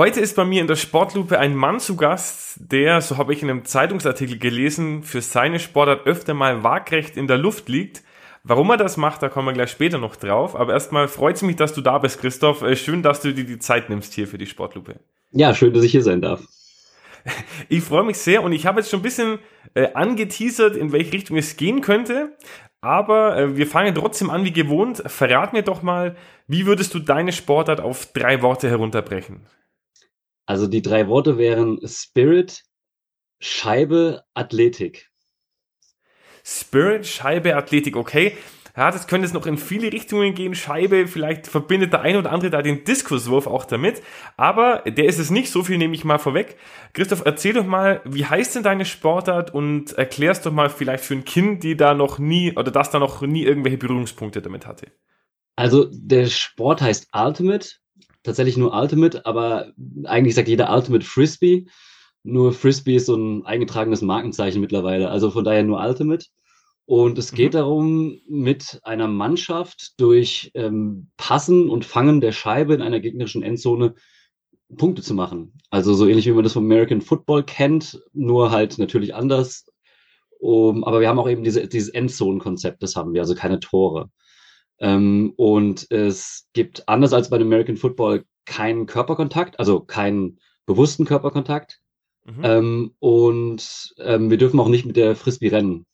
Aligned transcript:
Heute 0.00 0.20
ist 0.20 0.34
bei 0.34 0.46
mir 0.46 0.62
in 0.62 0.66
der 0.66 0.76
Sportlupe 0.76 1.38
ein 1.38 1.54
Mann 1.54 1.78
zu 1.78 1.94
Gast, 1.94 2.56
der, 2.58 3.02
so 3.02 3.18
habe 3.18 3.34
ich 3.34 3.42
in 3.42 3.50
einem 3.50 3.66
Zeitungsartikel 3.66 4.38
gelesen, 4.38 5.02
für 5.02 5.20
seine 5.20 5.58
Sportart 5.58 6.06
öfter 6.06 6.32
mal 6.32 6.64
waagrecht 6.64 7.18
in 7.18 7.26
der 7.26 7.36
Luft 7.36 7.68
liegt. 7.68 8.02
Warum 8.42 8.70
er 8.70 8.78
das 8.78 8.96
macht, 8.96 9.22
da 9.22 9.28
kommen 9.28 9.48
wir 9.48 9.52
gleich 9.52 9.70
später 9.70 9.98
noch 9.98 10.16
drauf. 10.16 10.56
Aber 10.56 10.72
erstmal 10.72 11.06
freut 11.06 11.36
es 11.36 11.42
mich, 11.42 11.56
dass 11.56 11.74
du 11.74 11.82
da 11.82 11.98
bist, 11.98 12.18
Christoph. 12.18 12.62
Äh, 12.62 12.76
schön, 12.76 13.02
dass 13.02 13.20
du 13.20 13.34
dir 13.34 13.44
die 13.44 13.58
Zeit 13.58 13.90
nimmst 13.90 14.14
hier 14.14 14.26
für 14.26 14.38
die 14.38 14.46
Sportlupe. 14.46 15.00
Ja, 15.32 15.54
schön, 15.54 15.74
dass 15.74 15.84
ich 15.84 15.92
hier 15.92 16.02
sein 16.02 16.22
darf. 16.22 16.40
Ich 17.68 17.84
freue 17.84 18.04
mich 18.04 18.16
sehr 18.16 18.42
und 18.42 18.52
ich 18.52 18.64
habe 18.64 18.80
jetzt 18.80 18.88
schon 18.88 19.00
ein 19.00 19.02
bisschen 19.02 19.38
äh, 19.74 19.92
angeteasert, 19.92 20.76
in 20.76 20.92
welche 20.92 21.12
Richtung 21.12 21.36
es 21.36 21.58
gehen 21.58 21.82
könnte. 21.82 22.38
Aber 22.80 23.36
äh, 23.36 23.56
wir 23.58 23.66
fangen 23.66 23.94
trotzdem 23.94 24.30
an 24.30 24.44
wie 24.44 24.52
gewohnt. 24.52 25.02
Verrat 25.04 25.52
mir 25.52 25.62
doch 25.62 25.82
mal, 25.82 26.16
wie 26.46 26.64
würdest 26.64 26.94
du 26.94 27.00
deine 27.00 27.32
Sportart 27.32 27.82
auf 27.82 28.06
drei 28.14 28.40
Worte 28.40 28.70
herunterbrechen? 28.70 29.42
Also 30.50 30.66
die 30.66 30.82
drei 30.82 31.06
Worte 31.06 31.38
wären 31.38 31.78
Spirit, 31.86 32.64
Scheibe, 33.38 34.24
Athletik. 34.34 35.08
Spirit, 36.42 37.06
Scheibe, 37.06 37.54
Athletik, 37.54 37.94
okay. 37.94 38.36
Ja, 38.76 38.90
das 38.90 39.06
könnte 39.06 39.26
es 39.26 39.32
noch 39.32 39.46
in 39.46 39.58
viele 39.58 39.92
Richtungen 39.92 40.34
gehen. 40.34 40.56
Scheibe, 40.56 41.06
vielleicht 41.06 41.46
verbindet 41.46 41.92
der 41.92 42.00
eine 42.00 42.18
oder 42.18 42.32
andere 42.32 42.50
da 42.50 42.62
den 42.62 42.82
Diskuswurf 42.82 43.46
auch 43.46 43.64
damit. 43.64 44.02
Aber 44.36 44.78
der 44.78 45.04
ist 45.04 45.20
es 45.20 45.30
nicht, 45.30 45.52
so 45.52 45.62
viel 45.62 45.78
nehme 45.78 45.94
ich 45.94 46.04
mal 46.04 46.18
vorweg. 46.18 46.56
Christoph, 46.94 47.22
erzähl 47.24 47.52
doch 47.52 47.64
mal, 47.64 48.00
wie 48.04 48.26
heißt 48.26 48.56
denn 48.56 48.64
deine 48.64 48.86
Sportart 48.86 49.54
und 49.54 49.92
erklärst 49.92 50.46
doch 50.46 50.52
mal 50.52 50.68
vielleicht 50.68 51.04
für 51.04 51.14
ein 51.14 51.24
Kind, 51.24 51.62
die 51.62 51.76
da 51.76 51.94
noch 51.94 52.18
nie 52.18 52.56
oder 52.56 52.72
das 52.72 52.90
da 52.90 52.98
noch 52.98 53.22
nie 53.22 53.44
irgendwelche 53.44 53.78
Berührungspunkte 53.78 54.42
damit 54.42 54.66
hatte. 54.66 54.90
Also 55.54 55.86
der 55.92 56.26
Sport 56.26 56.82
heißt 56.82 57.10
Ultimate 57.14 57.68
tatsächlich 58.22 58.56
nur 58.56 58.74
Ultimate, 58.74 59.24
aber 59.26 59.72
eigentlich 60.04 60.34
sagt 60.34 60.48
jeder 60.48 60.74
Ultimate 60.74 61.04
Frisbee. 61.04 61.66
Nur 62.22 62.52
Frisbee 62.52 62.96
ist 62.96 63.06
so 63.06 63.16
ein 63.16 63.46
eingetragenes 63.46 64.02
Markenzeichen 64.02 64.60
mittlerweile, 64.60 65.10
also 65.10 65.30
von 65.30 65.44
daher 65.44 65.62
nur 65.62 65.80
Ultimate. 65.80 66.26
Und 66.84 67.18
es 67.18 67.32
geht 67.32 67.52
mhm. 67.52 67.58
darum, 67.58 68.20
mit 68.28 68.80
einer 68.82 69.06
Mannschaft 69.06 70.00
durch 70.00 70.50
ähm, 70.54 71.08
Passen 71.16 71.70
und 71.70 71.84
Fangen 71.84 72.20
der 72.20 72.32
Scheibe 72.32 72.74
in 72.74 72.82
einer 72.82 73.00
gegnerischen 73.00 73.42
Endzone 73.42 73.94
Punkte 74.76 75.02
zu 75.02 75.14
machen. 75.14 75.52
Also 75.70 75.94
so 75.94 76.06
ähnlich 76.06 76.26
wie 76.26 76.32
man 76.32 76.44
das 76.44 76.52
vom 76.52 76.64
American 76.64 77.00
Football 77.00 77.44
kennt, 77.44 78.02
nur 78.12 78.50
halt 78.50 78.78
natürlich 78.78 79.14
anders. 79.14 79.66
Um, 80.40 80.84
aber 80.84 81.00
wir 81.00 81.08
haben 81.08 81.18
auch 81.18 81.28
eben 81.28 81.44
diese, 81.44 81.68
dieses 81.68 81.90
Endzone-Konzept, 81.90 82.82
das 82.82 82.96
haben 82.96 83.12
wir, 83.12 83.20
also 83.20 83.34
keine 83.34 83.60
Tore. 83.60 84.10
Ähm, 84.80 85.32
und 85.36 85.90
es 85.90 86.48
gibt, 86.52 86.88
anders 86.88 87.12
als 87.12 87.30
bei 87.30 87.38
dem 87.38 87.48
American 87.48 87.76
Football, 87.76 88.24
keinen 88.46 88.86
Körperkontakt, 88.86 89.58
also 89.58 89.80
keinen 89.80 90.40
bewussten 90.66 91.04
Körperkontakt. 91.04 91.80
Mhm. 92.24 92.40
Ähm, 92.42 92.94
und 92.98 93.94
ähm, 93.98 94.30
wir 94.30 94.38
dürfen 94.38 94.58
auch 94.60 94.68
nicht 94.68 94.86
mit 94.86 94.96
der 94.96 95.16
Frisbee 95.16 95.48
rennen, 95.48 95.86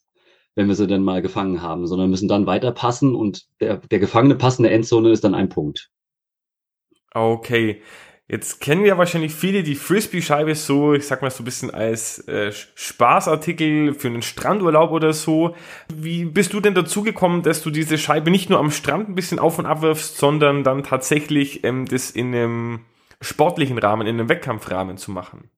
wenn 0.54 0.68
wir 0.68 0.74
sie 0.74 0.86
dann 0.86 1.02
mal 1.02 1.22
gefangen 1.22 1.62
haben, 1.62 1.86
sondern 1.86 2.10
müssen 2.10 2.28
dann 2.28 2.46
weiter 2.46 2.72
passen 2.72 3.14
und 3.14 3.46
der, 3.60 3.78
der 3.78 3.98
gefangene 3.98 4.36
Pass 4.36 4.58
in 4.58 4.62
der 4.62 4.72
Endzone 4.72 5.10
ist 5.10 5.24
dann 5.24 5.34
ein 5.34 5.48
Punkt. 5.48 5.90
Okay. 7.12 7.82
Jetzt 8.28 8.60
kennen 8.60 8.84
ja 8.84 8.98
wahrscheinlich 8.98 9.32
viele 9.32 9.62
die 9.62 9.76
Frisbee-Scheibe 9.76 10.56
so, 10.56 10.94
ich 10.94 11.06
sag 11.06 11.22
mal 11.22 11.30
so 11.30 11.42
ein 11.42 11.44
bisschen 11.44 11.70
als 11.70 12.26
äh, 12.26 12.50
Spaßartikel 12.50 13.94
für 13.94 14.08
einen 14.08 14.22
Strandurlaub 14.22 14.90
oder 14.90 15.12
so. 15.12 15.54
Wie 15.94 16.24
bist 16.24 16.52
du 16.52 16.60
denn 16.60 16.74
dazu 16.74 17.02
gekommen, 17.02 17.42
dass 17.42 17.62
du 17.62 17.70
diese 17.70 17.98
Scheibe 17.98 18.32
nicht 18.32 18.50
nur 18.50 18.58
am 18.58 18.72
Strand 18.72 19.08
ein 19.08 19.14
bisschen 19.14 19.38
auf 19.38 19.60
und 19.60 19.66
ab 19.66 19.80
wirfst, 19.80 20.16
sondern 20.16 20.64
dann 20.64 20.82
tatsächlich 20.82 21.62
ähm, 21.62 21.86
das 21.86 22.10
in 22.10 22.34
einem 22.34 22.80
sportlichen 23.20 23.78
Rahmen, 23.78 24.08
in 24.08 24.18
einem 24.18 24.28
Wettkampfrahmen 24.28 24.96
zu 24.96 25.12
machen? 25.12 25.48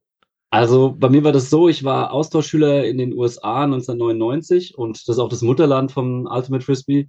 Also 0.51 0.95
bei 0.99 1.09
mir 1.09 1.25
war 1.25 1.33
das 1.33 1.49
so, 1.49 1.71
ich 1.71 1.85
war 1.85 2.13
Austauschschüler 2.13 2.85
in 2.85 2.99
den 2.99 3.15
USA 3.15 3.65
1999 3.65 4.77
und 4.77 4.97
das 5.09 5.17
ist 5.17 5.19
auch 5.19 5.29
das 5.31 5.41
Mutterland 5.41 5.91
vom 5.91 6.27
Ultimate 6.27 6.65
Frisbee. 6.65 7.09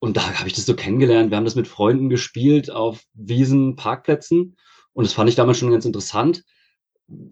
Und 0.00 0.16
da 0.16 0.38
habe 0.38 0.48
ich 0.48 0.54
das 0.54 0.66
so 0.66 0.74
kennengelernt. 0.74 1.30
Wir 1.30 1.36
haben 1.36 1.44
das 1.44 1.56
mit 1.56 1.68
Freunden 1.68 2.08
gespielt 2.08 2.70
auf 2.70 3.02
Wiesen, 3.14 3.76
Parkplätzen. 3.76 4.56
Und 4.92 5.06
das 5.06 5.12
fand 5.12 5.28
ich 5.28 5.34
damals 5.34 5.58
schon 5.58 5.70
ganz 5.70 5.84
interessant. 5.84 6.44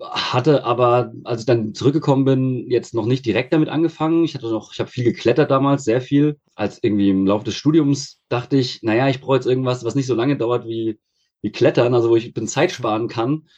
Hatte 0.01 0.65
aber, 0.65 1.13
als 1.25 1.41
ich 1.41 1.47
dann 1.47 1.75
zurückgekommen 1.75 2.25
bin, 2.25 2.71
jetzt 2.71 2.95
noch 2.95 3.07
nicht 3.07 3.27
direkt 3.27 3.53
damit 3.53 3.69
angefangen. 3.69 4.25
Ich 4.25 4.35
hatte 4.35 4.49
noch, 4.51 4.73
ich 4.73 4.81
habe 4.81 4.91
viel 4.91 5.05
geklettert 5.05 5.51
damals, 5.51 5.85
sehr 5.85 6.01
viel. 6.01 6.39
Als 6.55 6.83
irgendwie 6.83 7.11
im 7.11 7.27
Laufe 7.27 7.45
des 7.45 7.55
Studiums 7.55 8.21
dachte 8.29 8.57
ich, 8.57 8.83
naja, 8.83 9.09
ich 9.09 9.21
brauche 9.21 9.37
jetzt 9.37 9.47
irgendwas, 9.47 9.85
was 9.85 9.95
nicht 9.95 10.07
so 10.07 10.15
lange 10.15 10.37
dauert 10.37 10.67
wie, 10.67 10.99
wie 11.43 11.53
Klettern, 11.53 11.95
also 11.95 12.11
wo 12.11 12.17
ich 12.17 12.33
bin 12.33 12.49
Zeit 12.49 12.73
sparen 12.73 13.09
kann. 13.09 13.49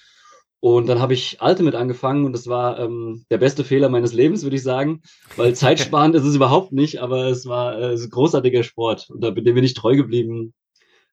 Und 0.61 0.87
dann 0.87 0.99
habe 0.99 1.15
ich 1.15 1.39
Ultimate 1.41 1.79
angefangen 1.79 2.25
und 2.25 2.33
das 2.33 2.49
war 2.49 2.81
ähm, 2.81 3.25
der 3.31 3.39
beste 3.39 3.63
Fehler 3.63 3.89
meines 3.89 4.13
Lebens, 4.13 4.43
würde 4.43 4.57
ich 4.57 4.63
sagen, 4.63 5.03
weil 5.37 5.55
zeitsparend 5.55 6.17
ist 6.17 6.25
es 6.25 6.35
überhaupt 6.35 6.73
nicht, 6.73 7.01
aber 7.01 7.27
es 7.27 7.47
war 7.47 7.79
äh, 7.79 7.93
ein 7.93 8.11
großartiger 8.11 8.65
Sport 8.65 9.09
und 9.11 9.21
da 9.23 9.31
bin 9.31 9.65
ich 9.65 9.75
treu 9.75 9.95
geblieben 9.95 10.55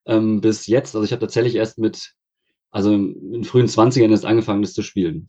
ähm, 0.07 0.41
bis 0.41 0.65
jetzt. 0.67 0.95
Also 0.95 1.05
ich 1.05 1.11
habe 1.11 1.21
tatsächlich 1.21 1.55
erst 1.55 1.77
mit, 1.77 2.13
also 2.71 2.91
in 2.91 3.43
frühen 3.43 3.67
Zwanzigern 3.67 4.11
erst 4.11 4.25
angefangen, 4.25 4.63
das 4.63 4.73
zu 4.73 4.81
spielen. 4.81 5.27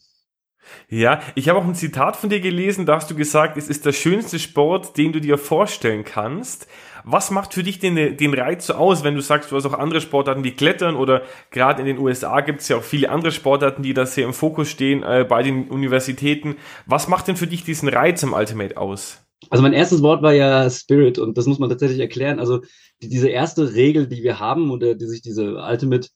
Ja, 0.88 1.20
ich 1.34 1.48
habe 1.48 1.58
auch 1.58 1.64
ein 1.64 1.74
Zitat 1.74 2.16
von 2.16 2.30
dir 2.30 2.40
gelesen, 2.40 2.86
da 2.86 2.96
hast 2.96 3.10
du 3.10 3.14
gesagt, 3.14 3.56
es 3.56 3.68
ist 3.68 3.86
der 3.86 3.92
schönste 3.92 4.38
Sport, 4.38 4.96
den 4.96 5.12
du 5.12 5.20
dir 5.20 5.38
vorstellen 5.38 6.04
kannst. 6.04 6.66
Was 7.04 7.30
macht 7.30 7.54
für 7.54 7.62
dich 7.62 7.78
den, 7.78 8.16
den 8.16 8.34
Reiz 8.34 8.66
so 8.66 8.74
aus, 8.74 9.04
wenn 9.04 9.14
du 9.14 9.20
sagst, 9.20 9.52
du 9.52 9.56
hast 9.56 9.64
auch 9.64 9.78
andere 9.78 10.00
Sportarten 10.00 10.42
wie 10.42 10.50
Klettern 10.50 10.96
oder 10.96 11.22
gerade 11.52 11.80
in 11.80 11.86
den 11.86 11.98
USA 11.98 12.40
gibt 12.40 12.62
es 12.62 12.68
ja 12.68 12.76
auch 12.76 12.82
viele 12.82 13.10
andere 13.10 13.30
Sportarten, 13.30 13.82
die 13.82 13.94
da 13.94 14.06
sehr 14.06 14.24
im 14.24 14.32
Fokus 14.32 14.68
stehen 14.68 15.04
äh, 15.04 15.24
bei 15.28 15.44
den 15.44 15.68
Universitäten. 15.68 16.56
Was 16.86 17.06
macht 17.06 17.28
denn 17.28 17.36
für 17.36 17.46
dich 17.46 17.62
diesen 17.62 17.88
Reiz 17.88 18.24
im 18.24 18.32
Ultimate 18.32 18.76
aus? 18.76 19.22
Also 19.50 19.62
mein 19.62 19.72
erstes 19.72 20.02
Wort 20.02 20.22
war 20.22 20.32
ja 20.32 20.68
Spirit 20.68 21.18
und 21.18 21.38
das 21.38 21.46
muss 21.46 21.58
man 21.58 21.68
tatsächlich 21.68 22.00
erklären. 22.00 22.40
Also 22.40 22.62
die, 23.02 23.08
diese 23.08 23.28
erste 23.28 23.74
Regel, 23.74 24.08
die 24.08 24.22
wir 24.22 24.40
haben 24.40 24.70
oder 24.70 24.94
die 24.94 25.06
sich 25.06 25.22
diese 25.22 25.56
Ultimate 25.56 26.08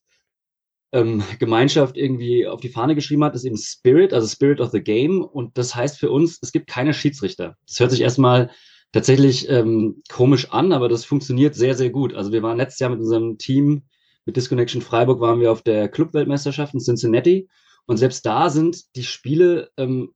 ähm, 0.93 1.23
Gemeinschaft 1.39 1.97
irgendwie 1.97 2.47
auf 2.47 2.61
die 2.61 2.69
Fahne 2.69 2.95
geschrieben 2.95 3.25
hat, 3.25 3.35
ist 3.35 3.45
eben 3.45 3.57
Spirit, 3.57 4.13
also 4.13 4.27
Spirit 4.27 4.61
of 4.61 4.71
the 4.71 4.83
Game. 4.83 5.23
Und 5.23 5.57
das 5.57 5.75
heißt 5.75 5.99
für 5.99 6.11
uns, 6.11 6.39
es 6.43 6.53
gibt 6.53 6.67
keine 6.67 6.95
Schiedsrichter. 6.95 7.57
Das 7.67 7.81
hört 7.81 7.91
sich 7.91 8.01
erstmal 8.01 8.51
tatsächlich 8.93 9.49
ähm, 9.49 10.03
komisch 10.11 10.51
an, 10.51 10.73
aber 10.73 10.89
das 10.89 11.05
funktioniert 11.05 11.55
sehr, 11.55 11.75
sehr 11.75 11.91
gut. 11.91 12.15
Also 12.15 12.33
wir 12.33 12.43
waren 12.43 12.57
letztes 12.57 12.81
Jahr 12.81 12.91
mit 12.91 13.01
unserem 13.01 13.39
Team, 13.39 13.83
mit 14.27 14.37
Disconnection 14.37 14.83
Freiburg, 14.83 15.21
waren 15.21 15.41
wir 15.41 15.53
auf 15.53 15.63
der 15.63 15.89
Clubweltmeisterschaft 15.89 16.75
in 16.75 16.81
Cincinnati. 16.81 17.49
Und 17.87 17.97
selbst 17.97 18.27
da 18.27 18.51
sind 18.51 18.95
die 18.97 19.05
Spiele 19.05 19.71
ähm, 19.77 20.13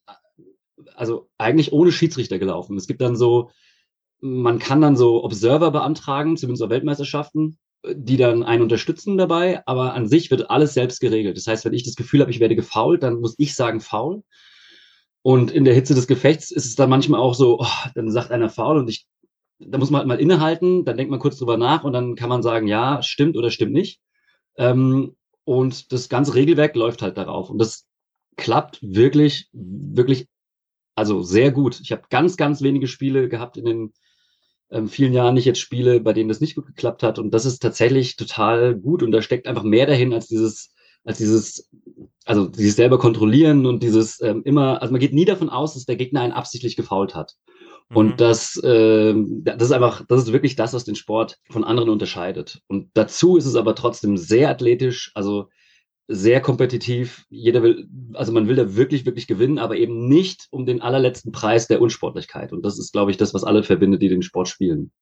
also 0.95 1.29
eigentlich 1.39 1.73
ohne 1.73 1.93
Schiedsrichter 1.93 2.39
gelaufen. 2.39 2.77
Es 2.77 2.87
gibt 2.87 3.01
dann 3.01 3.17
so, 3.17 3.51
man 4.21 4.59
kann 4.59 4.81
dann 4.81 4.97
so 4.97 5.23
Observer 5.25 5.71
beantragen, 5.71 6.37
zumindest 6.37 6.63
auf 6.63 6.71
Weltmeisterschaften 6.71 7.59
die 7.93 8.17
dann 8.17 8.43
einen 8.43 8.63
unterstützen 8.63 9.19
dabei, 9.19 9.63
aber 9.67 9.95
an 9.95 10.09
sich 10.09 10.31
wird 10.31 10.51
alles 10.51 10.75
selbst 10.75 11.01
geregelt. 11.01 11.37
Das 11.37 11.47
heißt, 11.47 11.65
wenn 11.65 11.75
ich 11.75 11.85
das 11.85 11.97
Gefühl 11.97 12.21
habe, 12.21 12.31
ich 12.31 12.41
werde 12.41 12.57
gefault, 12.57 13.03
dann 13.03 13.21
muss 13.21 13.35
ich 13.39 13.55
sagen 13.55 13.81
faul. 13.81 14.23
Und 15.23 15.51
in 15.51 15.65
der 15.65 15.75
Hitze 15.75 15.95
des 15.95 16.07
Gefechts 16.07 16.51
ist 16.51 16.67
es 16.67 16.77
dann 16.77 16.91
manchmal 16.91 17.21
auch 17.21 17.35
so, 17.35 17.61
oh, 17.61 17.89
dann 17.95 18.11
sagt 18.11 18.31
einer 18.31 18.51
faul 18.51 18.79
und 18.79 18.89
ich, 18.89 19.07
da 19.59 19.79
muss 19.79 19.91
man 19.91 20.01
halt 20.01 20.09
mal 20.09 20.21
innehalten, 20.21 20.85
dann 20.85 20.97
denkt 20.97 21.11
man 21.11 21.21
kurz 21.21 21.39
drüber 21.39 21.57
nach 21.57 21.85
und 21.85 21.93
dann 21.93 22.15
kann 22.15 22.29
man 22.29 22.43
sagen, 22.43 22.67
ja, 22.67 23.03
stimmt 23.03 23.37
oder 23.37 23.51
stimmt 23.51 23.73
nicht. 23.73 24.01
Ähm, 24.57 25.17
und 25.45 25.93
das 25.93 26.09
ganze 26.09 26.35
Regelwerk 26.35 26.75
läuft 26.75 27.03
halt 27.03 27.19
darauf. 27.19 27.51
Und 27.51 27.59
das 27.59 27.87
klappt 28.37 28.79
wirklich, 28.83 29.49
wirklich, 29.53 30.27
also 30.95 31.23
sehr 31.23 31.53
gut. 31.53 31.81
Ich 31.81 31.93
habe 31.93 32.03
ganz, 32.11 32.37
ganz 32.37 32.63
wenige 32.63 32.89
Spiele 32.89 33.29
gehabt 33.29 33.57
in 33.57 33.65
den 33.65 33.93
ähm, 34.71 34.89
vielen 34.89 35.13
Jahren 35.13 35.35
nicht 35.35 35.45
jetzt 35.45 35.61
Spiele, 35.61 36.01
bei 36.01 36.13
denen 36.13 36.29
das 36.29 36.41
nicht 36.41 36.55
gut 36.55 36.67
geklappt 36.67 37.03
hat. 37.03 37.19
Und 37.19 37.33
das 37.33 37.45
ist 37.45 37.61
tatsächlich 37.61 38.17
total 38.17 38.75
gut. 38.75 39.03
Und 39.03 39.13
da 39.13 39.23
steckt 39.23 39.47
einfach 39.47 39.63
mehr 39.63 39.87
dahin 39.87 40.13
als 40.13 40.27
dieses, 40.27 40.73
als 41.05 41.19
dieses, 41.19 41.71
also 42.25 42.51
sich 42.53 42.75
selber 42.75 42.99
kontrollieren 42.99 43.67
und 43.67 43.83
dieses 43.83 44.21
ähm, 44.23 44.43
immer, 44.45 44.81
also 44.81 44.93
man 44.93 45.01
geht 45.01 45.13
nie 45.13 45.25
davon 45.25 45.51
aus, 45.51 45.75
dass 45.75 45.85
der 45.85 45.97
Gegner 45.97 46.23
einen 46.23 46.33
absichtlich 46.33 46.77
gefault 46.77 47.15
hat. 47.15 47.35
Mhm. 47.91 47.97
Und 47.97 48.21
das, 48.21 48.57
äh, 48.63 49.15
das 49.43 49.63
ist 49.63 49.73
einfach, 49.73 50.05
das 50.09 50.23
ist 50.23 50.33
wirklich 50.33 50.57
das, 50.57 50.73
was 50.73 50.85
den 50.85 50.97
Sport 50.97 51.39
von 51.51 51.65
anderen 51.65 51.91
unterscheidet. 51.91 52.61
Und 52.67 52.91
dazu 52.95 53.37
ist 53.37 53.47
es 53.47 53.57
aber 53.57 53.75
trotzdem 53.75 54.17
sehr 54.17 54.51
athletisch. 54.51 55.13
Also 55.15 55.49
sehr 56.09 56.41
kompetitiv. 56.41 57.25
Jeder 57.31 57.63
will, 57.63 57.89
also 58.15 58.33
man 58.33 58.47
will 58.47 58.57
da 58.57 58.77
wirklich, 58.77 59.07
wirklich 59.07 59.27
gewinnen, 59.27 59.59
aber 59.59 59.77
eben 59.77 60.09
nicht 60.09 60.47
um 60.51 60.67
den 60.67 60.83
allerletzten 60.83 61.33
Preis 61.33 61.67
der 61.67 61.81
Unsportlichkeit. 61.81 62.53
Und 62.53 62.63
das 62.65 62.79
ist, 62.79 62.93
glaube 62.93 63.11
ich, 63.11 63.17
das, 63.17 63.35
was 63.35 63.45
alle 63.45 63.63
verbindet, 63.63 64.03
die 64.03 64.09
den 64.09 64.23
Sport 64.23 64.49
spielen. 64.49 64.93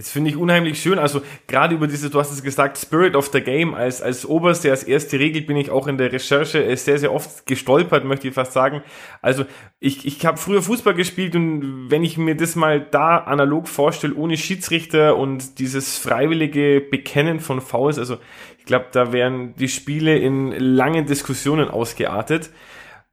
Das 0.00 0.08
finde 0.12 0.30
ich 0.30 0.36
unheimlich 0.38 0.80
schön. 0.80 0.98
Also 0.98 1.20
gerade 1.46 1.74
über 1.74 1.86
diese, 1.86 2.08
du 2.08 2.18
hast 2.18 2.32
es 2.32 2.42
gesagt, 2.42 2.78
Spirit 2.78 3.14
of 3.14 3.26
the 3.34 3.42
Game 3.42 3.74
als, 3.74 4.00
als 4.00 4.24
oberste, 4.24 4.70
als 4.70 4.82
erste 4.82 5.18
Regel 5.18 5.42
bin 5.42 5.58
ich 5.58 5.68
auch 5.68 5.86
in 5.88 5.98
der 5.98 6.10
Recherche 6.10 6.64
äh, 6.64 6.74
sehr, 6.74 6.98
sehr 6.98 7.12
oft 7.12 7.44
gestolpert, 7.44 8.06
möchte 8.06 8.26
ich 8.26 8.32
fast 8.32 8.54
sagen. 8.54 8.82
Also 9.20 9.44
ich, 9.78 10.06
ich 10.06 10.24
habe 10.24 10.38
früher 10.38 10.62
Fußball 10.62 10.94
gespielt 10.94 11.36
und 11.36 11.90
wenn 11.90 12.02
ich 12.02 12.16
mir 12.16 12.34
das 12.34 12.56
mal 12.56 12.80
da 12.80 13.18
analog 13.18 13.68
vorstelle, 13.68 14.14
ohne 14.14 14.38
Schiedsrichter 14.38 15.18
und 15.18 15.58
dieses 15.58 15.98
freiwillige 15.98 16.80
Bekennen 16.80 17.38
von 17.38 17.60
Fouls, 17.60 17.98
also 17.98 18.16
ich 18.56 18.64
glaube, 18.64 18.86
da 18.92 19.12
wären 19.12 19.54
die 19.56 19.68
Spiele 19.68 20.16
in 20.16 20.52
langen 20.52 21.04
Diskussionen 21.04 21.68
ausgeartet. 21.68 22.48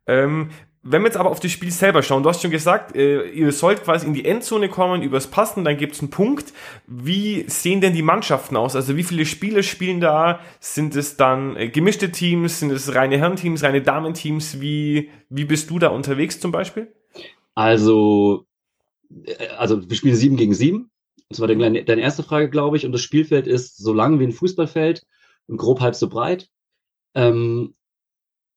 Ähm, 0.08 0.52
wenn 0.90 1.02
wir 1.02 1.08
jetzt 1.08 1.18
aber 1.18 1.30
auf 1.30 1.42
das 1.42 1.52
Spiel 1.52 1.72
selber 1.72 2.02
schauen, 2.02 2.24
du 2.24 2.30
hast 2.30 2.42
schon 2.42 2.52
gesagt, 2.52 2.96
äh, 2.96 3.30
ihr 3.30 3.52
sollt 3.52 3.84
quasi 3.84 4.08
in 4.08 4.14
die 4.14 4.24
Endzone 4.24 4.70
kommen, 4.70 5.02
übers 5.02 5.28
Passen, 5.28 5.66
dann 5.66 5.76
gibt's 5.76 6.00
einen 6.00 6.10
Punkt. 6.10 6.54
Wie 6.88 7.44
sehen 7.48 7.82
denn 7.82 7.94
die 7.94 8.02
Mannschaften 8.02 8.56
aus? 8.56 8.76
Also 8.76 8.96
wie 8.96 9.04
viele 9.04 9.26
Spieler 9.26 9.64
spielen 9.64 10.00
da? 10.00 10.40
Sind 10.62 10.96
es 10.96 11.18
dann 11.18 11.58
äh, 11.58 11.68
gemischte 11.68 12.12
Teams? 12.12 12.60
Sind 12.60 12.72
es 12.72 12.96
reine 12.96 13.18
Herrenteams, 13.18 13.64
reine 13.64 13.82
Damenteams? 13.82 14.62
Wie, 14.62 15.10
wie 15.30 15.46
bist 15.46 15.70
du 15.70 15.78
da 15.78 15.90
unterwegs 15.90 16.40
zum 16.40 16.54
Beispiel? 16.54 16.94
Also, 17.54 18.46
äh, 19.26 19.48
also 19.58 19.90
wir 19.90 19.96
spielen 19.96 20.16
sieben 20.16 20.38
gegen 20.38 20.54
sieben. 20.54 20.90
Das 21.28 21.42
war 21.42 21.48
deine, 21.50 21.84
deine 21.84 22.02
erste 22.02 22.24
Frage, 22.24 22.50
glaube 22.50 22.78
ich. 22.78 22.86
Und 22.86 22.94
das 22.94 23.02
Spielfeld 23.02 23.46
ist 23.46 23.78
so 23.78 23.94
lang 23.94 24.20
wie 24.20 24.24
ein 24.24 24.32
Fußballfeld 24.32 25.06
und 25.48 25.58
grob 25.58 25.82
halb 25.82 25.96
so 25.96 26.08
breit. 26.08 26.50
Ähm, 27.14 27.74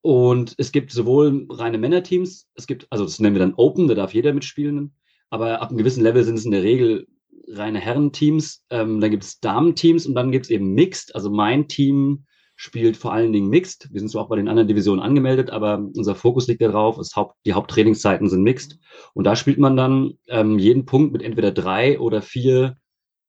und 0.03 0.55
es 0.59 0.73
gibt 0.73 0.93
sowohl 0.93 1.47
reine 1.51 1.79
Männerteams, 1.79 2.49
es 2.55 2.67
gibt, 2.67 2.87
also 2.91 3.05
das 3.05 3.19
nennen 3.21 3.35
wir 3.35 3.41
dann 3.41 3.55
Open, 3.55 3.89
da 3.89 3.95
darf 3.95 4.15
jeder 4.15 4.33
mitspielen, 4.33 4.95
aber 5.29 5.61
ab 5.61 5.69
einem 5.69 5.79
gewissen 5.79 6.03
Level 6.03 6.25
sind 6.25 6.37
es 6.37 6.45
in 6.45 6.51
der 6.51 6.63
Regel 6.63 7.07
reine 7.49 7.79
Herrenteams. 7.79 8.65
Ähm, 8.71 9.01
dann 9.01 9.11
gibt 9.11 9.25
es 9.25 9.41
Damenteams 9.41 10.07
und 10.07 10.15
dann 10.15 10.33
gibt 10.33 10.47
es 10.47 10.51
eben 10.51 10.75
Mixed. 10.75 11.15
Also 11.15 11.31
mein 11.31 11.69
Team 11.69 12.25
spielt 12.57 12.97
vor 12.97 13.13
allen 13.13 13.33
Dingen 13.33 13.49
Mixed. 13.49 13.89
Wir 13.91 14.01
sind 14.01 14.11
zwar 14.11 14.25
auch 14.25 14.29
bei 14.29 14.37
den 14.37 14.49
anderen 14.49 14.69
Divisionen 14.69 15.03
angemeldet, 15.03 15.51
aber 15.51 15.79
unser 15.79 16.15
Fokus 16.15 16.47
liegt 16.47 16.61
darauf, 16.61 16.99
ist 16.99 17.17
Haupt, 17.17 17.37
die 17.47 17.55
Haupttrainingszeiten 17.55 18.29
sind 18.29 18.43
Mixed. 18.43 18.79
Und 19.15 19.25
da 19.25 19.37
spielt 19.37 19.59
man 19.59 19.77
dann 19.77 20.15
ähm, 20.29 20.59
jeden 20.59 20.85
Punkt 20.85 21.13
mit 21.13 21.23
entweder 21.23 21.53
drei 21.53 21.99
oder 21.99 22.23
vier 22.23 22.77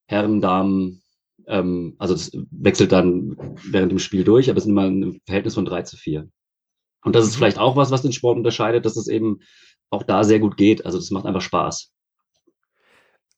Herren, 0.08 0.42
Damen, 0.42 1.02
ähm, 1.48 1.96
also 1.98 2.14
das 2.14 2.32
wechselt 2.52 2.92
dann 2.92 3.38
während 3.70 3.92
dem 3.92 4.00
Spiel 4.00 4.24
durch, 4.24 4.50
aber 4.50 4.58
es 4.58 4.66
ist 4.66 4.70
immer 4.70 4.90
ein 4.90 5.22
Verhältnis 5.26 5.56
von 5.56 5.66
drei 5.66 5.84
zu 5.84 5.96
vier. 5.96 6.28
Und 7.04 7.16
das 7.16 7.26
ist 7.26 7.34
mhm. 7.34 7.38
vielleicht 7.38 7.60
auch 7.60 7.76
was, 7.76 7.92
was 7.92 8.02
den 8.02 8.14
Sport 8.14 8.38
unterscheidet, 8.38 8.86
dass 8.86 8.98
es 8.98 9.08
eben 9.08 9.40
auch 9.90 10.04
da 10.04 10.24
sehr 10.24 10.40
gut 10.40 10.58
geht. 10.58 10.86
Also 10.86 10.98
das 10.98 11.12
macht 11.12 11.26
einfach 11.26 11.42
Spaß. 11.42 11.92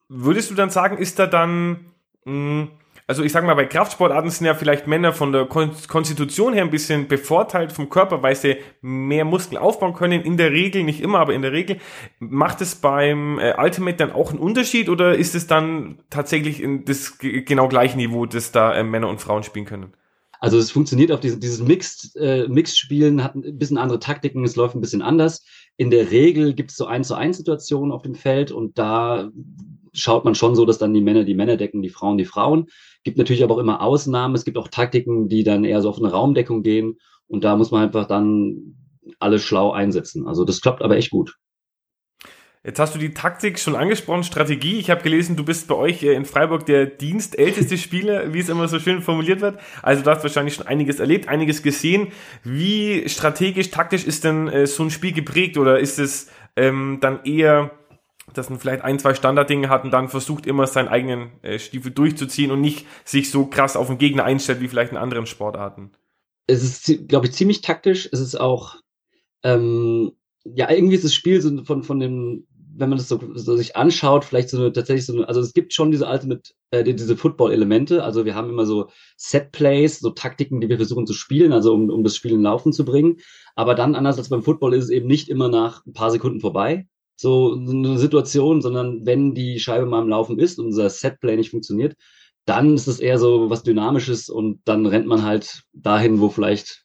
Würdest 0.09 0.51
du 0.51 0.55
dann 0.55 0.69
sagen, 0.69 0.97
ist 0.97 1.17
da 1.17 1.25
dann, 1.25 1.91
hm, 2.25 2.69
also 3.07 3.23
ich 3.23 3.31
sage 3.31 3.47
mal, 3.47 3.55
bei 3.55 3.65
Kraftsportarten 3.65 4.29
sind 4.29 4.45
ja 4.45 4.53
vielleicht 4.53 4.85
Männer 4.85 5.11
von 5.11 5.31
der 5.31 5.45
Konstitution 5.45 6.53
her 6.53 6.63
ein 6.63 6.69
bisschen 6.69 7.07
bevorteilt 7.07 7.71
vom 7.71 7.89
Körper, 7.89 8.21
weil 8.21 8.35
sie 8.35 8.57
mehr 8.81 9.25
Muskeln 9.25 9.57
aufbauen 9.57 9.93
können. 9.93 10.21
In 10.21 10.37
der 10.37 10.51
Regel, 10.51 10.83
nicht 10.83 11.01
immer, 11.01 11.19
aber 11.19 11.33
in 11.33 11.41
der 11.41 11.51
Regel. 11.51 11.79
Macht 12.19 12.61
es 12.61 12.75
beim 12.75 13.39
äh, 13.39 13.55
Ultimate 13.57 13.97
dann 13.97 14.11
auch 14.11 14.29
einen 14.29 14.39
Unterschied 14.39 14.87
oder 14.87 15.15
ist 15.15 15.35
es 15.35 15.47
dann 15.47 15.99
tatsächlich 16.09 16.61
in 16.61 16.85
das 16.85 17.17
genau 17.17 17.67
gleiche 17.67 17.97
Niveau, 17.97 18.25
das 18.25 18.51
da 18.51 18.73
äh, 18.73 18.83
Männer 18.83 19.09
und 19.09 19.19
Frauen 19.19 19.43
spielen 19.43 19.65
können? 19.65 19.93
Also 20.43 20.57
es 20.57 20.71
funktioniert 20.71 21.13
auf 21.13 21.21
diese, 21.21 21.39
dieses 21.39 21.61
Mixed, 21.61 22.17
äh, 22.17 22.49
Mixed-Spielen, 22.49 23.23
hat 23.23 23.33
ein 23.33 23.57
bisschen 23.57 23.77
andere 23.77 23.99
Taktiken, 23.99 24.43
es 24.43 24.57
läuft 24.57 24.75
ein 24.75 24.81
bisschen 24.81 25.01
anders. 25.01 25.45
In 25.77 25.89
der 25.89 26.11
Regel 26.11 26.53
gibt 26.53 26.71
es 26.71 26.75
so 26.75 26.85
eins 26.85 27.07
zu 27.07 27.15
eins 27.15 27.37
Situationen 27.37 27.93
auf 27.93 28.01
dem 28.01 28.13
Feld 28.13 28.51
und 28.51 28.77
da 28.77 29.31
schaut 29.93 30.25
man 30.25 30.35
schon 30.35 30.57
so, 30.57 30.65
dass 30.65 30.77
dann 30.77 30.93
die 30.93 30.99
Männer 30.99 31.23
die 31.23 31.33
Männer 31.33 31.55
decken, 31.55 31.81
die 31.81 31.89
Frauen 31.89 32.17
die 32.17 32.25
Frauen. 32.25 32.65
Gibt 33.05 33.17
natürlich 33.17 33.41
aber 33.41 33.55
auch 33.55 33.59
immer 33.59 33.81
Ausnahmen. 33.81 34.35
Es 34.35 34.43
gibt 34.43 34.57
auch 34.57 34.67
Taktiken, 34.67 35.29
die 35.29 35.45
dann 35.45 35.63
eher 35.63 35.81
so 35.81 35.89
auf 35.89 35.97
eine 35.97 36.11
Raumdeckung 36.11 36.61
gehen 36.61 36.97
und 37.27 37.45
da 37.45 37.55
muss 37.55 37.71
man 37.71 37.81
einfach 37.81 38.05
dann 38.05 38.75
alles 39.19 39.43
schlau 39.43 39.71
einsetzen. 39.71 40.27
Also 40.27 40.43
das 40.43 40.59
klappt 40.59 40.81
aber 40.81 40.97
echt 40.97 41.11
gut. 41.11 41.37
Jetzt 42.65 42.79
hast 42.79 42.95
du 42.95 42.99
die 42.99 43.13
Taktik 43.13 43.59
schon 43.59 43.75
angesprochen, 43.75 44.23
Strategie. 44.23 44.79
Ich 44.79 44.89
habe 44.89 45.03
gelesen, 45.03 45.35
du 45.35 45.43
bist 45.43 45.67
bei 45.67 45.75
euch 45.75 46.01
äh, 46.01 46.13
in 46.13 46.23
Freiburg 46.23 46.65
der 46.65 46.85
dienstälteste 46.85 47.77
Spieler, 47.77 48.33
wie 48.33 48.39
es 48.39 48.47
immer 48.47 48.69
so 48.69 48.79
schön 48.79 49.01
formuliert 49.01 49.41
wird. 49.41 49.59
Also 49.81 50.01
du 50.01 50.09
hast 50.09 50.23
wahrscheinlich 50.23 50.53
schon 50.53 50.67
einiges 50.67 51.01
erlebt, 51.01 51.27
einiges 51.27 51.61
gesehen. 51.61 52.13
Wie 52.45 53.07
strategisch, 53.09 53.69
taktisch 53.69 54.05
ist 54.05 54.23
denn 54.23 54.47
äh, 54.47 54.65
so 54.65 54.83
ein 54.83 54.91
Spiel 54.91 55.11
geprägt 55.11 55.57
oder 55.57 55.77
ist 55.77 55.99
es 55.99 56.31
ähm, 56.55 56.99
dann 57.01 57.25
eher, 57.25 57.71
dass 58.33 58.49
man 58.49 58.59
vielleicht 58.59 58.81
ein, 58.81 58.97
zwei 58.97 59.13
Standarddinge 59.13 59.67
hat 59.67 59.83
und 59.83 59.91
dann 59.91 60.07
versucht 60.07 60.45
immer 60.45 60.65
seinen 60.65 60.87
eigenen 60.87 61.31
äh, 61.41 61.59
Stiefel 61.59 61.91
durchzuziehen 61.91 62.49
und 62.49 62.61
nicht 62.61 62.87
sich 63.03 63.29
so 63.29 63.45
krass 63.45 63.75
auf 63.75 63.87
den 63.87 63.97
Gegner 63.97 64.23
einstellt 64.23 64.61
wie 64.61 64.69
vielleicht 64.69 64.93
in 64.93 64.97
anderen 64.97 65.25
Sportarten? 65.25 65.91
Es 66.47 66.63
ist, 66.63 67.09
glaube 67.09 67.25
ich, 67.25 67.33
ziemlich 67.33 67.59
taktisch. 67.59 68.07
Es 68.09 68.21
ist 68.21 68.39
auch 68.39 68.77
ähm, 69.43 70.13
ja, 70.45 70.69
irgendwie 70.69 70.95
ist 70.95 71.05
das 71.05 71.13
Spiel 71.13 71.41
so 71.41 71.63
von, 71.63 71.83
von 71.83 71.99
dem 71.99 72.45
wenn 72.75 72.89
man 72.89 72.97
das 72.97 73.07
so, 73.07 73.19
so, 73.35 73.55
sich 73.55 73.75
anschaut, 73.75 74.25
vielleicht 74.25 74.49
so 74.49 74.57
eine 74.57 74.73
tatsächlich 74.73 75.05
so 75.05 75.13
eine, 75.13 75.27
also 75.27 75.41
es 75.41 75.53
gibt 75.53 75.73
schon 75.73 75.91
diese 75.91 76.07
alte 76.07 76.27
mit 76.27 76.53
äh, 76.71 76.83
diese 76.83 77.15
Football-Elemente. 77.15 78.03
Also 78.03 78.25
wir 78.25 78.35
haben 78.35 78.49
immer 78.49 78.65
so 78.65 78.89
Set-Plays, 79.17 79.99
so 79.99 80.09
Taktiken, 80.09 80.59
die 80.59 80.69
wir 80.69 80.77
versuchen 80.77 81.05
zu 81.05 81.13
spielen, 81.13 81.53
also 81.53 81.73
um, 81.73 81.89
um 81.89 82.03
das 82.03 82.15
Spiel 82.15 82.33
in 82.33 82.41
Laufen 82.41 82.73
zu 82.73 82.85
bringen. 82.85 83.17
Aber 83.55 83.75
dann, 83.75 83.95
anders 83.95 84.17
als 84.17 84.29
beim 84.29 84.43
Football, 84.43 84.73
ist 84.73 84.85
es 84.85 84.89
eben 84.89 85.07
nicht 85.07 85.29
immer 85.29 85.49
nach 85.49 85.85
ein 85.85 85.93
paar 85.93 86.11
Sekunden 86.11 86.39
vorbei. 86.39 86.87
So, 87.15 87.53
eine 87.53 87.97
Situation, 87.99 88.61
sondern 88.61 89.05
wenn 89.05 89.35
die 89.35 89.59
Scheibe 89.59 89.85
mal 89.85 90.01
im 90.01 90.09
Laufen 90.09 90.39
ist 90.39 90.57
und 90.57 90.67
unser 90.67 90.89
Set-Play 90.89 91.37
nicht 91.37 91.51
funktioniert, 91.51 91.95
dann 92.45 92.73
ist 92.73 92.87
es 92.87 92.99
eher 92.99 93.19
so 93.19 93.49
was 93.49 93.63
Dynamisches 93.63 94.29
und 94.29 94.61
dann 94.65 94.85
rennt 94.85 95.05
man 95.05 95.23
halt 95.23 95.63
dahin, 95.73 96.19
wo 96.19 96.29
vielleicht 96.29 96.82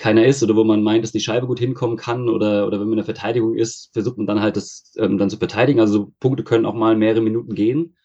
keiner 0.00 0.24
ist 0.24 0.42
oder 0.42 0.56
wo 0.56 0.64
man 0.64 0.82
meint, 0.82 1.04
dass 1.04 1.12
die 1.12 1.20
Scheibe 1.20 1.46
gut 1.46 1.58
hinkommen 1.58 1.96
kann 1.96 2.28
oder, 2.28 2.66
oder 2.66 2.80
wenn 2.80 2.86
man 2.86 2.94
in 2.94 3.04
der 3.04 3.04
Verteidigung 3.04 3.54
ist, 3.54 3.90
versucht 3.92 4.16
man 4.16 4.26
dann 4.26 4.40
halt 4.40 4.56
das 4.56 4.92
ähm, 4.96 5.18
dann 5.18 5.30
zu 5.30 5.36
verteidigen. 5.36 5.78
Also 5.78 6.12
Punkte 6.20 6.42
können 6.42 6.66
auch 6.66 6.74
mal 6.74 6.96
mehrere 6.96 7.20
Minuten 7.20 7.54
gehen. 7.54 7.96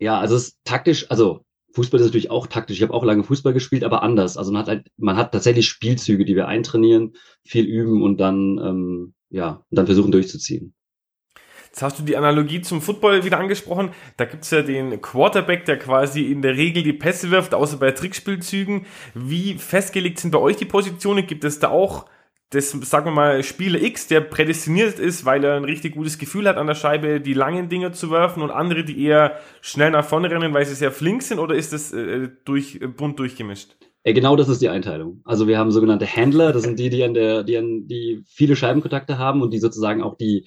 Ja, 0.00 0.18
also 0.18 0.34
es 0.34 0.48
ist 0.48 0.58
taktisch, 0.64 1.10
also 1.10 1.44
Fußball 1.72 2.00
ist 2.00 2.06
natürlich 2.06 2.30
auch 2.30 2.48
taktisch. 2.48 2.76
Ich 2.76 2.82
habe 2.82 2.92
auch 2.92 3.04
lange 3.04 3.24
Fußball 3.24 3.52
gespielt, 3.52 3.84
aber 3.84 4.02
anders. 4.02 4.36
Also 4.36 4.52
man 4.52 4.62
hat 4.62 4.68
halt, 4.68 4.86
man 4.96 5.16
hat 5.16 5.32
tatsächlich 5.32 5.68
Spielzüge, 5.68 6.24
die 6.24 6.36
wir 6.36 6.48
eintrainieren, 6.48 7.14
viel 7.44 7.64
üben 7.64 8.02
und 8.02 8.18
dann 8.18 8.58
ähm, 8.58 9.14
ja 9.30 9.64
und 9.70 9.76
dann 9.76 9.86
versuchen 9.86 10.12
durchzuziehen. 10.12 10.74
Jetzt 11.74 11.82
hast 11.82 11.98
du 11.98 12.04
die 12.04 12.16
Analogie 12.16 12.62
zum 12.62 12.80
Football 12.80 13.24
wieder 13.24 13.40
angesprochen. 13.40 13.90
Da 14.16 14.26
gibt's 14.26 14.52
ja 14.52 14.62
den 14.62 15.02
Quarterback, 15.02 15.64
der 15.64 15.76
quasi 15.76 16.30
in 16.30 16.40
der 16.40 16.56
Regel 16.56 16.84
die 16.84 16.92
Pässe 16.92 17.32
wirft, 17.32 17.52
außer 17.52 17.78
bei 17.78 17.90
Trickspielzügen. 17.90 18.86
Wie 19.12 19.54
festgelegt 19.54 20.20
sind 20.20 20.30
bei 20.30 20.38
euch 20.38 20.54
die 20.54 20.66
Positionen? 20.66 21.26
Gibt 21.26 21.42
es 21.42 21.58
da 21.58 21.70
auch 21.70 22.06
das, 22.50 22.70
sagen 22.70 23.06
wir 23.06 23.10
mal, 23.10 23.42
Spieler 23.42 23.82
X, 23.82 24.06
der 24.06 24.20
prädestiniert 24.20 25.00
ist, 25.00 25.24
weil 25.24 25.42
er 25.42 25.56
ein 25.56 25.64
richtig 25.64 25.96
gutes 25.96 26.18
Gefühl 26.18 26.48
hat, 26.48 26.58
an 26.58 26.68
der 26.68 26.76
Scheibe 26.76 27.20
die 27.20 27.34
langen 27.34 27.68
Dinger 27.68 27.90
zu 27.90 28.12
werfen 28.12 28.44
und 28.44 28.52
andere, 28.52 28.84
die 28.84 29.04
eher 29.04 29.40
schnell 29.60 29.90
nach 29.90 30.04
vorne 30.04 30.30
rennen, 30.30 30.54
weil 30.54 30.66
sie 30.66 30.76
sehr 30.76 30.92
flink 30.92 31.24
sind, 31.24 31.40
oder 31.40 31.56
ist 31.56 31.72
das 31.72 31.92
äh, 31.92 32.28
durch, 32.44 32.76
äh, 32.76 32.86
bunt 32.86 33.18
durchgemischt? 33.18 33.74
Ja, 34.04 34.12
genau 34.12 34.36
das 34.36 34.48
ist 34.48 34.62
die 34.62 34.68
Einteilung. 34.68 35.22
Also 35.24 35.48
wir 35.48 35.58
haben 35.58 35.72
sogenannte 35.72 36.06
Handler, 36.06 36.52
das 36.52 36.62
sind 36.62 36.78
die, 36.78 36.90
die 36.90 37.02
an 37.02 37.14
der, 37.14 37.42
die 37.42 37.58
an, 37.58 37.88
die 37.88 38.22
viele 38.28 38.54
Scheibenkontakte 38.54 39.18
haben 39.18 39.42
und 39.42 39.50
die 39.52 39.58
sozusagen 39.58 40.04
auch 40.04 40.16
die 40.16 40.46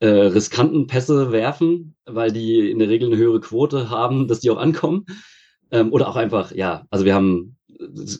äh, 0.00 0.08
riskanten 0.08 0.86
Pässe 0.86 1.30
werfen, 1.30 1.94
weil 2.06 2.32
die 2.32 2.70
in 2.70 2.78
der 2.78 2.88
Regel 2.88 3.08
eine 3.08 3.16
höhere 3.16 3.40
Quote 3.40 3.90
haben, 3.90 4.28
dass 4.28 4.40
die 4.40 4.50
auch 4.50 4.58
ankommen. 4.58 5.06
Ähm, 5.70 5.92
oder 5.92 6.08
auch 6.08 6.16
einfach, 6.16 6.52
ja, 6.52 6.86
also 6.90 7.04
wir 7.04 7.14
haben, 7.14 7.56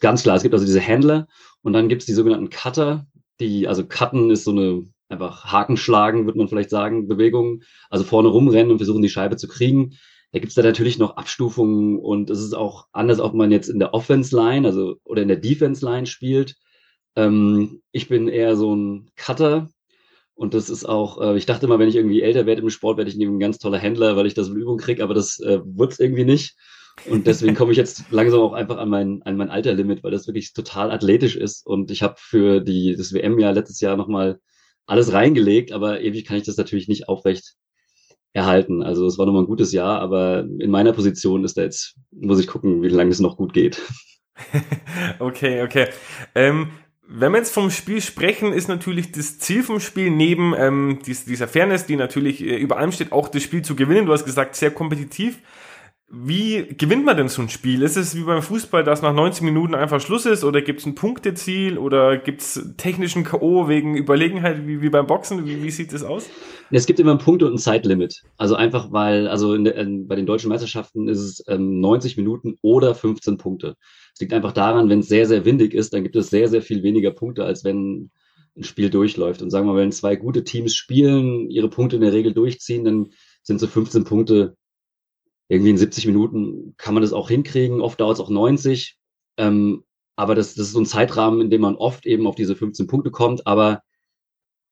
ganz 0.01 0.23
klar, 0.23 0.37
es 0.37 0.43
gibt 0.43 0.55
also 0.55 0.65
diese 0.65 0.81
Händler 0.81 1.27
und 1.63 1.73
dann 1.73 1.89
gibt 1.89 2.03
es 2.03 2.07
die 2.07 2.13
sogenannten 2.13 2.51
Cutter, 2.51 3.07
die, 3.41 3.67
also 3.67 3.85
Cutten 3.87 4.31
ist 4.31 4.45
so 4.45 4.53
eine 4.53 4.85
einfach 5.09 5.47
Haken 5.47 5.77
schlagen, 5.77 6.27
würde 6.27 6.39
man 6.39 6.49
vielleicht 6.49 6.71
sagen, 6.71 7.09
Bewegung, 7.09 7.63
also 7.89 8.05
vorne 8.05 8.29
rumrennen 8.29 8.71
und 8.71 8.79
versuchen 8.79 9.03
die 9.03 9.09
Scheibe 9.09 9.37
zu 9.37 9.49
kriegen. 9.49 9.97
Da 10.33 10.39
gibt's 10.39 10.55
da 10.55 10.63
natürlich 10.63 10.99
noch 10.99 11.17
Abstufungen 11.17 11.99
und 11.99 12.31
es 12.31 12.41
ist 12.41 12.55
auch 12.55 12.87
anders, 12.93 13.19
ob 13.19 13.35
man 13.35 13.51
jetzt 13.51 13.69
in 13.69 13.81
der 13.81 13.93
Offense-Line, 13.95 14.67
also 14.67 14.97
oder 15.03 15.23
in 15.23 15.29
der 15.29 15.39
Defense-Line 15.39 16.07
spielt. 16.07 16.55
Ähm, 17.17 17.83
ich 17.91 18.09
bin 18.09 18.29
eher 18.29 18.55
so 18.55 18.75
ein 18.75 19.11
Cutter, 19.17 19.69
und 20.41 20.55
das 20.55 20.71
ist 20.71 20.87
auch, 20.87 21.21
äh, 21.21 21.37
ich 21.37 21.45
dachte 21.45 21.67
immer, 21.67 21.79
wenn 21.79 21.91
ich 21.91 21.97
irgendwie 21.97 22.23
älter 22.23 22.47
werde 22.47 22.63
im 22.63 22.71
Sport, 22.71 22.97
werde 22.97 23.11
ich 23.11 23.17
ein 23.19 23.39
ganz 23.39 23.59
toller 23.59 23.77
Händler, 23.77 24.17
weil 24.17 24.25
ich 24.25 24.33
das 24.33 24.49
in 24.49 24.57
Übung 24.57 24.79
kriege, 24.79 25.05
aber 25.05 25.13
das 25.13 25.39
äh, 25.41 25.61
wird 25.67 26.01
irgendwie 26.01 26.25
nicht. 26.25 26.57
Und 27.11 27.27
deswegen 27.27 27.55
komme 27.55 27.73
ich 27.73 27.77
jetzt 27.77 28.05
langsam 28.11 28.41
auch 28.41 28.55
einfach 28.55 28.79
an 28.79 28.89
mein, 28.89 29.21
an 29.25 29.37
mein 29.37 29.51
Alterlimit, 29.51 30.03
weil 30.03 30.13
das 30.13 30.27
wirklich 30.27 30.55
total 30.55 30.93
athletisch 30.93 31.37
ist. 31.37 31.67
Und 31.67 31.91
ich 31.91 32.03
habe 32.03 32.15
für 32.17 32.61
die, 32.63 32.97
das 32.97 33.13
WM 33.13 33.39
ja 33.39 33.51
letztes 33.51 33.83
Jahr 33.83 33.99
nochmal 33.99 34.41
alles 34.87 35.13
reingelegt, 35.13 35.73
aber 35.73 36.01
ewig 36.01 36.25
kann 36.25 36.39
ich 36.39 36.45
das 36.45 36.57
natürlich 36.57 36.89
nicht 36.89 37.07
aufrecht 37.07 37.57
erhalten. 38.33 38.83
Also 38.83 39.05
es 39.05 39.19
war 39.19 39.27
nochmal 39.27 39.43
ein 39.43 39.47
gutes 39.47 39.73
Jahr, 39.73 40.01
aber 40.01 40.47
in 40.59 40.71
meiner 40.71 40.95
Position 40.95 41.45
ist 41.45 41.59
da 41.59 41.63
jetzt, 41.65 41.97
muss 42.13 42.41
ich 42.41 42.47
gucken, 42.47 42.83
wie 42.83 42.89
lange 42.89 43.11
es 43.11 43.21
noch 43.21 43.37
gut 43.37 43.53
geht. 43.53 43.83
okay, 45.19 45.61
okay. 45.65 45.89
Ähm, 46.35 46.71
wenn 47.13 47.33
wir 47.33 47.39
jetzt 47.39 47.53
vom 47.53 47.71
Spiel 47.71 48.01
sprechen, 48.01 48.53
ist 48.53 48.69
natürlich 48.69 49.11
das 49.11 49.41
Ziel 49.41 49.65
vom 49.65 49.81
Spiel 49.81 50.11
neben 50.11 50.55
ähm, 50.57 51.01
dies, 51.05 51.25
dieser 51.25 51.49
Fairness, 51.49 51.87
die 51.87 51.97
natürlich 51.97 52.41
äh, 52.41 52.57
über 52.57 52.79
allem 52.79 52.93
steht, 52.93 53.11
auch 53.11 53.29
das 53.29 53.43
Spiel 53.43 53.63
zu 53.63 53.75
gewinnen. 53.75 54.07
Du 54.07 54.13
hast 54.13 54.25
gesagt, 54.25 54.55
sehr 54.55 54.71
kompetitiv. 54.71 55.41
Wie 56.09 56.67
gewinnt 56.77 57.05
man 57.05 57.17
denn 57.17 57.29
so 57.29 57.43
ein 57.43 57.49
Spiel? 57.49 57.83
Ist 57.83 57.97
es 57.97 58.17
wie 58.17 58.23
beim 58.23 58.43
Fußball, 58.43 58.85
dass 58.85 59.03
nach 59.03 59.13
90 59.13 59.43
Minuten 59.43 59.75
einfach 59.75 60.01
Schluss 60.01 60.27
ist 60.27 60.45
oder 60.45 60.63
gibt 60.63 60.81
es 60.81 60.87
ein 60.87 60.95
Punkteziel 60.95 61.79
oder 61.79 62.17
gibt 62.17 62.43
es 62.43 62.75
technischen 62.77 63.25
K.O. 63.25 63.69
wegen 63.69 63.97
Überlegenheit 63.97 64.67
wie, 64.67 64.81
wie 64.81 64.89
beim 64.89 65.07
Boxen? 65.07 65.47
Wie, 65.47 65.63
wie 65.63 65.71
sieht 65.71 65.93
das 65.93 66.03
aus? 66.03 66.29
Es 66.71 66.87
gibt 66.87 67.01
immer 67.01 67.13
ein 67.13 67.19
Punkt 67.19 67.43
und 67.43 67.55
ein 67.55 67.59
Zeitlimit. 67.59 68.23
Also 68.39 68.55
einfach, 68.55 68.93
weil, 68.93 69.27
also 69.27 69.55
in, 69.55 69.67
in, 69.67 70.07
bei 70.07 70.15
den 70.15 70.27
deutschen 70.27 70.49
Meisterschaften 70.49 71.09
ist 71.09 71.21
es 71.21 71.45
ähm, 71.49 71.81
90 71.81 72.17
Minuten 72.17 72.57
oder 72.63 72.95
15 72.95 73.37
Punkte. 73.37 73.77
Liegt 74.21 74.33
einfach 74.33 74.53
daran, 74.53 74.89
wenn 74.89 75.01
es 75.01 75.09
sehr, 75.09 75.27
sehr 75.27 75.45
windig 75.45 75.75
ist, 75.75 75.93
dann 75.93 76.03
gibt 76.03 76.17
es 76.17 76.31
sehr, 76.31 76.49
sehr 76.49 76.63
viel 76.63 76.83
weniger 76.83 77.11
Punkte, 77.11 77.45
als 77.45 77.65
wenn 77.65 78.11
ein 78.57 78.65
Spiel 78.65 78.91
durchläuft. 78.91 79.43
Und 79.43 79.51
sagen 79.51 79.67
wir 79.67 79.73
mal, 79.73 79.81
wenn 79.81 79.93
zwei 79.93 80.17
gute 80.17 80.45
Teams 80.45 80.75
spielen, 80.75 81.51
ihre 81.51 81.71
Punkte 81.71 81.97
in 81.97 82.03
der 82.03 82.13
Regel 82.13 82.35
durchziehen, 82.35 82.85
dann 82.85 83.11
sind 83.43 83.61
so 83.61 83.67
15 83.67 84.05
Punkte 84.05 84.57
irgendwie 85.49 85.71
in 85.71 85.79
70 85.79 86.07
Minuten 86.07 86.75
kann 86.77 86.95
man 86.95 87.03
das 87.03 87.13
auch 87.13 87.29
hinkriegen. 87.29 87.81
Oft 87.81 88.01
dauert 88.01 88.15
es 88.15 88.21
auch 88.21 88.31
90. 88.31 88.97
Ähm, 89.37 89.83
aber 90.15 90.35
das, 90.35 90.55
das 90.55 90.67
ist 90.67 90.73
so 90.73 90.81
ein 90.81 90.87
Zeitrahmen, 90.87 91.41
in 91.41 91.51
dem 91.51 91.63
man 91.63 91.75
oft 91.75 92.07
eben 92.07 92.27
auf 92.27 92.37
diese 92.37 92.55
15 92.55 92.87
Punkte 92.87 93.11
kommt, 93.11 93.47
aber 93.47 93.83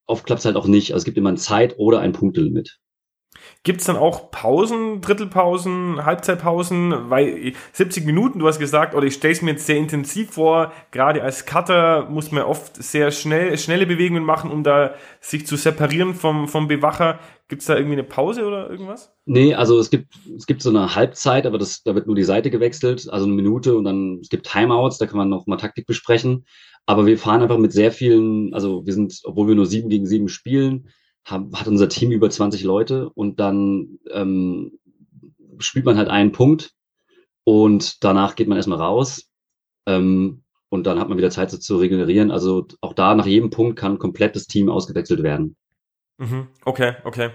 oft 0.06 0.24
klappt 0.24 0.40
es 0.40 0.44
halt 0.44 0.56
auch 0.56 0.66
nicht. 0.66 0.92
Also 0.92 1.02
es 1.02 1.04
gibt 1.04 1.18
immer 1.18 1.30
ein 1.30 1.36
Zeit- 1.36 1.78
oder 1.78 2.00
ein 2.00 2.12
Punktelimit. 2.12 2.78
Gibt 3.64 3.80
es 3.80 3.86
dann 3.86 3.96
auch 3.96 4.30
Pausen, 4.30 5.00
Drittelpausen, 5.00 6.04
Halbzeitpausen? 6.04 7.10
Weil 7.10 7.52
70 7.72 8.06
Minuten, 8.06 8.38
du 8.38 8.46
hast 8.46 8.60
gesagt, 8.60 8.94
oder 8.94 9.06
ich 9.06 9.14
stelle 9.14 9.32
es 9.32 9.42
mir 9.42 9.50
jetzt 9.50 9.66
sehr 9.66 9.76
intensiv 9.76 10.30
vor, 10.30 10.72
gerade 10.92 11.22
als 11.22 11.44
Cutter 11.44 12.08
muss 12.08 12.30
man 12.30 12.44
oft 12.44 12.80
sehr 12.82 13.10
schnell, 13.10 13.58
schnelle 13.58 13.84
Bewegungen 13.84 14.24
machen, 14.24 14.50
um 14.50 14.62
da 14.62 14.94
sich 15.20 15.46
zu 15.46 15.56
separieren 15.56 16.14
vom, 16.14 16.46
vom 16.46 16.68
Bewacher. 16.68 17.18
Gibt 17.48 17.62
es 17.62 17.66
da 17.66 17.76
irgendwie 17.76 17.94
eine 17.94 18.04
Pause 18.04 18.46
oder 18.46 18.70
irgendwas? 18.70 19.12
Nee, 19.26 19.54
also 19.54 19.78
es 19.78 19.90
gibt, 19.90 20.14
es 20.36 20.46
gibt 20.46 20.62
so 20.62 20.70
eine 20.70 20.94
Halbzeit, 20.94 21.44
aber 21.44 21.58
das, 21.58 21.82
da 21.82 21.94
wird 21.94 22.06
nur 22.06 22.16
die 22.16 22.22
Seite 22.22 22.50
gewechselt, 22.50 23.08
also 23.10 23.26
eine 23.26 23.34
Minute 23.34 23.76
und 23.76 23.84
dann 23.84 24.20
es 24.20 24.28
gibt 24.28 24.46
Timeouts, 24.46 24.98
da 24.98 25.06
kann 25.06 25.18
man 25.18 25.28
noch 25.28 25.46
mal 25.46 25.56
Taktik 25.56 25.86
besprechen. 25.86 26.46
Aber 26.86 27.06
wir 27.06 27.18
fahren 27.18 27.42
einfach 27.42 27.58
mit 27.58 27.72
sehr 27.72 27.90
vielen, 27.92 28.54
also 28.54 28.86
wir 28.86 28.94
sind, 28.94 29.20
obwohl 29.24 29.48
wir 29.48 29.54
nur 29.54 29.66
sieben 29.66 29.90
gegen 29.90 30.06
sieben 30.06 30.28
spielen, 30.28 30.88
hat 31.30 31.66
unser 31.66 31.88
Team 31.88 32.10
über 32.10 32.30
20 32.30 32.62
Leute 32.64 33.10
und 33.10 33.40
dann 33.40 33.98
ähm, 34.10 34.78
spielt 35.58 35.84
man 35.84 35.96
halt 35.96 36.08
einen 36.08 36.32
Punkt 36.32 36.72
und 37.44 38.02
danach 38.04 38.34
geht 38.34 38.48
man 38.48 38.56
erstmal 38.56 38.78
raus 38.78 39.30
ähm, 39.86 40.42
und 40.68 40.86
dann 40.86 40.98
hat 40.98 41.08
man 41.08 41.18
wieder 41.18 41.30
Zeit 41.30 41.50
so 41.50 41.58
zu 41.58 41.78
regenerieren. 41.78 42.30
Also 42.30 42.66
auch 42.80 42.92
da 42.92 43.14
nach 43.14 43.26
jedem 43.26 43.50
Punkt 43.50 43.78
kann 43.78 43.98
komplett 43.98 44.36
das 44.36 44.46
Team 44.46 44.68
ausgewechselt 44.68 45.22
werden. 45.22 45.56
Mhm. 46.18 46.48
Okay, 46.64 46.94
okay 47.04 47.30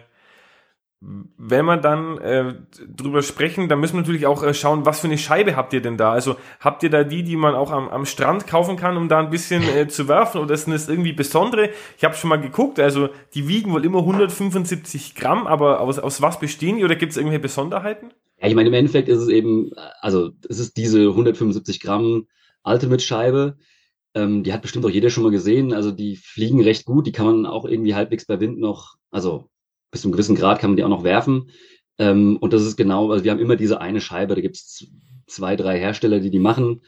wenn 1.38 1.66
wir 1.66 1.78
dann 1.78 2.18
äh, 2.20 2.54
drüber 2.96 3.22
sprechen, 3.22 3.68
dann 3.68 3.80
müssen 3.80 3.96
wir 3.96 4.02
natürlich 4.02 4.26
auch 4.26 4.42
äh, 4.42 4.54
schauen, 4.54 4.86
was 4.86 5.02
für 5.02 5.08
eine 5.08 5.18
Scheibe 5.18 5.56
habt 5.56 5.74
ihr 5.74 5.82
denn 5.82 5.98
da? 5.98 6.14
Also 6.14 6.38
habt 6.62 6.82
ihr 6.84 6.90
da 6.90 7.04
die, 7.04 7.24
die 7.24 7.36
man 7.36 7.56
auch 7.56 7.72
am, 7.72 7.90
am 7.90 8.06
Strand 8.06 8.48
kaufen 8.48 8.78
kann, 8.78 8.96
um 8.96 9.10
da 9.10 9.20
ein 9.20 9.30
bisschen 9.30 9.64
äh, 9.64 9.88
zu 9.88 10.08
werfen 10.08 10.40
oder 10.40 10.56
sind 10.56 10.72
das 10.72 10.88
irgendwie 10.88 11.12
besondere? 11.12 11.72
Ich 11.98 12.06
habe 12.06 12.16
schon 12.16 12.30
mal 12.30 12.40
geguckt, 12.40 12.80
also 12.80 13.10
die 13.34 13.48
wiegen 13.50 13.74
wohl 13.74 13.84
immer 13.84 14.00
175 14.00 15.16
Gramm, 15.16 15.46
aber 15.46 15.82
aus, 15.82 16.00
aus 16.00 16.22
was 16.22 16.40
bestehen 16.40 16.78
die 16.78 16.86
oder 16.86 16.96
gibt 16.96 17.12
es 17.12 17.18
irgendwelche 17.18 17.42
Besonderheiten? 17.42 18.12
Ja, 18.40 18.48
ich 18.48 18.56
meine, 18.56 18.70
im 18.70 18.76
Endeffekt 18.76 19.10
ist 19.10 19.20
es 19.20 19.28
eben, 19.28 19.72
also 20.00 20.32
es 20.48 20.60
ist 20.60 20.78
diese 20.78 21.02
175 21.02 21.82
Gramm 21.82 22.28
Ultimate-Scheibe. 22.64 23.58
Ähm, 24.16 24.44
die 24.44 24.54
hat 24.54 24.62
bestimmt 24.62 24.86
auch 24.86 24.90
jeder 24.90 25.10
schon 25.10 25.24
mal 25.24 25.32
gesehen. 25.32 25.74
Also 25.74 25.92
die 25.92 26.16
fliegen 26.16 26.62
recht 26.62 26.86
gut, 26.86 27.08
die 27.08 27.12
kann 27.12 27.26
man 27.26 27.46
auch 27.46 27.66
irgendwie 27.66 27.96
halbwegs 27.96 28.26
bei 28.26 28.40
Wind 28.40 28.60
noch, 28.60 28.96
also 29.12 29.50
bis 29.94 30.02
zu 30.02 30.08
einem 30.08 30.14
gewissen 30.14 30.36
Grad 30.36 30.60
kann 30.60 30.72
man 30.72 30.78
die 30.78 30.84
auch 30.84 30.90
noch 30.90 31.06
werfen. 31.06 31.52
Ähm, 31.98 32.38
und 32.38 32.52
das 32.52 32.64
ist 32.64 32.76
genau, 32.76 33.12
also 33.12 33.24
wir 33.24 33.32
haben 33.32 33.40
immer 33.40 33.56
diese 33.56 33.80
eine 33.80 34.02
Scheibe, 34.02 34.36
da 34.36 34.42
gibt 34.42 34.56
es 34.56 34.88
zwei, 35.28 35.56
drei 35.56 35.80
Hersteller, 35.80 36.20
die 36.20 36.32
die 36.32 36.40
machen. 36.40 36.82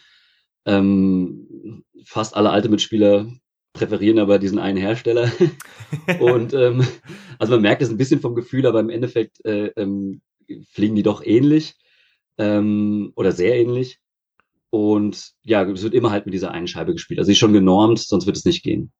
Ähm, 0.65 1.83
fast 2.03 2.35
alle 2.35 2.49
alte 2.49 2.69
Mitspieler 2.69 3.27
präferieren 3.73 4.19
aber 4.19 4.39
diesen 4.39 4.57
einen 4.57 4.77
Hersteller. 4.77 5.31
und 6.19 6.53
ähm, 6.53 6.85
also 7.37 7.53
man 7.53 7.61
merkt 7.61 7.81
es 7.83 7.89
ein 7.89 7.97
bisschen 7.97 8.21
vom 8.21 8.33
Gefühl, 8.33 8.65
aber 8.65 8.79
im 8.79 8.89
Endeffekt 8.89 9.45
äh, 9.45 9.67
ähm, 9.75 10.21
fliegen 10.71 10.95
die 10.95 11.03
doch 11.03 11.23
ähnlich 11.23 11.75
ähm, 12.37 13.11
oder 13.15 13.31
sehr 13.31 13.55
ähnlich. 13.55 13.99
Und 14.71 15.33
ja, 15.43 15.63
es 15.69 15.83
wird 15.83 15.93
immer 15.93 16.11
halt 16.11 16.25
mit 16.25 16.33
dieser 16.33 16.51
einen 16.51 16.67
Scheibe 16.67 16.93
gespielt. 16.93 17.19
Also 17.19 17.27
sie 17.27 17.33
ist 17.33 17.39
schon 17.39 17.53
genormt, 17.53 17.99
sonst 17.99 18.25
wird 18.25 18.37
es 18.37 18.45
nicht 18.45 18.63
gehen. 18.63 18.91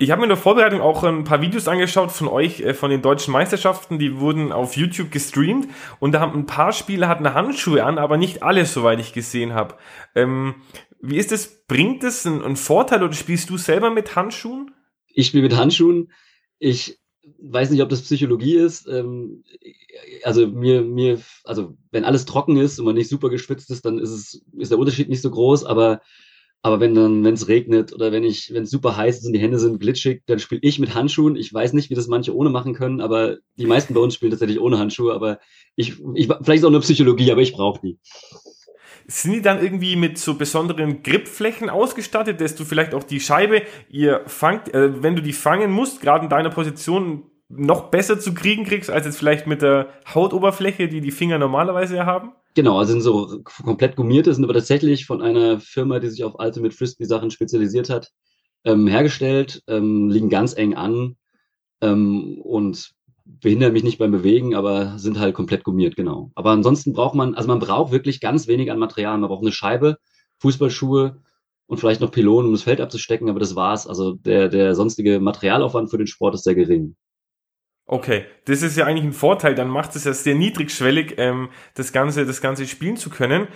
Ich 0.00 0.10
habe 0.10 0.20
mir 0.20 0.24
in 0.24 0.30
der 0.30 0.36
Vorbereitung 0.36 0.80
auch 0.80 1.04
ein 1.04 1.22
paar 1.22 1.40
Videos 1.40 1.68
angeschaut 1.68 2.10
von 2.10 2.26
euch, 2.26 2.60
äh, 2.60 2.74
von 2.74 2.90
den 2.90 3.00
deutschen 3.00 3.32
Meisterschaften, 3.32 3.98
die 3.98 4.18
wurden 4.18 4.50
auf 4.50 4.76
YouTube 4.76 5.10
gestreamt 5.12 5.68
und 6.00 6.12
da 6.12 6.20
haben 6.20 6.34
ein 6.34 6.46
paar 6.46 6.72
Spieler 6.72 7.08
hatten 7.08 7.32
Handschuhe 7.32 7.84
an, 7.84 7.98
aber 7.98 8.16
nicht 8.16 8.42
alle, 8.42 8.66
soweit 8.66 8.98
ich 8.98 9.12
gesehen 9.12 9.54
habe. 9.54 9.76
Ähm, 10.16 10.56
wie 11.00 11.16
ist 11.16 11.30
das? 11.30 11.64
Bringt 11.66 12.02
das 12.02 12.26
einen, 12.26 12.42
einen 12.42 12.56
Vorteil 12.56 13.02
oder 13.02 13.12
spielst 13.12 13.50
du 13.50 13.56
selber 13.56 13.90
mit 13.90 14.16
Handschuhen? 14.16 14.72
Ich 15.06 15.28
spiele 15.28 15.44
mit 15.44 15.56
Handschuhen. 15.56 16.10
Ich 16.58 16.98
weiß 17.38 17.70
nicht, 17.70 17.82
ob 17.82 17.88
das 17.88 18.02
Psychologie 18.02 18.56
ist. 18.56 18.88
Ähm, 18.88 19.44
also 20.24 20.46
mir, 20.46 20.82
mir, 20.82 21.20
also 21.44 21.76
wenn 21.90 22.04
alles 22.04 22.24
trocken 22.24 22.56
ist 22.56 22.78
und 22.78 22.86
man 22.86 22.96
nicht 22.96 23.08
super 23.08 23.30
geschwitzt 23.30 23.70
ist, 23.70 23.84
dann 23.84 23.98
ist 23.98 24.10
es, 24.10 24.44
ist 24.58 24.72
der 24.72 24.78
Unterschied 24.78 25.08
nicht 25.08 25.22
so 25.22 25.30
groß, 25.30 25.64
aber 25.64 26.00
aber 26.64 26.80
wenn 26.80 26.94
dann, 26.94 27.22
wenn 27.24 27.34
es 27.34 27.46
regnet 27.46 27.92
oder 27.92 28.10
wenn 28.10 28.24
ich, 28.24 28.50
wenn 28.54 28.62
es 28.62 28.70
super 28.70 28.96
heiß 28.96 29.18
ist 29.18 29.26
und 29.26 29.34
die 29.34 29.38
Hände 29.38 29.58
sind 29.58 29.80
glitschig, 29.80 30.22
dann 30.24 30.38
spiele 30.38 30.62
ich 30.64 30.78
mit 30.78 30.94
Handschuhen. 30.94 31.36
Ich 31.36 31.52
weiß 31.52 31.74
nicht, 31.74 31.90
wie 31.90 31.94
das 31.94 32.06
manche 32.06 32.34
ohne 32.34 32.48
machen 32.48 32.72
können, 32.72 33.02
aber 33.02 33.36
die 33.58 33.66
meisten 33.66 33.92
bei 33.92 34.00
uns 34.00 34.14
spielen 34.14 34.30
tatsächlich 34.30 34.58
ohne 34.58 34.78
Handschuhe. 34.78 35.12
Aber 35.12 35.40
ich, 35.76 36.02
ich 36.14 36.26
vielleicht 36.26 36.60
ist 36.60 36.64
auch 36.64 36.70
nur 36.70 36.80
Psychologie, 36.80 37.30
aber 37.30 37.42
ich 37.42 37.52
brauche 37.52 37.82
die. 37.82 37.98
Sind 39.06 39.34
die 39.34 39.42
dann 39.42 39.62
irgendwie 39.62 39.94
mit 39.96 40.16
so 40.16 40.38
besonderen 40.38 41.02
Gripflächen 41.02 41.68
ausgestattet, 41.68 42.40
dass 42.40 42.54
du 42.54 42.64
vielleicht 42.64 42.94
auch 42.94 43.04
die 43.04 43.20
Scheibe, 43.20 43.60
ihr 43.90 44.22
fangt, 44.24 44.72
äh, 44.72 45.02
wenn 45.02 45.16
du 45.16 45.20
die 45.22 45.34
fangen 45.34 45.70
musst, 45.70 46.00
gerade 46.00 46.24
in 46.24 46.30
deiner 46.30 46.48
Position 46.48 47.24
noch 47.50 47.90
besser 47.90 48.18
zu 48.18 48.32
kriegen 48.32 48.64
kriegst, 48.64 48.88
als 48.88 49.04
jetzt 49.04 49.18
vielleicht 49.18 49.46
mit 49.46 49.60
der 49.60 49.88
Hautoberfläche, 50.14 50.88
die 50.88 51.02
die 51.02 51.10
Finger 51.10 51.36
normalerweise 51.36 52.06
haben? 52.06 52.32
Genau, 52.54 52.78
also 52.78 52.92
sind 52.92 53.02
so 53.02 53.40
komplett 53.42 53.96
gummierte, 53.96 54.32
sind 54.32 54.44
aber 54.44 54.54
tatsächlich 54.54 55.06
von 55.06 55.20
einer 55.20 55.58
Firma, 55.58 55.98
die 55.98 56.08
sich 56.08 56.22
auf 56.22 56.36
Ultimate 56.38 56.74
Frisbee 56.74 57.04
Sachen 57.04 57.30
spezialisiert 57.32 57.90
hat, 57.90 58.10
ähm, 58.64 58.86
hergestellt, 58.86 59.62
ähm, 59.66 60.08
liegen 60.08 60.30
ganz 60.30 60.56
eng 60.56 60.74
an 60.74 61.16
ähm, 61.80 62.40
und 62.42 62.92
behindern 63.24 63.72
mich 63.72 63.82
nicht 63.82 63.98
beim 63.98 64.12
Bewegen, 64.12 64.54
aber 64.54 64.98
sind 64.98 65.18
halt 65.18 65.34
komplett 65.34 65.64
gummiert, 65.64 65.96
genau. 65.96 66.30
Aber 66.34 66.50
ansonsten 66.50 66.92
braucht 66.92 67.14
man, 67.14 67.34
also 67.34 67.48
man 67.48 67.58
braucht 67.58 67.90
wirklich 67.90 68.20
ganz 68.20 68.46
wenig 68.46 68.70
an 68.70 68.78
Material. 68.78 69.18
Man 69.18 69.28
braucht 69.28 69.42
eine 69.42 69.52
Scheibe, 69.52 69.96
Fußballschuhe 70.38 71.22
und 71.66 71.78
vielleicht 71.78 72.00
noch 72.00 72.10
Pylonen, 72.10 72.48
um 72.48 72.52
das 72.54 72.62
Feld 72.62 72.80
abzustecken, 72.80 73.30
aber 73.30 73.40
das 73.40 73.56
war's. 73.56 73.86
Also 73.86 74.12
der, 74.12 74.48
der 74.48 74.74
sonstige 74.74 75.20
Materialaufwand 75.20 75.90
für 75.90 75.98
den 75.98 76.06
Sport 76.06 76.34
ist 76.34 76.44
sehr 76.44 76.54
gering. 76.54 76.96
Okay, 77.86 78.24
das 78.46 78.62
ist 78.62 78.76
ja 78.78 78.86
eigentlich 78.86 79.04
ein 79.04 79.12
Vorteil, 79.12 79.54
dann 79.54 79.68
macht 79.68 79.94
es 79.94 80.04
ja 80.04 80.14
sehr 80.14 80.34
niedrigschwellig, 80.34 81.14
ähm, 81.18 81.50
das 81.74 81.92
Ganze, 81.92 82.24
das 82.24 82.40
Ganze 82.40 82.66
spielen 82.66 82.96
zu 82.96 83.10
können. 83.10 83.46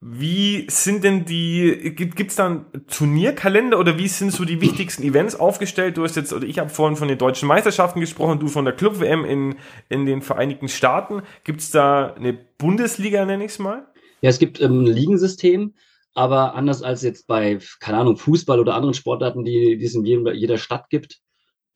Wie 0.00 0.66
sind 0.70 1.02
denn 1.02 1.24
die, 1.24 1.92
gibt 1.96 2.20
es 2.20 2.36
dann 2.36 2.66
Turnierkalender 2.86 3.80
oder 3.80 3.98
wie 3.98 4.06
sind 4.06 4.30
so 4.30 4.44
die 4.44 4.60
wichtigsten 4.60 5.02
Events 5.02 5.34
aufgestellt? 5.34 5.96
Du 5.96 6.04
hast 6.04 6.14
jetzt, 6.14 6.32
oder 6.32 6.46
ich 6.46 6.60
habe 6.60 6.70
vorhin 6.70 6.96
von 6.96 7.08
den 7.08 7.18
deutschen 7.18 7.48
Meisterschaften 7.48 7.98
gesprochen, 7.98 8.38
du 8.38 8.46
von 8.46 8.64
der 8.64 8.74
Club-WM 8.74 9.24
in, 9.24 9.56
in 9.88 10.06
den 10.06 10.22
Vereinigten 10.22 10.68
Staaten. 10.68 11.22
Gibt 11.42 11.62
es 11.62 11.70
da 11.72 12.12
eine 12.14 12.32
Bundesliga, 12.32 13.24
nenne 13.24 13.44
ich 13.44 13.52
es 13.52 13.58
mal? 13.58 13.88
Ja, 14.20 14.30
es 14.30 14.38
gibt 14.38 14.60
ähm, 14.60 14.82
ein 14.82 14.86
Ligensystem, 14.86 15.74
aber 16.14 16.54
anders 16.54 16.82
als 16.82 17.02
jetzt 17.02 17.26
bei, 17.26 17.58
keine 17.80 17.98
Ahnung, 17.98 18.18
Fußball 18.18 18.60
oder 18.60 18.74
anderen 18.74 18.94
Sportarten, 18.94 19.44
die, 19.44 19.78
die 19.78 19.84
es 19.84 19.96
in 19.96 20.04
jedem, 20.04 20.28
jeder 20.32 20.58
Stadt 20.58 20.90
gibt, 20.90 21.18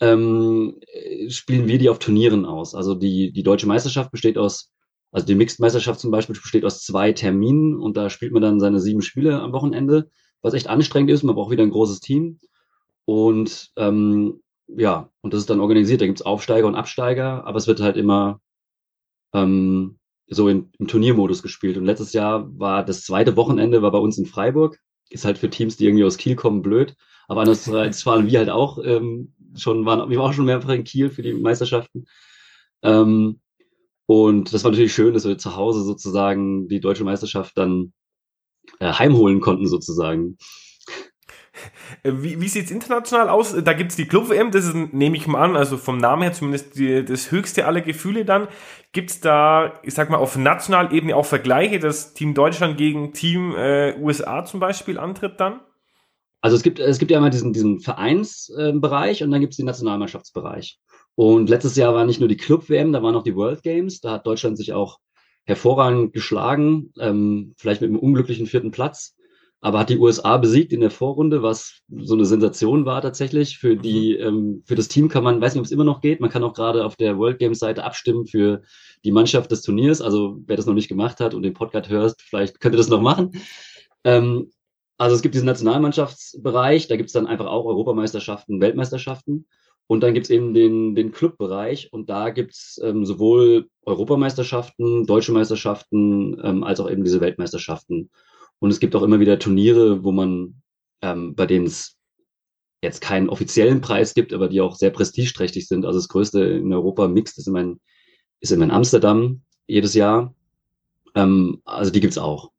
ähm, 0.02 0.80
spielen 1.28 1.68
wir 1.68 1.78
die 1.78 1.88
auf 1.88 2.00
Turnieren 2.00 2.44
aus. 2.44 2.74
Also 2.74 2.96
die, 2.96 3.32
die 3.32 3.44
deutsche 3.44 3.68
Meisterschaft 3.68 4.10
besteht 4.10 4.36
aus, 4.36 4.72
also 5.12 5.24
die 5.24 5.36
Mixed-Meisterschaft 5.36 6.00
zum 6.00 6.10
Beispiel 6.10 6.34
besteht 6.34 6.64
aus 6.64 6.82
zwei 6.82 7.12
Terminen 7.12 7.78
und 7.78 7.96
da 7.96 8.10
spielt 8.10 8.32
man 8.32 8.42
dann 8.42 8.58
seine 8.58 8.80
sieben 8.80 9.02
Spiele 9.02 9.40
am 9.40 9.52
Wochenende, 9.52 10.10
was 10.42 10.54
echt 10.54 10.66
anstrengend 10.66 11.12
ist. 11.12 11.22
Man 11.22 11.36
braucht 11.36 11.52
wieder 11.52 11.62
ein 11.62 11.70
großes 11.70 12.00
Team. 12.00 12.40
Und 13.04 13.70
ähm, 13.76 14.40
ja, 14.66 15.08
und 15.20 15.32
das 15.32 15.40
ist 15.40 15.50
dann 15.50 15.60
organisiert. 15.60 16.00
Da 16.00 16.06
gibt's 16.06 16.22
Aufsteiger 16.22 16.66
und 16.66 16.74
Absteiger, 16.74 17.46
aber 17.46 17.58
es 17.58 17.68
wird 17.68 17.80
halt 17.80 17.96
immer 17.96 18.40
ähm, 19.32 20.00
so 20.26 20.48
in, 20.48 20.72
im 20.80 20.88
Turniermodus 20.88 21.44
gespielt. 21.44 21.76
Und 21.76 21.84
letztes 21.84 22.12
Jahr 22.12 22.48
war 22.58 22.84
das 22.84 23.04
zweite 23.04 23.36
Wochenende 23.36 23.82
war 23.82 23.92
bei 23.92 23.98
uns 23.98 24.18
in 24.18 24.26
Freiburg. 24.26 24.80
Ist 25.10 25.24
halt 25.24 25.38
für 25.38 25.50
Teams, 25.50 25.76
die 25.76 25.86
irgendwie 25.86 26.04
aus 26.04 26.16
Kiel 26.16 26.34
kommen, 26.34 26.62
blöd. 26.62 26.96
Aber 27.28 27.42
andererseits 27.42 28.02
fahren 28.02 28.26
wir 28.30 28.40
halt 28.40 28.50
auch 28.50 28.78
ähm, 28.84 29.32
schon, 29.56 29.84
waren, 29.86 30.10
wir 30.10 30.18
waren 30.18 30.30
auch 30.30 30.34
schon 30.34 30.44
mehrfach 30.44 30.70
in 30.70 30.84
Kiel 30.84 31.10
für 31.10 31.22
die 31.22 31.34
Meisterschaften. 31.34 32.06
Ähm, 32.82 33.40
und 34.06 34.52
das 34.52 34.64
war 34.64 34.70
natürlich 34.70 34.94
schön, 34.94 35.14
dass 35.14 35.24
wir 35.24 35.38
zu 35.38 35.56
Hause 35.56 35.82
sozusagen 35.82 36.68
die 36.68 36.80
deutsche 36.80 37.04
Meisterschaft 37.04 37.56
dann 37.56 37.92
äh, 38.78 38.92
heimholen 38.92 39.40
konnten 39.40 39.66
sozusagen. 39.66 40.36
Äh, 42.02 42.12
wie, 42.14 42.40
wie 42.40 42.48
sieht 42.48 42.66
es 42.66 42.70
international 42.70 43.28
aus? 43.28 43.54
Da 43.62 43.72
gibt 43.72 43.90
es 43.90 43.96
die 43.96 44.06
Club-WM, 44.06 44.50
das 44.50 44.66
ist, 44.66 44.74
nehme 44.74 45.16
ich 45.16 45.26
mal 45.26 45.42
an, 45.42 45.56
also 45.56 45.76
vom 45.76 45.98
Namen 45.98 46.22
her 46.22 46.32
zumindest 46.32 46.78
die, 46.78 47.04
das 47.04 47.30
höchste 47.30 47.66
aller 47.66 47.80
Gefühle 47.80 48.24
dann. 48.24 48.48
Gibt 48.92 49.10
es 49.10 49.20
da, 49.20 49.80
ich 49.82 49.94
sag 49.94 50.10
mal, 50.10 50.16
auf 50.16 50.36
nationaler 50.36 50.92
Ebene 50.92 51.16
auch 51.16 51.26
Vergleiche, 51.26 51.78
dass 51.78 52.14
Team 52.14 52.34
Deutschland 52.34 52.76
gegen 52.76 53.12
Team 53.12 53.54
äh, 53.56 53.96
USA 53.98 54.44
zum 54.44 54.60
Beispiel 54.60 54.98
antritt 54.98 55.38
dann? 55.40 55.60
Also 56.42 56.56
es 56.56 56.62
gibt, 56.62 56.78
es 56.78 56.98
gibt 56.98 57.10
ja 57.10 57.18
immer 57.18 57.30
diesen, 57.30 57.54
diesen 57.54 57.80
Vereinsbereich 57.80 59.20
äh, 59.20 59.24
und 59.24 59.30
dann 59.30 59.40
gibt 59.40 59.54
es 59.54 59.56
den 59.56 59.66
Nationalmannschaftsbereich. 59.66 60.78
Und 61.14 61.48
letztes 61.48 61.76
Jahr 61.76 61.94
war 61.94 62.04
nicht 62.04 62.20
nur 62.20 62.28
die 62.28 62.36
Club-WM, 62.36 62.92
da 62.92 63.02
waren 63.02 63.16
auch 63.16 63.22
die 63.22 63.36
World 63.36 63.62
Games. 63.62 64.00
Da 64.00 64.12
hat 64.12 64.26
Deutschland 64.26 64.58
sich 64.58 64.74
auch 64.74 64.98
hervorragend 65.44 66.12
geschlagen, 66.12 66.92
ähm, 66.98 67.54
vielleicht 67.56 67.80
mit 67.80 67.88
einem 67.88 67.98
unglücklichen 67.98 68.46
vierten 68.46 68.70
Platz 68.70 69.14
aber 69.64 69.78
hat 69.78 69.90
die 69.90 69.98
USA 69.98 70.38
besiegt 70.38 70.72
in 70.72 70.80
der 70.80 70.90
Vorrunde, 70.90 71.44
was 71.44 71.82
so 71.88 72.14
eine 72.14 72.26
Sensation 72.26 72.84
war 72.84 73.00
tatsächlich. 73.00 73.58
Für 73.58 73.76
die, 73.76 74.18
mhm. 74.18 74.26
ähm, 74.26 74.62
für 74.66 74.74
das 74.74 74.88
Team 74.88 75.08
kann 75.08 75.22
man, 75.22 75.40
weiß 75.40 75.54
nicht, 75.54 75.60
ob 75.60 75.66
es 75.66 75.70
immer 75.70 75.84
noch 75.84 76.00
geht. 76.00 76.20
Man 76.20 76.30
kann 76.30 76.42
auch 76.42 76.52
gerade 76.52 76.84
auf 76.84 76.96
der 76.96 77.16
World 77.16 77.38
Games 77.38 77.60
Seite 77.60 77.84
abstimmen 77.84 78.26
für 78.26 78.62
die 79.04 79.12
Mannschaft 79.12 79.52
des 79.52 79.62
Turniers. 79.62 80.00
Also 80.00 80.40
wer 80.46 80.56
das 80.56 80.66
noch 80.66 80.74
nicht 80.74 80.88
gemacht 80.88 81.20
hat 81.20 81.32
und 81.32 81.44
den 81.44 81.54
Podcast 81.54 81.88
hörst, 81.88 82.22
vielleicht 82.22 82.58
könnte 82.58 82.76
das 82.76 82.88
noch 82.88 83.00
machen. 83.00 83.30
Ähm, 84.02 84.50
also 85.02 85.16
es 85.16 85.22
gibt 85.22 85.34
diesen 85.34 85.46
Nationalmannschaftsbereich, 85.46 86.86
da 86.86 86.94
gibt 86.94 87.08
es 87.08 87.12
dann 87.12 87.26
einfach 87.26 87.46
auch 87.46 87.64
Europameisterschaften, 87.64 88.60
Weltmeisterschaften. 88.60 89.46
Und 89.88 90.00
dann 90.00 90.14
gibt 90.14 90.26
es 90.26 90.30
eben 90.30 90.54
den, 90.54 90.94
den 90.94 91.10
Clubbereich 91.10 91.92
und 91.92 92.08
da 92.08 92.30
gibt 92.30 92.52
es 92.52 92.80
ähm, 92.84 93.04
sowohl 93.04 93.68
Europameisterschaften, 93.84 95.04
deutsche 95.04 95.32
Meisterschaften, 95.32 96.40
ähm, 96.44 96.62
als 96.62 96.78
auch 96.78 96.88
eben 96.88 97.02
diese 97.02 97.20
Weltmeisterschaften. 97.20 98.10
Und 98.60 98.70
es 98.70 98.78
gibt 98.78 98.94
auch 98.94 99.02
immer 99.02 99.18
wieder 99.18 99.40
Turniere, 99.40 100.04
wo 100.04 100.12
man, 100.12 100.62
ähm, 101.02 101.34
bei 101.34 101.46
denen 101.46 101.66
es 101.66 101.96
jetzt 102.80 103.00
keinen 103.00 103.28
offiziellen 103.28 103.80
Preis 103.80 104.14
gibt, 104.14 104.32
aber 104.32 104.48
die 104.48 104.60
auch 104.60 104.76
sehr 104.76 104.90
prestigeträchtig 104.90 105.66
sind. 105.66 105.84
Also 105.84 105.98
das 105.98 106.08
größte 106.08 106.44
in 106.44 106.72
Europa 106.72 107.08
Mixed 107.08 107.38
ist 107.38 107.48
in, 107.48 107.80
ist 108.38 108.52
in 108.52 108.70
Amsterdam 108.70 109.42
jedes 109.66 109.94
Jahr. 109.94 110.32
Ähm, 111.16 111.60
also 111.64 111.90
die 111.90 112.00
gibt's 112.00 112.18
auch. 112.18 112.51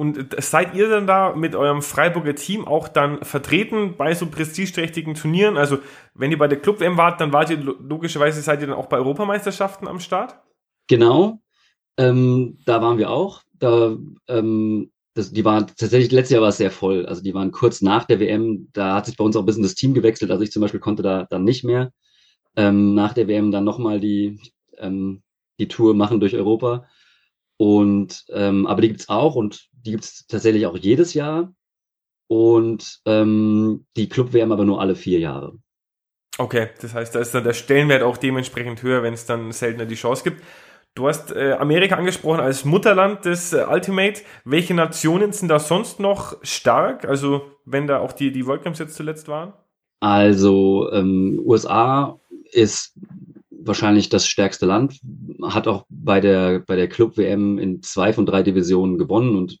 Und 0.00 0.34
seid 0.38 0.74
ihr 0.74 0.88
dann 0.88 1.06
da 1.06 1.34
mit 1.36 1.54
eurem 1.54 1.82
Freiburger 1.82 2.34
Team 2.34 2.66
auch 2.66 2.88
dann 2.88 3.22
vertreten 3.22 3.96
bei 3.98 4.14
so 4.14 4.24
prestigeträchtigen 4.24 5.14
Turnieren? 5.14 5.58
Also 5.58 5.76
wenn 6.14 6.30
ihr 6.30 6.38
bei 6.38 6.48
der 6.48 6.58
Club 6.58 6.80
WM 6.80 6.96
wart, 6.96 7.20
dann 7.20 7.34
wart 7.34 7.50
ihr 7.50 7.58
logischerweise 7.58 8.40
seid 8.40 8.62
ihr 8.62 8.68
dann 8.68 8.76
auch 8.76 8.86
bei 8.86 8.96
Europameisterschaften 8.96 9.86
am 9.86 10.00
Start? 10.00 10.40
Genau, 10.88 11.42
ähm, 11.98 12.56
da 12.64 12.80
waren 12.80 12.96
wir 12.96 13.10
auch 13.10 13.42
da, 13.58 13.94
ähm, 14.26 14.90
das, 15.12 15.32
die 15.32 15.44
waren 15.44 15.66
tatsächlich, 15.66 16.10
letztes 16.10 16.32
Jahr 16.32 16.40
war 16.40 16.48
es 16.48 16.56
sehr 16.56 16.70
voll. 16.70 17.04
Also 17.04 17.22
die 17.22 17.34
waren 17.34 17.52
kurz 17.52 17.82
nach 17.82 18.04
der 18.04 18.20
WM, 18.20 18.70
da 18.72 18.94
hat 18.94 19.04
sich 19.04 19.18
bei 19.18 19.24
uns 19.24 19.36
auch 19.36 19.42
ein 19.42 19.46
bisschen 19.46 19.62
das 19.62 19.74
Team 19.74 19.92
gewechselt. 19.92 20.30
Also 20.30 20.42
ich 20.42 20.50
zum 20.50 20.62
Beispiel 20.62 20.80
konnte 20.80 21.02
da 21.02 21.26
dann 21.28 21.44
nicht 21.44 21.62
mehr 21.62 21.92
ähm, 22.56 22.94
nach 22.94 23.12
der 23.12 23.28
WM 23.28 23.50
dann 23.50 23.64
nochmal 23.64 24.00
die, 24.00 24.40
ähm, 24.78 25.22
die 25.58 25.68
Tour 25.68 25.94
machen 25.94 26.20
durch 26.20 26.34
Europa. 26.34 26.86
Und 27.60 28.24
ähm, 28.30 28.66
aber 28.66 28.80
die 28.80 28.88
gibt's 28.88 29.10
auch 29.10 29.34
und 29.34 29.68
die 29.72 29.90
gibt's 29.90 30.26
tatsächlich 30.26 30.64
auch 30.64 30.78
jedes 30.78 31.12
Jahr. 31.12 31.52
Und 32.26 33.00
ähm, 33.04 33.84
die 33.96 34.08
Club-WM 34.08 34.50
aber 34.50 34.64
nur 34.64 34.80
alle 34.80 34.94
vier 34.94 35.18
Jahre. 35.18 35.58
Okay, 36.38 36.70
das 36.80 36.94
heißt, 36.94 37.14
da 37.14 37.20
ist 37.20 37.34
dann 37.34 37.44
der 37.44 37.52
Stellenwert 37.52 38.02
auch 38.02 38.16
dementsprechend 38.16 38.82
höher, 38.82 39.02
wenn 39.02 39.12
es 39.12 39.26
dann 39.26 39.52
seltener 39.52 39.84
die 39.84 39.96
Chance 39.96 40.24
gibt. 40.24 40.42
Du 40.94 41.06
hast 41.06 41.32
äh, 41.32 41.52
Amerika 41.52 41.96
angesprochen 41.96 42.40
als 42.40 42.64
Mutterland 42.64 43.26
des 43.26 43.52
äh, 43.52 43.66
Ultimate. 43.68 44.22
Welche 44.46 44.72
Nationen 44.72 45.32
sind 45.32 45.48
da 45.48 45.58
sonst 45.58 46.00
noch 46.00 46.38
stark? 46.40 47.04
Also, 47.04 47.42
wenn 47.66 47.86
da 47.86 47.98
auch 47.98 48.12
die, 48.12 48.32
die 48.32 48.46
World 48.46 48.62
Games 48.62 48.78
jetzt 48.78 48.94
zuletzt 48.94 49.28
waren? 49.28 49.52
Also, 50.00 50.90
ähm, 50.92 51.42
USA 51.44 52.18
ist 52.52 52.98
wahrscheinlich 53.70 54.08
das 54.08 54.26
stärkste 54.26 54.66
Land, 54.66 54.98
hat 55.44 55.68
auch 55.68 55.86
bei 55.88 56.20
der, 56.20 56.58
bei 56.58 56.74
der 56.74 56.88
Club-WM 56.88 57.58
in 57.58 57.82
zwei 57.82 58.12
von 58.12 58.26
drei 58.26 58.42
Divisionen 58.42 58.98
gewonnen 58.98 59.36
und 59.36 59.58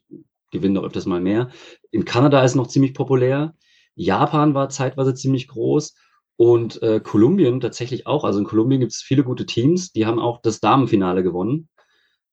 gewinnt 0.50 0.76
auch 0.76 0.82
öfters 0.82 1.06
mal 1.06 1.20
mehr. 1.20 1.50
In 1.92 2.04
Kanada 2.04 2.42
ist 2.42 2.56
noch 2.56 2.66
ziemlich 2.66 2.92
populär. 2.92 3.54
Japan 3.94 4.52
war 4.52 4.68
zeitweise 4.68 5.14
ziemlich 5.14 5.46
groß 5.46 5.94
und 6.36 6.82
äh, 6.82 6.98
Kolumbien 6.98 7.60
tatsächlich 7.60 8.08
auch. 8.08 8.24
Also 8.24 8.40
in 8.40 8.44
Kolumbien 8.44 8.80
gibt 8.80 8.90
es 8.90 9.00
viele 9.00 9.22
gute 9.22 9.46
Teams. 9.46 9.92
Die 9.92 10.06
haben 10.06 10.18
auch 10.18 10.42
das 10.42 10.58
Damenfinale 10.58 11.22
gewonnen 11.22 11.68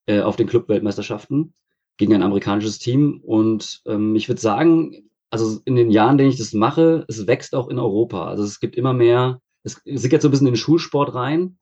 äh, 0.06 0.20
auf 0.20 0.34
den 0.34 0.48
Club-Weltmeisterschaften 0.48 1.54
gegen 1.96 2.12
ein 2.12 2.24
amerikanisches 2.24 2.80
Team. 2.80 3.20
Und 3.22 3.82
ähm, 3.86 4.16
ich 4.16 4.28
würde 4.28 4.40
sagen, 4.40 5.10
also 5.30 5.60
in 5.64 5.76
den 5.76 5.92
Jahren, 5.92 6.12
in 6.12 6.18
denen 6.18 6.30
ich 6.30 6.38
das 6.38 6.54
mache, 6.54 7.04
es 7.06 7.28
wächst 7.28 7.54
auch 7.54 7.68
in 7.68 7.78
Europa. 7.78 8.26
Also 8.26 8.42
es 8.42 8.58
gibt 8.58 8.74
immer 8.74 8.94
mehr, 8.94 9.40
es 9.62 9.80
sickert 9.84 10.22
so 10.22 10.28
ein 10.28 10.30
bisschen 10.32 10.46
in 10.48 10.54
den 10.54 10.58
Schulsport 10.58 11.14
rein, 11.14 11.58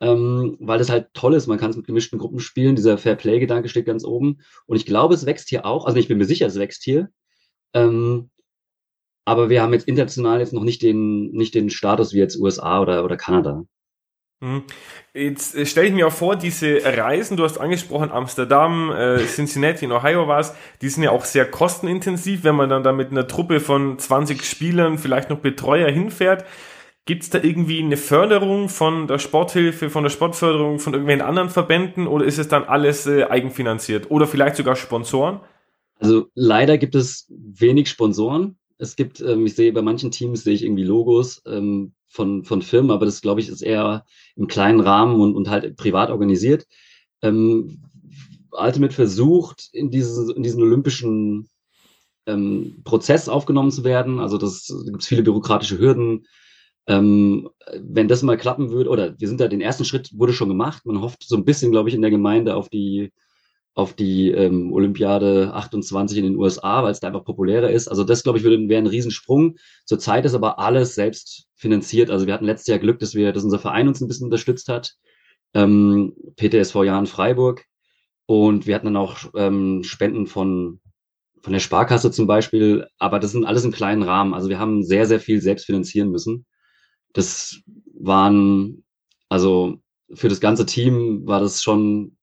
ähm, 0.00 0.56
weil 0.60 0.78
das 0.78 0.90
halt 0.90 1.08
toll 1.14 1.34
ist. 1.34 1.46
Man 1.46 1.58
kann 1.58 1.70
es 1.70 1.76
mit 1.76 1.86
gemischten 1.86 2.18
Gruppen 2.18 2.40
spielen. 2.40 2.76
Dieser 2.76 2.98
Fair-Play-Gedanke 2.98 3.68
steht 3.68 3.86
ganz 3.86 4.04
oben. 4.04 4.38
Und 4.66 4.76
ich 4.76 4.86
glaube, 4.86 5.14
es 5.14 5.26
wächst 5.26 5.48
hier 5.48 5.66
auch. 5.66 5.86
Also 5.86 5.98
ich 5.98 6.08
bin 6.08 6.18
mir 6.18 6.24
sicher, 6.24 6.46
es 6.46 6.58
wächst 6.58 6.84
hier. 6.84 7.08
Ähm, 7.74 8.30
aber 9.24 9.50
wir 9.50 9.60
haben 9.60 9.72
jetzt 9.72 9.88
international 9.88 10.40
jetzt 10.40 10.52
noch 10.52 10.64
nicht 10.64 10.82
den, 10.82 11.30
nicht 11.32 11.54
den 11.54 11.70
Status 11.70 12.14
wie 12.14 12.18
jetzt 12.18 12.38
USA 12.38 12.80
oder, 12.80 13.04
oder 13.04 13.16
Kanada. 13.16 13.64
Mhm. 14.40 14.62
Jetzt 15.14 15.56
äh, 15.56 15.66
stelle 15.66 15.88
ich 15.88 15.92
mir 15.92 16.06
auch 16.06 16.12
vor, 16.12 16.36
diese 16.36 16.80
Reisen, 16.84 17.36
du 17.36 17.42
hast 17.42 17.58
angesprochen, 17.58 18.10
Amsterdam, 18.12 18.92
äh, 18.92 19.18
Cincinnati 19.26 19.84
in 19.84 19.92
Ohio 19.92 20.28
war 20.28 20.38
es, 20.38 20.54
die 20.80 20.88
sind 20.88 21.02
ja 21.02 21.10
auch 21.10 21.24
sehr 21.24 21.44
kostenintensiv, 21.44 22.44
wenn 22.44 22.54
man 22.54 22.68
dann 22.68 22.84
da 22.84 22.92
mit 22.92 23.10
einer 23.10 23.26
Truppe 23.26 23.58
von 23.58 23.98
20 23.98 24.44
Spielern, 24.44 24.96
vielleicht 24.96 25.28
noch 25.28 25.40
Betreuer 25.40 25.90
hinfährt. 25.90 26.44
Gibt 27.08 27.22
es 27.22 27.30
da 27.30 27.42
irgendwie 27.42 27.82
eine 27.82 27.96
Förderung 27.96 28.68
von 28.68 29.06
der 29.06 29.18
Sporthilfe, 29.18 29.88
von 29.88 30.02
der 30.02 30.10
Sportförderung, 30.10 30.78
von 30.78 30.92
irgendwelchen 30.92 31.24
anderen 31.24 31.48
Verbänden 31.48 32.06
oder 32.06 32.26
ist 32.26 32.36
es 32.36 32.48
dann 32.48 32.64
alles 32.64 33.06
äh, 33.06 33.24
eigenfinanziert 33.24 34.10
oder 34.10 34.26
vielleicht 34.26 34.56
sogar 34.56 34.76
Sponsoren? 34.76 35.40
Also 35.98 36.26
leider 36.34 36.76
gibt 36.76 36.94
es 36.94 37.26
wenig 37.30 37.88
Sponsoren. 37.88 38.58
Es 38.76 38.94
gibt, 38.94 39.22
ähm, 39.22 39.46
ich 39.46 39.54
sehe 39.54 39.72
bei 39.72 39.80
manchen 39.80 40.10
Teams 40.10 40.44
sehe 40.44 40.52
ich 40.52 40.62
irgendwie 40.62 40.84
Logos 40.84 41.40
ähm, 41.46 41.94
von, 42.08 42.44
von 42.44 42.60
Firmen, 42.60 42.90
aber 42.90 43.06
das 43.06 43.22
glaube 43.22 43.40
ich 43.40 43.48
ist 43.48 43.62
eher 43.62 44.04
im 44.36 44.46
kleinen 44.46 44.80
Rahmen 44.80 45.18
und, 45.18 45.34
und 45.34 45.48
halt 45.48 45.78
privat 45.78 46.10
organisiert. 46.10 46.66
Ähm, 47.22 47.84
Ultimate 48.50 48.92
versucht, 48.92 49.70
in, 49.72 49.90
diese, 49.90 50.30
in 50.34 50.42
diesen 50.42 50.62
olympischen 50.62 51.48
ähm, 52.26 52.82
Prozess 52.84 53.30
aufgenommen 53.30 53.70
zu 53.70 53.82
werden. 53.82 54.20
Also 54.20 54.36
das 54.36 54.66
da 54.66 54.90
gibt 54.90 55.00
es 55.00 55.08
viele 55.08 55.22
bürokratische 55.22 55.78
Hürden. 55.78 56.26
Ähm, 56.88 57.50
wenn 57.80 58.08
das 58.08 58.22
mal 58.22 58.38
klappen 58.38 58.70
würde, 58.70 58.90
oder 58.90 59.14
wir 59.20 59.28
sind 59.28 59.40
da, 59.40 59.48
den 59.48 59.60
ersten 59.60 59.84
Schritt 59.84 60.10
wurde 60.14 60.32
schon 60.32 60.48
gemacht. 60.48 60.86
Man 60.86 61.00
hofft 61.02 61.22
so 61.22 61.36
ein 61.36 61.44
bisschen, 61.44 61.70
glaube 61.70 61.88
ich, 61.90 61.94
in 61.94 62.02
der 62.02 62.10
Gemeinde 62.10 62.56
auf 62.56 62.68
die 62.68 63.12
auf 63.78 63.94
die 63.94 64.32
ähm, 64.32 64.72
Olympiade 64.72 65.54
28 65.54 66.18
in 66.18 66.24
den 66.24 66.36
USA, 66.36 66.82
weil 66.82 66.90
es 66.90 66.98
da 66.98 67.06
einfach 67.06 67.24
populärer 67.24 67.70
ist. 67.70 67.86
Also 67.86 68.02
das, 68.02 68.24
glaube 68.24 68.38
ich, 68.38 68.44
wäre 68.44 68.56
ein 68.56 68.88
Riesensprung. 68.88 69.56
Zurzeit 69.84 70.24
ist 70.24 70.34
aber 70.34 70.58
alles 70.58 70.96
selbst 70.96 71.46
finanziert. 71.54 72.10
Also 72.10 72.26
wir 72.26 72.34
hatten 72.34 72.44
letztes 72.44 72.66
Jahr 72.66 72.80
Glück, 72.80 72.98
dass 72.98 73.14
wir, 73.14 73.32
dass 73.32 73.44
unser 73.44 73.60
Verein 73.60 73.86
uns 73.86 74.00
ein 74.00 74.08
bisschen 74.08 74.24
unterstützt 74.24 74.68
hat. 74.68 74.94
Ähm, 75.54 76.12
PTSV 76.34 76.74
Jahren 76.82 77.06
Freiburg. 77.06 77.66
Und 78.26 78.66
wir 78.66 78.74
hatten 78.74 78.86
dann 78.86 78.96
auch 78.96 79.18
ähm, 79.36 79.84
Spenden 79.84 80.26
von, 80.26 80.80
von 81.40 81.52
der 81.52 81.60
Sparkasse 81.60 82.10
zum 82.10 82.26
Beispiel. 82.26 82.84
Aber 82.98 83.20
das 83.20 83.30
sind 83.30 83.44
alles 83.44 83.64
im 83.64 83.70
kleinen 83.70 84.02
Rahmen. 84.02 84.34
Also 84.34 84.48
wir 84.48 84.58
haben 84.58 84.82
sehr, 84.82 85.06
sehr 85.06 85.20
viel 85.20 85.40
selbst 85.40 85.66
finanzieren 85.66 86.10
müssen. 86.10 86.46
Das 87.18 87.62
waren, 87.98 88.84
also 89.28 89.78
für 90.14 90.28
das 90.28 90.38
ganze 90.38 90.66
Team 90.66 91.26
war 91.26 91.40
das 91.40 91.64
schon 91.64 92.16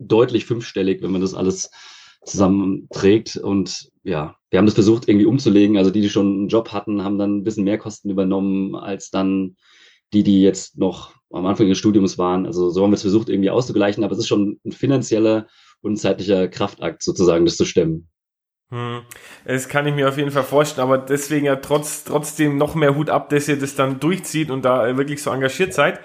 deutlich 0.00 0.46
fünfstellig, 0.46 1.00
wenn 1.00 1.12
man 1.12 1.20
das 1.20 1.32
alles 1.32 1.70
zusammenträgt. 2.24 3.36
Und 3.36 3.92
ja, 4.02 4.34
wir 4.50 4.58
haben 4.58 4.66
das 4.66 4.74
versucht 4.74 5.08
irgendwie 5.08 5.26
umzulegen. 5.26 5.76
Also 5.76 5.92
die, 5.92 6.00
die 6.00 6.10
schon 6.10 6.26
einen 6.26 6.48
Job 6.48 6.72
hatten, 6.72 7.04
haben 7.04 7.18
dann 7.18 7.36
ein 7.36 7.44
bisschen 7.44 7.62
mehr 7.62 7.78
Kosten 7.78 8.10
übernommen 8.10 8.74
als 8.74 9.10
dann 9.10 9.54
die, 10.12 10.24
die 10.24 10.42
jetzt 10.42 10.76
noch 10.76 11.14
am 11.30 11.46
Anfang 11.46 11.68
des 11.68 11.78
Studiums 11.78 12.18
waren. 12.18 12.44
Also 12.44 12.68
so 12.70 12.82
haben 12.82 12.90
wir 12.90 12.96
es 12.96 13.02
versucht 13.02 13.28
irgendwie 13.28 13.50
auszugleichen, 13.50 14.02
aber 14.02 14.14
es 14.14 14.18
ist 14.18 14.26
schon 14.26 14.58
ein 14.66 14.72
finanzieller 14.72 15.46
und 15.82 15.98
zeitlicher 15.98 16.48
Kraftakt 16.48 17.04
sozusagen, 17.04 17.44
das 17.44 17.56
zu 17.56 17.64
stemmen. 17.64 18.08
Hm. 18.72 19.02
Das 19.44 19.68
kann 19.68 19.86
ich 19.86 19.94
mir 19.94 20.08
auf 20.08 20.16
jeden 20.16 20.30
Fall 20.30 20.44
vorstellen, 20.44 20.88
aber 20.88 20.96
deswegen 20.96 21.44
ja 21.44 21.56
trotz, 21.56 22.04
trotzdem 22.04 22.56
noch 22.56 22.74
mehr 22.74 22.96
Hut 22.96 23.10
ab, 23.10 23.28
dass 23.28 23.46
ihr 23.46 23.58
das 23.58 23.74
dann 23.74 24.00
durchzieht 24.00 24.50
und 24.50 24.64
da 24.64 24.96
wirklich 24.96 25.22
so 25.22 25.30
engagiert 25.30 25.74
seid. 25.74 26.00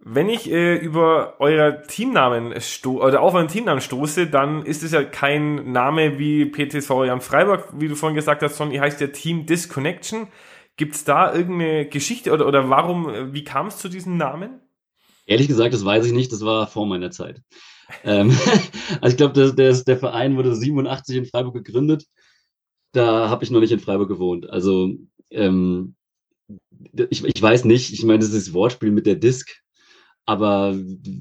Wenn 0.00 0.30
ich 0.30 0.50
äh, 0.50 0.74
über 0.74 1.36
euer 1.38 1.82
Teamnamen 1.82 2.54
oder 2.86 3.20
auf 3.20 3.34
euren 3.34 3.48
Teamnamen 3.48 3.82
stoße, 3.82 4.26
dann 4.26 4.64
ist 4.64 4.82
es 4.82 4.92
ja 4.92 5.04
kein 5.04 5.70
Name 5.70 6.18
wie 6.18 6.46
PTSV 6.46 7.04
Jan 7.04 7.20
Freiburg, 7.20 7.68
wie 7.76 7.88
du 7.88 7.94
vorhin 7.94 8.16
gesagt 8.16 8.42
hast, 8.42 8.56
sondern 8.56 8.74
ihr 8.74 8.80
heißt 8.80 9.00
ja 9.02 9.08
Team 9.08 9.44
Disconnection. 9.44 10.28
Gibt 10.78 10.94
es 10.94 11.04
da 11.04 11.34
irgendeine 11.34 11.86
Geschichte 11.86 12.32
oder, 12.32 12.46
oder 12.46 12.70
warum, 12.70 13.34
wie 13.34 13.44
kam 13.44 13.66
es 13.66 13.76
zu 13.76 13.90
diesem 13.90 14.16
Namen? 14.16 14.62
Ehrlich 15.26 15.46
gesagt, 15.46 15.74
das 15.74 15.84
weiß 15.84 16.06
ich 16.06 16.12
nicht, 16.12 16.32
das 16.32 16.42
war 16.42 16.66
vor 16.66 16.86
meiner 16.86 17.10
Zeit. 17.10 17.42
Ähm, 18.04 18.30
also 19.00 19.12
ich 19.12 19.16
glaube, 19.16 19.34
der, 19.34 19.52
der, 19.52 19.72
der 19.72 19.96
Verein 19.98 20.36
wurde 20.36 20.54
87 20.54 21.16
in 21.16 21.26
Freiburg 21.26 21.54
gegründet. 21.54 22.06
Da 22.92 23.28
habe 23.28 23.44
ich 23.44 23.50
noch 23.50 23.60
nicht 23.60 23.72
in 23.72 23.80
Freiburg 23.80 24.08
gewohnt. 24.08 24.50
Also 24.50 24.90
ähm, 25.30 25.94
ich, 27.10 27.24
ich 27.24 27.42
weiß 27.42 27.64
nicht, 27.64 27.92
ich 27.92 28.04
meine, 28.04 28.18
das 28.18 28.32
ist 28.32 28.48
das 28.48 28.54
Wortspiel 28.54 28.90
mit 28.90 29.06
der 29.06 29.16
Disc, 29.16 29.50
aber 30.26 30.76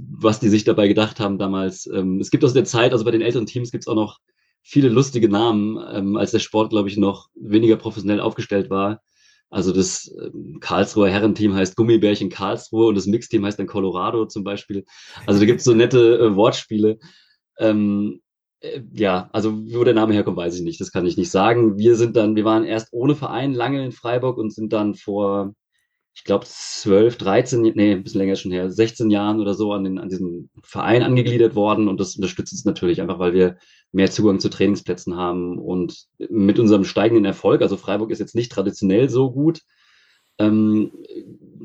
was 0.09 0.39
die 0.39 0.49
sich 0.49 0.63
dabei 0.63 0.87
gedacht 0.87 1.19
haben 1.19 1.37
damals, 1.37 1.87
ähm, 1.87 2.19
es 2.19 2.29
gibt 2.29 2.43
aus 2.43 2.53
der 2.53 2.65
Zeit, 2.65 2.91
also 2.91 3.05
bei 3.05 3.11
den 3.11 3.21
älteren 3.21 3.45
Teams 3.45 3.71
gibt 3.71 3.83
es 3.83 3.87
auch 3.87 3.95
noch 3.95 4.19
viele 4.63 4.89
lustige 4.89 5.29
Namen, 5.29 5.79
ähm, 5.91 6.17
als 6.17 6.31
der 6.31 6.39
Sport, 6.39 6.69
glaube 6.69 6.89
ich, 6.89 6.97
noch 6.97 7.29
weniger 7.35 7.77
professionell 7.77 8.19
aufgestellt 8.19 8.69
war. 8.69 9.01
Also 9.51 9.73
das 9.73 10.11
ähm, 10.19 10.59
Karlsruher 10.61 11.09
Herrenteam 11.09 11.53
heißt 11.53 11.75
Gummibärchen 11.75 12.29
Karlsruhe 12.29 12.87
und 12.87 12.95
das 12.95 13.05
Mixteam 13.05 13.45
heißt 13.45 13.59
dann 13.59 13.67
Colorado 13.67 14.25
zum 14.25 14.43
Beispiel. 14.43 14.85
Also 15.27 15.39
da 15.41 15.45
gibt 15.45 15.59
es 15.59 15.65
so 15.65 15.73
nette 15.73 16.17
äh, 16.17 16.35
Wortspiele. 16.35 16.97
Ähm, 17.59 18.21
äh, 18.61 18.81
ja, 18.93 19.29
also 19.33 19.53
wo 19.53 19.83
der 19.83 19.93
Name 19.93 20.13
herkommt, 20.13 20.37
weiß 20.37 20.55
ich 20.55 20.61
nicht. 20.63 20.81
Das 20.81 20.91
kann 20.91 21.05
ich 21.05 21.17
nicht 21.17 21.31
sagen. 21.31 21.77
Wir 21.77 21.95
sind 21.95 22.15
dann, 22.15 22.35
wir 22.35 22.45
waren 22.45 22.63
erst 22.63 22.89
ohne 22.93 23.15
Verein 23.15 23.53
lange 23.53 23.83
in 23.85 23.91
Freiburg 23.91 24.37
und 24.37 24.53
sind 24.53 24.73
dann 24.73 24.95
vor 24.95 25.53
ich 26.13 26.23
glaube, 26.25 26.45
12, 26.45 27.17
13, 27.17 27.61
nee, 27.61 27.93
ein 27.93 28.03
bisschen 28.03 28.19
länger 28.19 28.35
schon 28.35 28.51
her, 28.51 28.69
16 28.69 29.09
Jahren 29.09 29.39
oder 29.39 29.53
so 29.53 29.71
an, 29.73 29.85
den, 29.85 29.97
an 29.97 30.09
diesen 30.09 30.49
Verein 30.63 31.03
angegliedert 31.03 31.55
worden. 31.55 31.87
Und 31.87 31.99
das 31.99 32.15
unterstützt 32.15 32.51
uns 32.53 32.65
natürlich 32.65 33.01
einfach, 33.01 33.19
weil 33.19 33.33
wir 33.33 33.57
mehr 33.91 34.09
Zugang 34.09 34.39
zu 34.39 34.49
Trainingsplätzen 34.49 35.15
haben. 35.15 35.57
Und 35.59 36.05
mit 36.17 36.59
unserem 36.59 36.83
steigenden 36.83 37.25
Erfolg, 37.25 37.61
also 37.61 37.77
Freiburg 37.77 38.11
ist 38.11 38.19
jetzt 38.19 38.35
nicht 38.35 38.51
traditionell 38.51 39.09
so 39.09 39.31
gut, 39.31 39.61
ähm, 40.39 40.91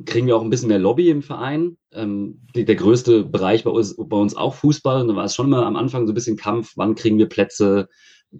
kriegen 0.04 0.26
wir 0.26 0.36
auch 0.36 0.42
ein 0.42 0.50
bisschen 0.50 0.68
mehr 0.68 0.78
Lobby 0.78 1.08
im 1.08 1.22
Verein. 1.22 1.78
Ähm, 1.92 2.42
die, 2.54 2.64
der 2.64 2.76
größte 2.76 3.24
Bereich 3.24 3.64
bei 3.64 3.70
uns, 3.70 3.96
bei 3.96 4.16
uns 4.16 4.36
auch 4.36 4.54
Fußball. 4.54 5.00
Und 5.00 5.08
da 5.08 5.16
war 5.16 5.24
es 5.24 5.34
schon 5.34 5.50
mal 5.50 5.64
am 5.64 5.76
Anfang 5.76 6.06
so 6.06 6.12
ein 6.12 6.14
bisschen 6.14 6.36
Kampf. 6.36 6.72
Wann 6.76 6.94
kriegen 6.94 7.18
wir 7.18 7.28
Plätze? 7.28 7.88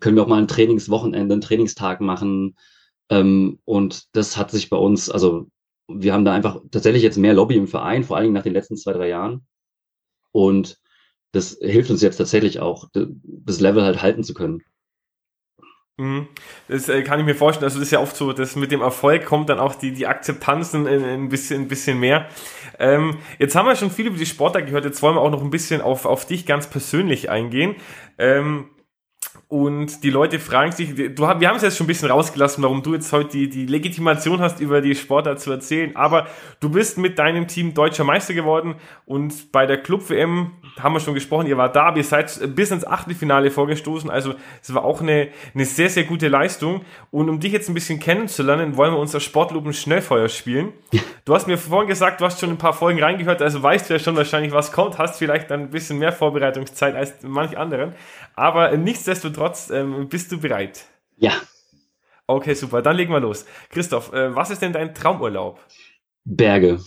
Können 0.00 0.16
wir 0.16 0.22
auch 0.22 0.28
mal 0.28 0.40
ein 0.40 0.48
Trainingswochenende, 0.48 1.34
einen 1.34 1.40
Trainingstag 1.40 2.00
machen? 2.00 2.56
Ähm, 3.08 3.60
und 3.64 4.14
das 4.14 4.36
hat 4.36 4.50
sich 4.50 4.68
bei 4.68 4.76
uns, 4.76 5.08
also 5.10 5.48
wir 5.88 6.12
haben 6.12 6.24
da 6.24 6.32
einfach 6.32 6.60
tatsächlich 6.70 7.02
jetzt 7.02 7.18
mehr 7.18 7.34
Lobby 7.34 7.56
im 7.56 7.68
Verein, 7.68 8.04
vor 8.04 8.16
allen 8.16 8.24
Dingen 8.24 8.34
nach 8.34 8.42
den 8.42 8.52
letzten 8.52 8.76
zwei, 8.76 8.92
drei 8.92 9.08
Jahren. 9.08 9.46
Und 10.32 10.78
das 11.36 11.58
hilft 11.60 11.90
uns 11.90 12.02
jetzt 12.02 12.16
tatsächlich 12.16 12.60
auch, 12.60 12.88
das 12.92 13.60
Level 13.60 13.84
halt 13.84 14.02
halten 14.02 14.24
zu 14.24 14.34
können. 14.34 14.62
Mhm. 15.98 16.28
Das 16.68 16.90
äh, 16.90 17.02
kann 17.02 17.20
ich 17.20 17.24
mir 17.24 17.34
vorstellen. 17.34 17.64
Also 17.64 17.78
das 17.78 17.88
ist 17.88 17.92
ja 17.92 18.00
oft 18.00 18.16
so, 18.16 18.32
dass 18.32 18.54
mit 18.54 18.70
dem 18.70 18.82
Erfolg 18.82 19.24
kommt 19.24 19.48
dann 19.48 19.58
auch 19.58 19.74
die, 19.74 19.92
die 19.92 20.06
Akzeptanz 20.06 20.74
ein, 20.74 20.86
ein, 20.86 21.28
bisschen, 21.30 21.62
ein 21.62 21.68
bisschen 21.68 21.98
mehr. 21.98 22.28
Ähm, 22.78 23.16
jetzt 23.38 23.54
haben 23.56 23.66
wir 23.66 23.76
schon 23.76 23.90
viel 23.90 24.06
über 24.06 24.18
die 24.18 24.26
Sportler 24.26 24.60
gehört. 24.60 24.84
Jetzt 24.84 25.00
wollen 25.02 25.16
wir 25.16 25.22
auch 25.22 25.30
noch 25.30 25.42
ein 25.42 25.50
bisschen 25.50 25.80
auf, 25.80 26.04
auf 26.04 26.26
dich 26.26 26.44
ganz 26.44 26.68
persönlich 26.68 27.30
eingehen. 27.30 27.76
Ähm, 28.18 28.66
und 29.48 30.02
die 30.02 30.10
Leute 30.10 30.40
fragen 30.40 30.72
sich, 30.72 30.94
du, 30.94 31.22
wir 31.22 31.48
haben 31.48 31.56
es 31.56 31.62
jetzt 31.62 31.76
schon 31.76 31.84
ein 31.84 31.88
bisschen 31.88 32.10
rausgelassen, 32.10 32.64
warum 32.64 32.82
du 32.82 32.94
jetzt 32.94 33.12
heute 33.12 33.30
die, 33.30 33.48
die 33.48 33.66
Legitimation 33.66 34.40
hast, 34.40 34.60
über 34.60 34.80
die 34.80 34.96
Sportart 34.96 35.40
zu 35.40 35.52
erzählen. 35.52 35.94
Aber 35.94 36.26
du 36.58 36.68
bist 36.68 36.98
mit 36.98 37.18
deinem 37.18 37.46
Team 37.46 37.72
deutscher 37.72 38.02
Meister 38.02 38.34
geworden 38.34 38.74
und 39.04 39.52
bei 39.52 39.66
der 39.66 39.78
Club-WM 39.78 40.50
haben 40.80 40.92
wir 40.94 41.00
schon 41.00 41.14
gesprochen, 41.14 41.46
ihr 41.46 41.56
war 41.56 41.70
da, 41.70 41.94
ihr 41.94 42.02
seid 42.02 42.56
bis 42.56 42.72
ins 42.72 42.84
Achtelfinale 42.84 43.52
vorgestoßen. 43.52 44.10
Also 44.10 44.34
es 44.62 44.74
war 44.74 44.84
auch 44.84 45.00
eine, 45.00 45.28
eine 45.54 45.64
sehr, 45.64 45.90
sehr 45.90 46.04
gute 46.04 46.28
Leistung. 46.28 46.84
Und 47.10 47.28
um 47.28 47.38
dich 47.38 47.52
jetzt 47.52 47.68
ein 47.68 47.74
bisschen 47.74 48.00
kennenzulernen, 48.00 48.76
wollen 48.76 48.92
wir 48.92 48.98
unser 48.98 49.20
Sportlupen 49.20 49.72
Schnellfeuer 49.72 50.28
spielen. 50.28 50.72
Du 51.24 51.34
hast 51.34 51.46
mir 51.46 51.56
vorhin 51.56 51.88
gesagt, 51.88 52.20
du 52.20 52.24
hast 52.24 52.40
schon 52.40 52.50
ein 52.50 52.58
paar 52.58 52.72
Folgen 52.72 53.02
reingehört, 53.02 53.42
also 53.42 53.62
weißt 53.62 53.88
du 53.88 53.94
ja 53.94 54.00
schon 54.00 54.16
wahrscheinlich, 54.16 54.52
was 54.52 54.72
kommt, 54.72 54.98
hast 54.98 55.18
vielleicht 55.18 55.50
ein 55.50 55.70
bisschen 55.70 55.98
mehr 55.98 56.12
Vorbereitungszeit 56.12 56.94
als 56.94 57.14
manch 57.22 57.56
anderen. 57.56 57.94
Aber 58.36 58.76
nichtsdestotrotz, 58.76 59.70
ähm, 59.70 60.08
bist 60.08 60.30
du 60.30 60.38
bereit? 60.38 60.84
Ja. 61.16 61.32
Okay, 62.26 62.54
super. 62.54 62.82
Dann 62.82 62.96
legen 62.96 63.12
wir 63.12 63.20
los. 63.20 63.46
Christoph, 63.70 64.12
äh, 64.12 64.34
was 64.34 64.50
ist 64.50 64.60
denn 64.60 64.72
dein 64.72 64.94
Traumurlaub? 64.94 65.58
Berge. 66.24 66.80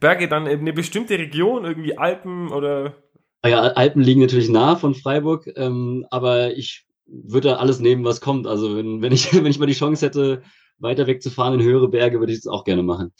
Berge 0.00 0.28
dann 0.28 0.46
eine 0.46 0.72
bestimmte 0.72 1.18
Region, 1.18 1.64
irgendwie 1.64 1.96
Alpen 1.96 2.52
oder? 2.52 2.94
Ah 3.42 3.48
ja, 3.48 3.60
Alpen 3.62 4.02
liegen 4.02 4.20
natürlich 4.20 4.50
nah 4.50 4.76
von 4.76 4.94
Freiburg, 4.94 5.48
ähm, 5.56 6.04
aber 6.10 6.54
ich 6.56 6.86
würde 7.06 7.58
alles 7.58 7.80
nehmen, 7.80 8.04
was 8.04 8.20
kommt. 8.20 8.46
Also 8.46 8.76
wenn, 8.76 9.00
wenn, 9.00 9.12
ich, 9.12 9.32
wenn 9.32 9.46
ich 9.46 9.58
mal 9.58 9.66
die 9.66 9.72
Chance 9.72 10.04
hätte, 10.04 10.42
weiter 10.78 11.06
wegzufahren 11.06 11.58
in 11.58 11.66
höhere 11.66 11.88
Berge, 11.88 12.20
würde 12.20 12.32
ich 12.32 12.40
das 12.40 12.52
auch 12.52 12.64
gerne 12.64 12.82
machen. 12.82 13.12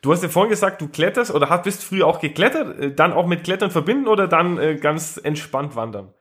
Du 0.00 0.12
hast 0.12 0.22
ja 0.22 0.28
vorhin 0.28 0.50
gesagt, 0.50 0.80
du 0.80 0.88
kletterst 0.88 1.34
oder 1.34 1.48
hast, 1.48 1.64
bist 1.64 1.84
früher 1.84 2.06
auch 2.06 2.20
geklettert, 2.20 2.78
äh, 2.78 2.94
dann 2.94 3.12
auch 3.12 3.26
mit 3.26 3.44
Klettern 3.44 3.70
verbinden 3.70 4.08
oder 4.08 4.28
dann 4.28 4.58
äh, 4.58 4.76
ganz 4.76 5.18
entspannt 5.22 5.76
wandern? 5.76 6.12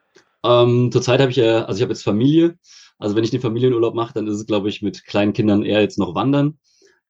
Ähm, 0.43 0.91
zurzeit 0.91 1.19
habe 1.19 1.31
ich 1.31 1.37
ja, 1.37 1.65
also 1.65 1.77
ich 1.77 1.81
habe 1.81 1.93
jetzt 1.93 2.03
Familie. 2.03 2.57
Also 2.97 3.15
wenn 3.15 3.23
ich 3.23 3.31
den 3.31 3.41
Familienurlaub 3.41 3.93
mache, 3.93 4.13
dann 4.13 4.27
ist 4.27 4.35
es, 4.35 4.45
glaube 4.45 4.69
ich, 4.69 4.81
mit 4.81 5.05
kleinen 5.05 5.33
Kindern 5.33 5.63
eher 5.63 5.81
jetzt 5.81 5.99
noch 5.99 6.15
wandern. 6.15 6.59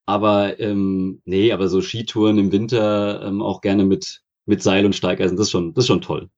Aber 0.05 0.59
ähm, 0.59 1.21
nee, 1.25 1.51
aber 1.51 1.67
so 1.67 1.81
Skitouren 1.81 2.37
im 2.37 2.51
Winter 2.51 3.23
ähm, 3.23 3.41
auch 3.41 3.61
gerne 3.61 3.85
mit, 3.85 4.21
mit 4.45 4.61
Seil 4.61 4.85
und 4.85 4.95
Steigeisen, 4.95 5.37
das 5.37 5.47
ist 5.47 5.51
schon, 5.51 5.73
das 5.73 5.83
ist 5.83 5.87
schon 5.87 6.01
toll. 6.01 6.29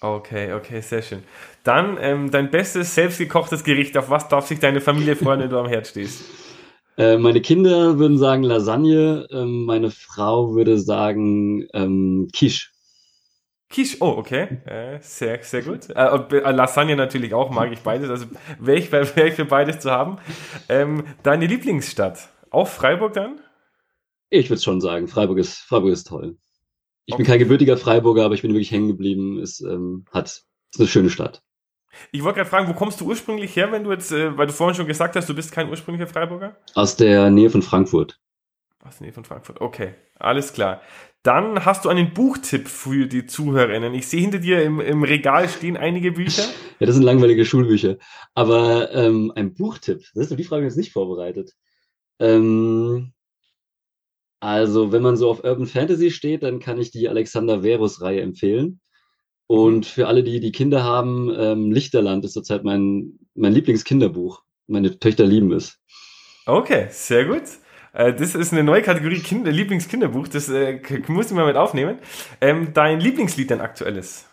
Okay, 0.00 0.54
okay, 0.54 0.80
sehr 0.80 1.02
schön. 1.02 1.22
Dann 1.62 1.98
ähm, 2.00 2.30
dein 2.30 2.50
bestes 2.50 2.94
selbstgekochtes 2.94 3.64
Gericht, 3.64 3.98
auf 3.98 4.08
was 4.08 4.28
darf 4.28 4.46
sich 4.46 4.58
deine 4.58 4.80
Familie 4.80 5.14
freuen, 5.14 5.40
wenn 5.40 5.50
du 5.50 5.58
am 5.58 5.68
Herd 5.68 5.86
stehst? 5.86 6.24
Äh, 7.00 7.16
meine 7.16 7.40
Kinder 7.40 7.98
würden 7.98 8.18
sagen 8.18 8.42
Lasagne, 8.42 9.26
ähm, 9.30 9.64
meine 9.64 9.90
Frau 9.90 10.54
würde 10.54 10.78
sagen 10.78 11.66
ähm, 11.72 12.28
Quiche. 12.36 12.68
Quiche, 13.70 13.96
oh, 14.00 14.16
okay. 14.18 14.58
Äh, 14.66 14.98
sehr, 15.00 15.42
sehr 15.42 15.62
gut. 15.62 15.88
Äh, 15.88 15.94
äh, 15.94 16.50
Lasagne 16.50 16.96
natürlich 16.96 17.32
auch, 17.32 17.48
mag 17.48 17.72
ich 17.72 17.78
beides. 17.78 18.10
Also 18.10 18.26
wäre 18.58 18.76
ich, 18.76 18.92
wär 18.92 19.26
ich 19.26 19.32
für 19.32 19.46
beides 19.46 19.80
zu 19.80 19.90
haben. 19.90 20.18
Ähm, 20.68 21.04
deine 21.22 21.46
Lieblingsstadt? 21.46 22.28
Auch 22.50 22.68
Freiburg 22.68 23.14
dann? 23.14 23.40
Ich 24.28 24.50
würde 24.50 24.60
schon 24.60 24.82
sagen, 24.82 25.08
Freiburg 25.08 25.38
ist, 25.38 25.56
Freiburg 25.56 25.92
ist 25.92 26.06
toll. 26.06 26.36
Ich 27.06 27.14
okay. 27.14 27.22
bin 27.22 27.30
kein 27.30 27.38
gebürtiger 27.38 27.78
Freiburger, 27.78 28.26
aber 28.26 28.34
ich 28.34 28.42
bin 28.42 28.52
wirklich 28.52 28.72
hängen 28.72 28.88
geblieben. 28.88 29.38
Es 29.38 29.62
ähm, 29.62 30.04
hat, 30.12 30.26
ist 30.26 30.78
eine 30.78 30.86
schöne 30.86 31.08
Stadt. 31.08 31.42
Ich 32.12 32.22
wollte 32.22 32.38
gerade 32.38 32.50
fragen, 32.50 32.68
wo 32.68 32.74
kommst 32.74 33.00
du 33.00 33.06
ursprünglich 33.06 33.54
her, 33.56 33.72
wenn 33.72 33.84
du 33.84 33.90
jetzt, 33.90 34.12
äh, 34.12 34.36
weil 34.36 34.46
du 34.46 34.52
vorhin 34.52 34.76
schon 34.76 34.86
gesagt 34.86 35.16
hast, 35.16 35.28
du 35.28 35.34
bist 35.34 35.52
kein 35.52 35.68
ursprünglicher 35.68 36.06
Freiburger? 36.06 36.56
Aus 36.74 36.96
der 36.96 37.30
Nähe 37.30 37.50
von 37.50 37.62
Frankfurt. 37.62 38.18
Aus 38.82 38.98
der 38.98 39.06
Nähe 39.06 39.12
von 39.12 39.24
Frankfurt, 39.24 39.60
okay, 39.60 39.94
alles 40.18 40.52
klar. 40.52 40.80
Dann 41.22 41.66
hast 41.66 41.84
du 41.84 41.90
einen 41.90 42.14
Buchtipp 42.14 42.66
für 42.66 43.06
die 43.06 43.26
Zuhörerinnen. 43.26 43.92
Ich 43.92 44.08
sehe 44.08 44.22
hinter 44.22 44.38
dir 44.38 44.62
im, 44.62 44.80
im 44.80 45.02
Regal 45.02 45.50
stehen 45.50 45.76
einige 45.76 46.12
Bücher. 46.12 46.44
ja, 46.78 46.86
das 46.86 46.94
sind 46.94 47.04
langweilige 47.04 47.44
Schulbücher. 47.44 47.96
Aber 48.34 48.90
ähm, 48.92 49.30
ein 49.34 49.52
Buchtipp, 49.52 50.02
das 50.14 50.30
ist 50.30 50.38
die 50.38 50.44
Frage 50.44 50.64
jetzt 50.64 50.78
nicht 50.78 50.92
vorbereitet. 50.92 51.52
Ähm, 52.20 53.12
also, 54.40 54.92
wenn 54.92 55.02
man 55.02 55.18
so 55.18 55.30
auf 55.30 55.44
Urban 55.44 55.66
Fantasy 55.66 56.10
steht, 56.10 56.42
dann 56.42 56.58
kann 56.58 56.80
ich 56.80 56.90
die 56.90 57.10
Alexander 57.10 57.60
Verus-Reihe 57.60 58.22
empfehlen. 58.22 58.80
Und 59.50 59.84
für 59.84 60.06
alle, 60.06 60.22
die 60.22 60.38
die 60.38 60.52
Kinder 60.52 60.84
haben, 60.84 61.28
ähm, 61.36 61.72
Lichterland 61.72 62.24
ist 62.24 62.34
zurzeit 62.34 62.62
mein, 62.62 63.18
mein 63.34 63.52
Lieblingskinderbuch. 63.52 64.44
Meine 64.68 64.96
Töchter 65.00 65.26
lieben 65.26 65.50
es. 65.50 65.76
Okay, 66.46 66.86
sehr 66.92 67.24
gut. 67.24 67.42
Äh, 67.92 68.14
das 68.14 68.36
ist 68.36 68.52
eine 68.52 68.62
neue 68.62 68.82
Kategorie 68.82 69.18
Kinder, 69.18 69.50
Lieblingskinderbuch. 69.50 70.28
Das 70.28 70.48
äh, 70.48 70.80
muss 71.08 71.26
ich 71.26 71.32
mal 71.32 71.46
mit 71.46 71.56
aufnehmen. 71.56 71.98
Ähm, 72.40 72.72
dein 72.74 73.00
Lieblingslied 73.00 73.50
dein 73.50 73.60
aktuelles? 73.60 74.24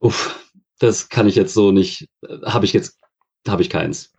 Uff, 0.00 0.36
das 0.80 1.08
kann 1.08 1.28
ich 1.28 1.36
jetzt 1.36 1.54
so 1.54 1.70
nicht. 1.70 2.08
Äh, 2.26 2.38
habe 2.46 2.64
ich 2.64 2.72
jetzt, 2.72 2.98
habe 3.46 3.62
ich 3.62 3.70
keins. 3.70 4.12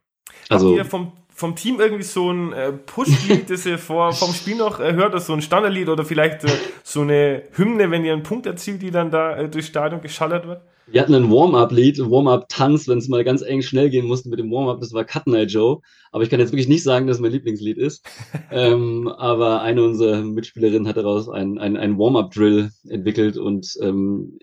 Also 0.47 0.69
Habt 0.69 0.77
ihr 0.77 0.85
vom 0.85 1.11
vom 1.39 1.55
Team 1.55 1.79
irgendwie 1.79 2.03
so 2.03 2.29
ein 2.29 2.51
äh, 2.51 2.73
Push-Lied, 2.73 3.49
das 3.49 3.65
ihr 3.65 3.77
vor, 3.77 4.11
vom 4.11 4.33
Spiel 4.33 4.57
noch 4.57 4.81
äh, 4.81 4.91
hört, 4.91 5.13
das 5.13 5.27
so 5.27 5.31
ein 5.31 5.41
Standardlied 5.41 5.87
oder 5.87 6.03
vielleicht 6.03 6.43
äh, 6.43 6.49
so 6.83 6.99
eine 6.99 7.43
Hymne, 7.53 7.89
wenn 7.91 8.03
ihr 8.03 8.11
einen 8.11 8.23
Punkt 8.23 8.45
erzielt, 8.45 8.81
die 8.81 8.91
dann 8.91 9.09
da 9.09 9.37
äh, 9.37 9.47
durchs 9.47 9.69
Stadion 9.69 10.01
geschallert 10.01 10.45
wird? 10.45 10.61
Wir 10.87 10.99
hatten 10.99 11.15
ein 11.15 11.31
Warm-Up-Lied, 11.31 11.97
ein 11.97 12.11
Warm-Up-Tanz, 12.11 12.89
wenn 12.89 12.97
es 12.97 13.07
mal 13.07 13.23
ganz 13.23 13.41
eng 13.41 13.61
schnell 13.61 13.89
gehen 13.89 14.05
musste 14.05 14.27
mit 14.27 14.37
dem 14.37 14.51
Warm-Up, 14.51 14.81
das 14.81 14.91
war 14.91 15.05
Cut 15.05 15.27
Night 15.27 15.49
Joe. 15.51 15.79
Aber 16.11 16.23
ich 16.23 16.29
kann 16.29 16.41
jetzt 16.41 16.51
wirklich 16.51 16.67
nicht 16.67 16.83
sagen, 16.83 17.07
dass 17.07 17.17
es 17.17 17.21
mein 17.21 17.31
Lieblingslied 17.31 17.77
ist. 17.77 18.05
ähm, 18.51 19.07
aber 19.07 19.61
eine 19.61 19.81
unserer 19.81 20.21
Mitspielerinnen 20.21 20.89
hat 20.89 20.97
daraus 20.97 21.29
ein, 21.29 21.57
ein, 21.57 21.77
ein 21.77 21.97
Warm-Up-Drill 21.97 22.71
entwickelt 22.89 23.37
und 23.37 23.77
ähm, 23.81 24.39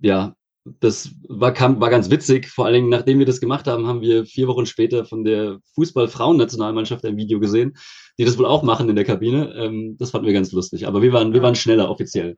ja, 0.00 0.34
das 0.80 1.10
war, 1.28 1.52
kam, 1.52 1.80
war 1.80 1.90
ganz 1.90 2.10
witzig. 2.10 2.48
Vor 2.48 2.66
allen 2.66 2.74
Dingen, 2.74 2.88
nachdem 2.88 3.18
wir 3.18 3.26
das 3.26 3.40
gemacht 3.40 3.66
haben, 3.66 3.86
haben 3.86 4.00
wir 4.00 4.24
vier 4.24 4.46
Wochen 4.46 4.66
später 4.66 5.04
von 5.04 5.24
der 5.24 5.58
Fußball-Frauen-Nationalmannschaft 5.74 7.04
ein 7.04 7.16
Video 7.16 7.40
gesehen, 7.40 7.76
die 8.18 8.24
das 8.24 8.38
wohl 8.38 8.46
auch 8.46 8.62
machen 8.62 8.88
in 8.88 8.96
der 8.96 9.04
Kabine. 9.04 9.54
Ähm, 9.56 9.96
das 9.98 10.10
fanden 10.10 10.26
wir 10.26 10.34
ganz 10.34 10.52
lustig. 10.52 10.86
Aber 10.86 11.02
wir 11.02 11.12
waren, 11.12 11.32
wir 11.32 11.42
waren 11.42 11.54
schneller 11.54 11.90
offiziell. 11.90 12.36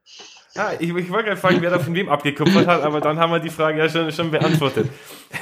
Ja, 0.55 0.71
ich, 0.79 0.89
ich 0.89 1.09
wollte 1.09 1.29
gerade 1.29 1.37
fragen, 1.37 1.61
wer 1.61 1.71
da 1.71 1.79
von 1.79 1.95
wem 1.95 2.09
abgekupfert 2.09 2.67
hat, 2.67 2.83
aber 2.83 3.01
dann 3.01 3.17
haben 3.19 3.31
wir 3.31 3.39
die 3.39 3.49
Frage 3.49 3.79
ja 3.79 3.89
schon, 3.89 4.11
schon 4.11 4.31
beantwortet. 4.31 4.89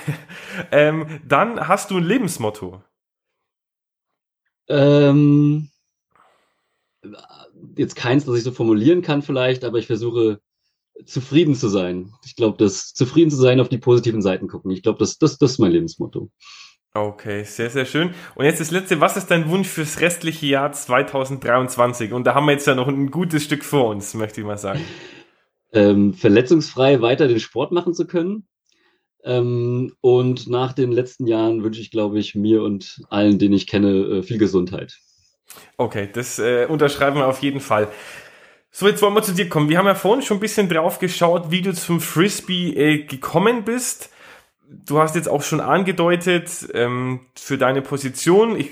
ähm, 0.71 1.21
dann 1.27 1.67
hast 1.67 1.91
du 1.91 1.97
ein 1.97 2.03
Lebensmotto. 2.03 2.81
Ähm, 4.69 5.69
jetzt 7.75 7.95
keins, 7.95 8.25
das 8.25 8.37
ich 8.37 8.43
so 8.43 8.51
formulieren 8.51 9.01
kann 9.01 9.21
vielleicht, 9.21 9.65
aber 9.65 9.77
ich 9.77 9.87
versuche 9.87 10.39
zufrieden 11.05 11.55
zu 11.55 11.67
sein. 11.67 12.13
Ich 12.25 12.35
glaube, 12.35 12.57
das 12.57 12.93
zufrieden 12.93 13.31
zu 13.31 13.37
sein, 13.37 13.59
auf 13.59 13.69
die 13.69 13.77
positiven 13.77 14.21
Seiten 14.21 14.47
gucken. 14.47 14.71
Ich 14.71 14.83
glaube, 14.83 14.99
das, 14.99 15.17
das, 15.17 15.37
das 15.37 15.51
ist 15.53 15.59
mein 15.59 15.71
Lebensmotto. 15.71 16.29
Okay, 16.93 17.43
sehr, 17.45 17.69
sehr 17.69 17.85
schön. 17.85 18.13
Und 18.35 18.43
jetzt 18.43 18.59
das 18.59 18.71
letzte, 18.71 18.99
was 18.99 19.15
ist 19.15 19.27
dein 19.27 19.49
Wunsch 19.49 19.69
fürs 19.69 20.01
restliche 20.01 20.45
Jahr 20.45 20.73
2023? 20.73 22.11
Und 22.11 22.25
da 22.25 22.35
haben 22.35 22.45
wir 22.45 22.51
jetzt 22.51 22.67
ja 22.67 22.75
noch 22.75 22.89
ein 22.89 23.11
gutes 23.11 23.43
Stück 23.43 23.63
vor 23.63 23.87
uns, 23.87 24.13
möchte 24.13 24.41
ich 24.41 24.47
mal 24.47 24.57
sagen. 24.57 24.81
Ähm, 25.73 26.13
verletzungsfrei 26.13 26.99
weiter 26.99 27.29
den 27.29 27.39
Sport 27.39 27.71
machen 27.71 27.93
zu 27.93 28.05
können. 28.05 28.45
Ähm, 29.23 29.93
und 30.01 30.49
nach 30.49 30.73
den 30.73 30.91
letzten 30.91 31.27
Jahren 31.27 31.63
wünsche 31.63 31.79
ich, 31.79 31.91
glaube 31.91 32.19
ich, 32.19 32.35
mir 32.35 32.61
und 32.61 33.01
allen, 33.09 33.39
den 33.39 33.53
ich 33.53 33.67
kenne, 33.67 33.89
äh, 33.89 34.21
viel 34.21 34.37
Gesundheit. 34.37 34.99
Okay, 35.77 36.09
das 36.11 36.39
äh, 36.39 36.65
unterschreiben 36.67 37.17
wir 37.17 37.27
auf 37.27 37.41
jeden 37.41 37.59
Fall. 37.59 37.87
So, 38.71 38.87
jetzt 38.87 39.01
wollen 39.01 39.13
wir 39.13 39.21
zu 39.21 39.33
dir 39.33 39.49
kommen. 39.49 39.69
Wir 39.69 39.77
haben 39.77 39.85
ja 39.85 39.95
vorhin 39.95 40.23
schon 40.23 40.37
ein 40.37 40.41
bisschen 40.41 40.69
drauf 40.69 40.99
geschaut, 40.99 41.51
wie 41.51 41.61
du 41.61 41.73
zum 41.73 41.99
Frisbee 41.99 42.69
äh, 42.73 43.03
gekommen 43.03 43.63
bist 43.63 44.09
du 44.71 44.99
hast 44.99 45.15
jetzt 45.15 45.29
auch 45.29 45.43
schon 45.43 45.59
angedeutet, 45.59 46.69
ähm, 46.73 47.21
für 47.35 47.57
deine 47.57 47.81
Position, 47.81 48.59
ich 48.59 48.69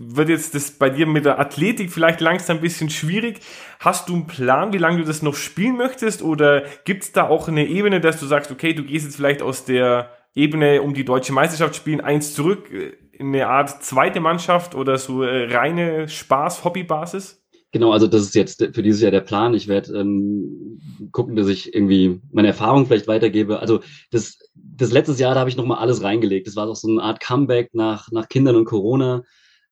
wird 0.00 0.28
jetzt 0.28 0.56
das 0.56 0.72
bei 0.72 0.90
dir 0.90 1.06
mit 1.06 1.24
der 1.24 1.38
Athletik 1.38 1.92
vielleicht 1.92 2.20
langsam 2.20 2.56
ein 2.56 2.60
bisschen 2.60 2.90
schwierig. 2.90 3.38
Hast 3.78 4.08
du 4.08 4.14
einen 4.14 4.26
Plan, 4.26 4.72
wie 4.72 4.78
lange 4.78 4.98
du 4.98 5.04
das 5.04 5.22
noch 5.22 5.36
spielen 5.36 5.76
möchtest? 5.76 6.22
Oder 6.22 6.64
gibt 6.84 7.04
es 7.04 7.12
da 7.12 7.28
auch 7.28 7.46
eine 7.46 7.64
Ebene, 7.66 8.00
dass 8.00 8.18
du 8.18 8.26
sagst, 8.26 8.50
okay, 8.50 8.74
du 8.74 8.82
gehst 8.82 9.04
jetzt 9.04 9.14
vielleicht 9.14 9.42
aus 9.42 9.64
der 9.64 10.10
Ebene 10.34 10.82
um 10.82 10.92
die 10.92 11.04
deutsche 11.04 11.32
Meisterschaft 11.32 11.76
spielen, 11.76 12.00
eins 12.00 12.34
zurück 12.34 12.68
äh, 12.72 12.94
in 13.12 13.28
eine 13.28 13.46
Art 13.46 13.84
zweite 13.84 14.18
Mannschaft 14.18 14.74
oder 14.74 14.98
so 14.98 15.22
äh, 15.22 15.54
reine 15.54 16.08
Spaß-Hobby-Basis? 16.08 17.39
Genau, 17.72 17.92
also 17.92 18.08
das 18.08 18.22
ist 18.22 18.34
jetzt 18.34 18.58
für 18.74 18.82
dieses 18.82 19.00
Jahr 19.00 19.12
der 19.12 19.20
Plan. 19.20 19.54
Ich 19.54 19.68
werde 19.68 19.96
ähm, 19.96 20.80
gucken, 21.12 21.36
dass 21.36 21.46
ich 21.46 21.72
irgendwie 21.72 22.20
meine 22.32 22.48
Erfahrung 22.48 22.86
vielleicht 22.86 23.06
weitergebe. 23.06 23.60
Also 23.60 23.80
das, 24.10 24.38
das 24.54 24.90
letztes 24.90 25.20
Jahr, 25.20 25.34
da 25.34 25.40
habe 25.40 25.50
ich 25.50 25.56
nochmal 25.56 25.78
alles 25.78 26.02
reingelegt. 26.02 26.48
Das 26.48 26.56
war 26.56 26.66
doch 26.66 26.74
so 26.74 26.88
eine 26.88 27.02
Art 27.02 27.20
Comeback 27.20 27.72
nach, 27.72 28.10
nach 28.10 28.28
Kindern 28.28 28.56
und 28.56 28.64
Corona. 28.64 29.22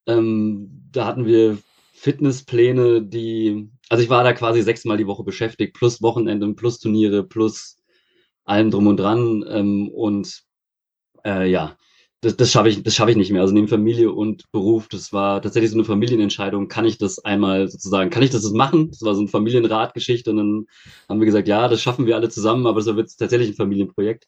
Ähm, 0.07 0.89
da 0.93 1.07
hatten 1.07 1.27
wir 1.27 1.59
Fitnesspläne, 1.93 3.03
die, 3.03 3.69
also 3.89 4.05
ich 4.05 4.11
war 4.11 4.23
da 4.23 4.33
quasi 4.33 4.63
sechsmal 4.63 4.97
die 4.97 5.09
Woche 5.09 5.25
beschäftigt, 5.25 5.75
plus 5.75 6.01
Wochenende, 6.01 6.55
plus 6.55 6.79
Turniere, 6.79 7.25
plus 7.25 7.79
allem 8.45 8.71
drum 8.71 8.87
und 8.87 8.99
dran. 8.99 9.45
Ähm, 9.49 9.89
und 9.89 10.45
äh, 11.25 11.51
ja, 11.51 11.77
das, 12.21 12.37
das 12.37 12.51
schaffe 12.51 12.69
ich, 12.69 12.83
das 12.83 12.95
schaffe 12.95 13.13
ich 13.13 13.17
nicht 13.17 13.31
mehr. 13.31 13.43
Also 13.43 13.55
neben 13.55 13.69
Familie 13.69 14.11
und 14.13 14.51
Beruf, 14.51 14.89
das 14.89 15.13
war 15.13 15.41
tatsächlich 15.41 15.71
so 15.71 15.77
eine 15.77 15.85
Familienentscheidung. 15.85 16.69
Kann 16.69 16.85
ich 16.85 16.99
das 16.99 17.25
einmal 17.25 17.69
sozusagen, 17.69 18.11
kann 18.11 18.23
ich 18.23 18.31
das 18.31 18.51
machen? 18.51 18.91
Das 18.91 19.03
war 19.03 19.15
so 19.15 19.21
eine 19.21 19.29
Familienratgeschichte 19.29 20.31
und 20.31 20.37
dann 20.39 20.67
haben 21.09 21.21
wir 21.21 21.27
gesagt, 21.27 21.47
ja, 21.49 21.69
das 21.69 21.81
schaffen 21.81 22.07
wir 22.07 22.17
alle 22.17 22.29
zusammen, 22.29 22.67
aber 22.67 22.81
das 22.81 22.97
wird 22.97 23.17
tatsächlich 23.17 23.51
ein 23.51 23.55
Familienprojekt. 23.55 24.27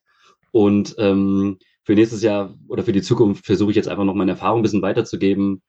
Und 0.52 0.94
ähm, 0.98 1.58
für 1.84 1.94
nächstes 1.94 2.22
Jahr 2.22 2.54
oder 2.68 2.84
für 2.84 2.92
die 2.92 3.02
Zukunft 3.02 3.46
versuche 3.46 3.70
ich 3.70 3.76
jetzt 3.76 3.88
einfach 3.88 4.04
noch 4.04 4.14
meine 4.14 4.32
Erfahrung 4.32 4.60
ein 4.60 4.62
bisschen 4.62 4.82
weiterzugeben, 4.82 5.62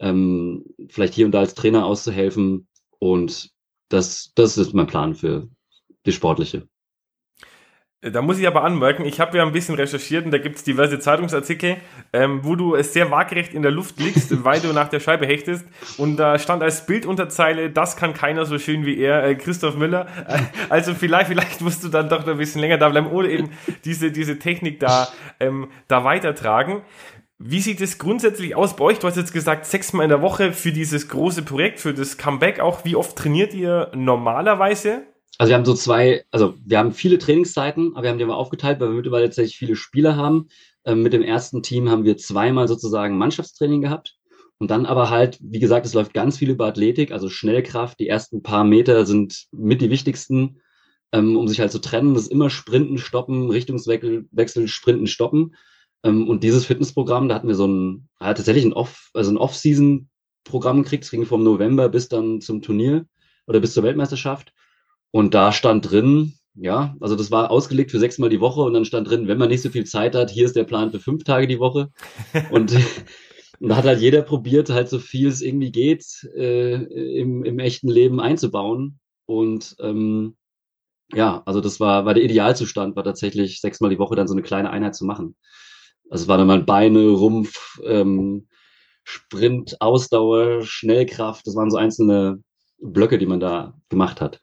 ähm, 0.00 0.64
vielleicht 0.88 1.14
hier 1.14 1.26
und 1.26 1.32
da 1.32 1.40
als 1.40 1.54
Trainer 1.54 1.86
auszuhelfen. 1.86 2.66
Und 2.98 3.50
das, 3.88 4.32
das 4.34 4.58
ist 4.58 4.74
mein 4.74 4.86
Plan 4.86 5.14
für 5.14 5.48
die 6.06 6.12
Sportliche. 6.12 6.68
Da 8.02 8.22
muss 8.22 8.38
ich 8.38 8.46
aber 8.46 8.64
anmerken, 8.64 9.04
ich 9.04 9.20
habe 9.20 9.36
ja 9.36 9.44
ein 9.44 9.52
bisschen 9.52 9.74
recherchiert 9.74 10.24
und 10.24 10.30
da 10.30 10.38
gibt 10.38 10.56
es 10.56 10.64
diverse 10.64 10.98
Zeitungsartikel, 10.98 11.76
ähm, 12.14 12.40
wo 12.42 12.56
du 12.56 12.74
es 12.74 12.94
sehr 12.94 13.10
waagerecht 13.10 13.52
in 13.52 13.60
der 13.60 13.70
Luft 13.70 14.00
liegst, 14.00 14.42
weil 14.44 14.58
du 14.60 14.72
nach 14.72 14.88
der 14.88 15.00
Scheibe 15.00 15.26
hechtest. 15.26 15.66
Und 15.98 16.16
da 16.16 16.38
stand 16.38 16.62
als 16.62 16.86
Bildunterzeile, 16.86 17.68
das 17.68 17.96
kann 17.96 18.14
keiner 18.14 18.46
so 18.46 18.58
schön 18.58 18.86
wie 18.86 18.98
er, 18.98 19.24
äh, 19.24 19.34
Christoph 19.34 19.76
Müller. 19.76 20.06
Äh, 20.26 20.38
also 20.70 20.94
vielleicht, 20.94 21.28
vielleicht 21.28 21.60
musst 21.60 21.84
du 21.84 21.88
dann 21.88 22.08
doch 22.08 22.26
ein 22.26 22.38
bisschen 22.38 22.62
länger 22.62 22.78
da 22.78 22.88
bleiben 22.88 23.08
oder 23.08 23.28
eben 23.28 23.50
diese, 23.84 24.10
diese 24.10 24.38
Technik 24.38 24.80
da, 24.80 25.08
ähm, 25.38 25.68
da 25.86 26.02
weitertragen. 26.02 26.80
Wie 27.38 27.60
sieht 27.60 27.82
es 27.82 27.98
grundsätzlich 27.98 28.56
aus 28.56 28.76
bei 28.76 28.84
euch? 28.84 28.98
Du 28.98 29.08
hast 29.08 29.18
jetzt 29.18 29.34
gesagt, 29.34 29.66
sechsmal 29.66 30.04
in 30.04 30.10
der 30.10 30.22
Woche 30.22 30.54
für 30.54 30.72
dieses 30.72 31.08
große 31.08 31.42
Projekt, 31.42 31.80
für 31.80 31.92
das 31.92 32.16
Comeback 32.16 32.60
auch. 32.60 32.86
Wie 32.86 32.96
oft 32.96 33.16
trainiert 33.16 33.52
ihr 33.52 33.90
normalerweise? 33.94 35.02
Also 35.40 35.52
wir 35.52 35.56
haben 35.56 35.64
so 35.64 35.72
zwei, 35.72 36.26
also 36.30 36.52
wir 36.66 36.76
haben 36.76 36.92
viele 36.92 37.16
Trainingszeiten, 37.16 37.92
aber 37.94 38.02
wir 38.02 38.10
haben 38.10 38.18
die 38.18 38.26
mal 38.26 38.34
aufgeteilt, 38.34 38.78
weil 38.78 38.88
wir 38.88 38.96
mittlerweile 38.96 39.24
tatsächlich 39.24 39.56
viele 39.56 39.74
Spieler 39.74 40.14
haben. 40.14 40.48
Ähm, 40.84 41.02
mit 41.02 41.14
dem 41.14 41.22
ersten 41.22 41.62
Team 41.62 41.88
haben 41.88 42.04
wir 42.04 42.18
zweimal 42.18 42.68
sozusagen 42.68 43.16
Mannschaftstraining 43.16 43.80
gehabt. 43.80 44.18
Und 44.58 44.70
dann 44.70 44.84
aber 44.84 45.08
halt, 45.08 45.38
wie 45.40 45.58
gesagt, 45.58 45.86
es 45.86 45.94
läuft 45.94 46.12
ganz 46.12 46.36
viel 46.36 46.50
über 46.50 46.66
Athletik, 46.66 47.10
also 47.10 47.30
Schnellkraft. 47.30 47.98
Die 48.00 48.06
ersten 48.06 48.42
paar 48.42 48.64
Meter 48.64 49.06
sind 49.06 49.46
mit 49.50 49.80
die 49.80 49.88
wichtigsten, 49.88 50.60
ähm, 51.10 51.38
um 51.38 51.48
sich 51.48 51.58
halt 51.58 51.72
zu 51.72 51.78
trennen. 51.78 52.12
Das 52.12 52.24
ist 52.24 52.32
immer 52.32 52.50
Sprinten, 52.50 52.98
Stoppen, 52.98 53.48
Richtungswechsel, 53.48 54.28
Wechsel, 54.32 54.68
Sprinten, 54.68 55.06
Stoppen. 55.06 55.54
Ähm, 56.02 56.28
und 56.28 56.44
dieses 56.44 56.66
Fitnessprogramm, 56.66 57.30
da 57.30 57.36
hatten 57.36 57.48
wir 57.48 57.54
so 57.54 57.66
ein, 57.66 58.10
ja, 58.20 58.34
tatsächlich 58.34 58.66
ein 58.66 58.74
Off, 58.74 59.08
also 59.14 59.32
ein 59.32 59.38
Off-Season-Programm 59.38 60.82
gekriegt. 60.82 61.04
Es 61.04 61.10
ging 61.10 61.24
vom 61.24 61.42
November 61.42 61.88
bis 61.88 62.10
dann 62.10 62.42
zum 62.42 62.60
Turnier 62.60 63.06
oder 63.46 63.60
bis 63.60 63.72
zur 63.72 63.84
Weltmeisterschaft. 63.84 64.52
Und 65.12 65.34
da 65.34 65.52
stand 65.52 65.90
drin, 65.90 66.34
ja, 66.54 66.96
also 67.00 67.16
das 67.16 67.30
war 67.30 67.50
ausgelegt 67.50 67.90
für 67.90 67.98
sechsmal 67.98 68.30
die 68.30 68.40
Woche 68.40 68.60
und 68.60 68.74
dann 68.74 68.84
stand 68.84 69.08
drin, 69.08 69.28
wenn 69.28 69.38
man 69.38 69.48
nicht 69.48 69.62
so 69.62 69.70
viel 69.70 69.84
Zeit 69.84 70.14
hat, 70.14 70.30
hier 70.30 70.46
ist 70.46 70.56
der 70.56 70.64
Plan 70.64 70.90
für 70.90 71.00
fünf 71.00 71.24
Tage 71.24 71.46
die 71.46 71.58
Woche. 71.58 71.90
Und, 72.50 72.72
und 73.60 73.68
da 73.68 73.76
hat 73.76 73.84
halt 73.84 74.00
jeder 74.00 74.22
probiert, 74.22 74.70
halt 74.70 74.88
so 74.88 74.98
viel 74.98 75.28
es 75.28 75.42
irgendwie 75.42 75.70
geht, 75.70 76.04
äh, 76.34 76.74
im, 76.74 77.44
im 77.44 77.58
echten 77.58 77.88
Leben 77.88 78.20
einzubauen. 78.20 78.98
Und 79.26 79.76
ähm, 79.80 80.36
ja, 81.12 81.42
also 81.44 81.60
das 81.60 81.80
war, 81.80 82.04
war 82.04 82.14
der 82.14 82.24
Idealzustand, 82.24 82.96
war 82.96 83.04
tatsächlich 83.04 83.60
sechsmal 83.60 83.90
die 83.90 83.98
Woche 83.98 84.16
dann 84.16 84.28
so 84.28 84.34
eine 84.34 84.42
kleine 84.42 84.70
Einheit 84.70 84.94
zu 84.94 85.04
machen. 85.04 85.36
Also 86.08 86.24
es 86.24 86.28
war 86.28 86.38
dann 86.38 86.46
mal 86.46 86.62
Beine, 86.62 87.08
Rumpf, 87.10 87.80
ähm, 87.84 88.48
Sprint, 89.04 89.80
Ausdauer, 89.80 90.62
Schnellkraft, 90.62 91.46
das 91.46 91.54
waren 91.56 91.70
so 91.70 91.76
einzelne 91.76 92.42
Blöcke, 92.80 93.18
die 93.18 93.26
man 93.26 93.40
da 93.40 93.74
gemacht 93.88 94.20
hat. 94.20 94.40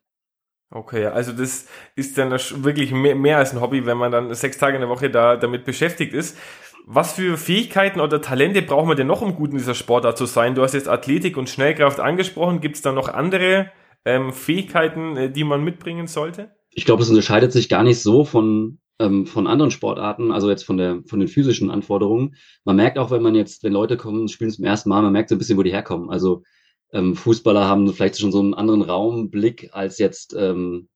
Okay, 0.69 1.06
also 1.06 1.32
das 1.32 1.67
ist 1.95 2.17
dann 2.17 2.32
wirklich 2.32 2.91
mehr, 2.91 3.38
als 3.38 3.53
ein 3.53 3.62
Hobby, 3.62 3.86
wenn 3.86 3.97
man 3.97 4.12
dann 4.12 4.34
sechs 4.34 4.58
Tage 4.58 4.75
in 4.75 4.82
der 4.82 4.89
Woche 4.89 5.10
da 5.10 5.38
damit 5.38 5.63
beschäftigt 5.63 6.13
ist. 6.13 6.38
Was 6.86 7.13
für 7.13 7.38
Fähigkeiten 7.38 7.99
oder 7.99 8.21
Talente 8.21 8.62
braucht 8.62 8.88
man 8.88 8.97
denn 8.97 9.08
noch, 9.08 9.21
um 9.21 9.36
gut 9.36 9.51
in 9.51 9.58
dieser 9.58 9.75
Sportart 9.75 10.17
zu 10.17 10.25
sein? 10.25 10.56
Du 10.56 10.63
hast 10.63 10.73
jetzt 10.73 10.89
Athletik 10.89 11.38
und 11.38 11.49
Schnellkraft 11.49 11.99
angesprochen. 11.99 12.62
Gibt 12.62 12.75
es 12.77 12.82
da 12.82 12.91
noch 12.91 13.10
andere 13.10 13.71
ähm, 14.06 14.32
Fähigkeiten, 14.34 15.17
äh, 15.17 15.32
die 15.32 15.43
man 15.43 15.63
mitbringen 15.63 16.08
sollte? 16.08 16.51
Ich 16.71 16.86
glaube, 16.86 17.01
es 17.01 17.10
unterscheidet 17.10 17.51
sich 17.51 17.69
gar 17.69 17.84
nicht 17.84 18.01
so 18.01 18.23
von, 18.23 18.80
ähm, 18.99 19.25
von 19.25 19.47
anderen 19.47 19.71
Sportarten, 19.71 20.32
also 20.32 20.49
jetzt 20.49 20.63
von, 20.63 20.77
der, 20.77 21.01
von 21.08 21.19
den 21.19 21.27
physischen 21.27 21.71
Anforderungen. 21.71 22.36
Man 22.63 22.75
merkt 22.75 22.97
auch, 22.97 23.12
wenn 23.12 23.21
man 23.23 23.36
jetzt, 23.36 23.63
wenn 23.63 23.73
Leute 23.73 23.97
kommen, 23.97 24.27
spielen 24.27 24.51
zum 24.51 24.65
ersten 24.65 24.89
Mal, 24.89 25.01
man 25.01 25.13
merkt 25.13 25.30
so 25.30 25.36
ein 25.36 25.39
bisschen, 25.39 25.58
wo 25.58 25.63
die 25.63 25.71
herkommen. 25.71 26.10
Also 26.10 26.43
ähm, 26.91 27.15
Fußballer 27.15 27.67
haben 27.67 27.91
vielleicht 27.93 28.19
schon 28.19 28.32
so 28.32 28.39
einen 28.39 28.54
anderen 28.54 28.82
Raumblick 28.82 29.69
als 29.73 29.97
jetzt 29.97 30.34
ähm, 30.38 30.89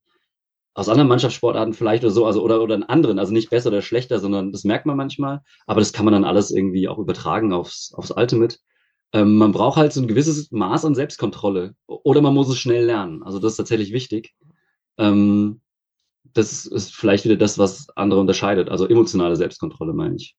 aus 0.74 0.88
anderen 0.88 1.08
Mannschaftssportarten 1.08 1.74
vielleicht 1.74 2.02
oder 2.02 2.12
so, 2.12 2.24
also 2.26 2.42
oder, 2.42 2.62
oder 2.62 2.74
einen 2.74 2.84
anderen, 2.84 3.18
also 3.18 3.32
nicht 3.32 3.50
besser 3.50 3.68
oder 3.68 3.82
schlechter, 3.82 4.18
sondern 4.20 4.52
das 4.52 4.64
merkt 4.64 4.86
man 4.86 4.96
manchmal, 4.96 5.42
aber 5.66 5.80
das 5.80 5.92
kann 5.92 6.04
man 6.04 6.12
dann 6.12 6.24
alles 6.24 6.50
irgendwie 6.50 6.88
auch 6.88 6.98
übertragen 6.98 7.52
aufs, 7.52 7.92
aufs 7.94 8.10
Ultimate. 8.10 8.56
Ähm, 9.12 9.36
man 9.36 9.52
braucht 9.52 9.76
halt 9.76 9.92
so 9.92 10.00
ein 10.00 10.08
gewisses 10.08 10.50
Maß 10.50 10.86
an 10.86 10.94
Selbstkontrolle 10.94 11.74
oder 11.86 12.22
man 12.22 12.32
muss 12.34 12.48
es 12.48 12.58
schnell 12.58 12.86
lernen. 12.86 13.22
Also 13.22 13.38
das 13.38 13.52
ist 13.52 13.56
tatsächlich 13.58 13.92
wichtig. 13.92 14.34
Ähm, 14.96 15.60
das 16.32 16.64
ist 16.64 16.94
vielleicht 16.94 17.24
wieder 17.24 17.36
das, 17.36 17.58
was 17.58 17.88
andere 17.94 18.20
unterscheidet, 18.20 18.70
also 18.70 18.86
emotionale 18.86 19.36
Selbstkontrolle, 19.36 19.92
meine 19.92 20.16
ich. 20.16 20.36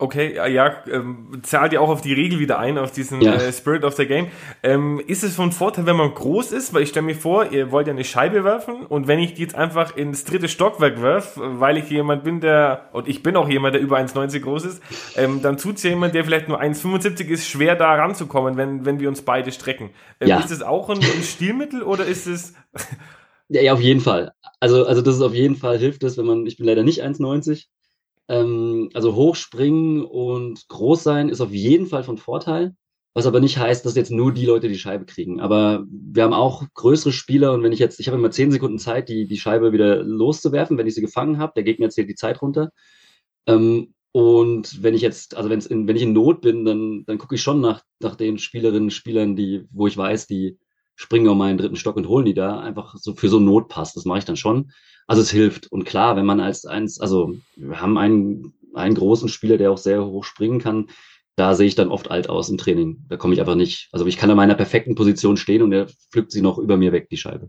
Okay, 0.00 0.36
ja, 0.36 0.84
ähm, 0.88 1.40
zahlt 1.42 1.72
ja 1.72 1.80
auch 1.80 1.88
auf 1.88 2.02
die 2.02 2.12
Regel 2.12 2.38
wieder 2.38 2.60
ein, 2.60 2.78
auf 2.78 2.92
diesen 2.92 3.20
ja. 3.20 3.34
äh, 3.34 3.52
Spirit 3.52 3.82
of 3.82 3.96
the 3.96 4.06
Game. 4.06 4.28
Ähm, 4.62 5.02
ist 5.04 5.24
es 5.24 5.34
von 5.34 5.50
Vorteil, 5.50 5.86
wenn 5.86 5.96
man 5.96 6.14
groß 6.14 6.52
ist? 6.52 6.72
Weil 6.72 6.84
ich 6.84 6.90
stelle 6.90 7.06
mir 7.06 7.16
vor, 7.16 7.50
ihr 7.50 7.72
wollt 7.72 7.88
ja 7.88 7.94
eine 7.94 8.04
Scheibe 8.04 8.44
werfen 8.44 8.86
und 8.86 9.08
wenn 9.08 9.18
ich 9.18 9.34
die 9.34 9.42
jetzt 9.42 9.56
einfach 9.56 9.96
ins 9.96 10.24
dritte 10.24 10.46
Stockwerk 10.46 11.02
werf, 11.02 11.32
weil 11.36 11.78
ich 11.78 11.90
jemand 11.90 12.22
bin, 12.22 12.40
der, 12.40 12.90
und 12.92 13.08
ich 13.08 13.24
bin 13.24 13.34
auch 13.34 13.48
jemand, 13.48 13.74
der 13.74 13.82
über 13.82 13.98
1,90 13.98 14.38
groß 14.38 14.66
ist, 14.66 14.82
ähm, 15.16 15.42
dann 15.42 15.56
tut's 15.56 15.82
ja 15.82 15.90
jemand, 15.90 16.14
der 16.14 16.24
vielleicht 16.24 16.46
nur 16.46 16.60
1,75 16.60 17.26
ist, 17.26 17.48
schwer 17.48 17.74
da 17.74 17.92
ranzukommen, 17.94 18.56
wenn, 18.56 18.86
wenn 18.86 19.00
wir 19.00 19.08
uns 19.08 19.22
beide 19.22 19.50
strecken. 19.50 19.90
Ähm, 20.20 20.28
ja. 20.28 20.38
Ist 20.38 20.52
es 20.52 20.62
auch 20.62 20.90
ein, 20.90 20.98
ein 20.98 21.22
Stilmittel 21.24 21.82
oder 21.82 22.04
ist 22.04 22.28
es... 22.28 22.54
ja, 23.48 23.62
ja, 23.62 23.72
auf 23.72 23.80
jeden 23.80 24.00
Fall. 24.00 24.30
Also, 24.60 24.86
also 24.86 25.02
das 25.02 25.16
ist 25.16 25.22
auf 25.22 25.34
jeden 25.34 25.56
Fall, 25.56 25.76
hilft 25.76 26.04
es, 26.04 26.16
wenn 26.18 26.26
man, 26.26 26.46
ich 26.46 26.56
bin 26.56 26.66
leider 26.66 26.84
nicht 26.84 27.02
1,90, 27.02 27.66
ähm, 28.28 28.90
also 28.94 29.14
hochspringen 29.14 30.04
und 30.04 30.68
groß 30.68 31.02
sein 31.02 31.28
ist 31.28 31.40
auf 31.40 31.52
jeden 31.52 31.86
Fall 31.86 32.04
von 32.04 32.18
Vorteil. 32.18 32.74
Was 33.14 33.26
aber 33.26 33.40
nicht 33.40 33.58
heißt, 33.58 33.84
dass 33.84 33.96
jetzt 33.96 34.12
nur 34.12 34.32
die 34.32 34.46
Leute 34.46 34.68
die 34.68 34.78
Scheibe 34.78 35.04
kriegen. 35.06 35.40
Aber 35.40 35.84
wir 35.90 36.22
haben 36.22 36.34
auch 36.34 36.62
größere 36.74 37.10
Spieler 37.10 37.52
und 37.52 37.62
wenn 37.62 37.72
ich 37.72 37.80
jetzt, 37.80 37.98
ich 37.98 38.06
habe 38.06 38.16
immer 38.16 38.30
zehn 38.30 38.52
Sekunden 38.52 38.78
Zeit, 38.78 39.08
die, 39.08 39.26
die 39.26 39.38
Scheibe 39.38 39.72
wieder 39.72 40.04
loszuwerfen, 40.04 40.78
wenn 40.78 40.86
ich 40.86 40.94
sie 40.94 41.00
gefangen 41.00 41.38
habe. 41.38 41.54
Der 41.56 41.64
Gegner 41.64 41.90
zählt 41.90 42.08
die 42.08 42.14
Zeit 42.14 42.40
runter. 42.42 42.70
Ähm, 43.46 43.94
und 44.12 44.82
wenn 44.82 44.94
ich 44.94 45.02
jetzt, 45.02 45.36
also 45.36 45.50
wenn's 45.50 45.66
in, 45.66 45.88
wenn 45.88 45.96
ich 45.96 46.02
in 46.02 46.12
Not 46.12 46.42
bin, 46.42 46.64
dann, 46.64 47.04
dann 47.06 47.18
gucke 47.18 47.34
ich 47.34 47.42
schon 47.42 47.60
nach, 47.60 47.82
nach 48.00 48.14
den 48.14 48.38
Spielerinnen, 48.38 48.90
Spielern, 48.90 49.36
die, 49.36 49.66
wo 49.70 49.86
ich 49.86 49.96
weiß, 49.96 50.26
die, 50.26 50.58
springen 50.98 51.28
auf 51.28 51.36
meinen 51.36 51.58
dritten 51.58 51.76
Stock 51.76 51.96
und 51.96 52.08
holen 52.08 52.26
die 52.26 52.34
da, 52.34 52.58
einfach 52.58 52.96
so 52.96 53.14
für 53.14 53.28
so 53.28 53.36
einen 53.36 53.46
Notpass. 53.46 53.94
Das 53.94 54.04
mache 54.04 54.18
ich 54.18 54.24
dann 54.24 54.36
schon. 54.36 54.72
Also 55.06 55.22
es 55.22 55.30
hilft. 55.30 55.70
Und 55.70 55.84
klar, 55.84 56.16
wenn 56.16 56.26
man 56.26 56.40
als 56.40 56.66
eins, 56.66 57.00
also 57.00 57.36
wir 57.56 57.80
haben 57.80 57.96
einen, 57.96 58.52
einen 58.74 58.96
großen 58.96 59.28
Spieler, 59.28 59.58
der 59.58 59.70
auch 59.70 59.78
sehr 59.78 60.04
hoch 60.04 60.24
springen 60.24 60.58
kann, 60.58 60.88
da 61.36 61.54
sehe 61.54 61.68
ich 61.68 61.76
dann 61.76 61.88
oft 61.90 62.10
alt 62.10 62.28
aus 62.28 62.48
im 62.48 62.58
Training. 62.58 63.04
Da 63.08 63.16
komme 63.16 63.32
ich 63.32 63.40
einfach 63.40 63.54
nicht. 63.54 63.88
Also 63.92 64.06
ich 64.06 64.16
kann 64.16 64.28
in 64.28 64.36
meiner 64.36 64.56
perfekten 64.56 64.96
Position 64.96 65.36
stehen 65.36 65.62
und 65.62 65.72
er 65.72 65.86
pflückt 66.10 66.32
sie 66.32 66.42
noch 66.42 66.58
über 66.58 66.76
mir 66.76 66.90
weg, 66.90 67.08
die 67.10 67.16
Scheibe. 67.16 67.48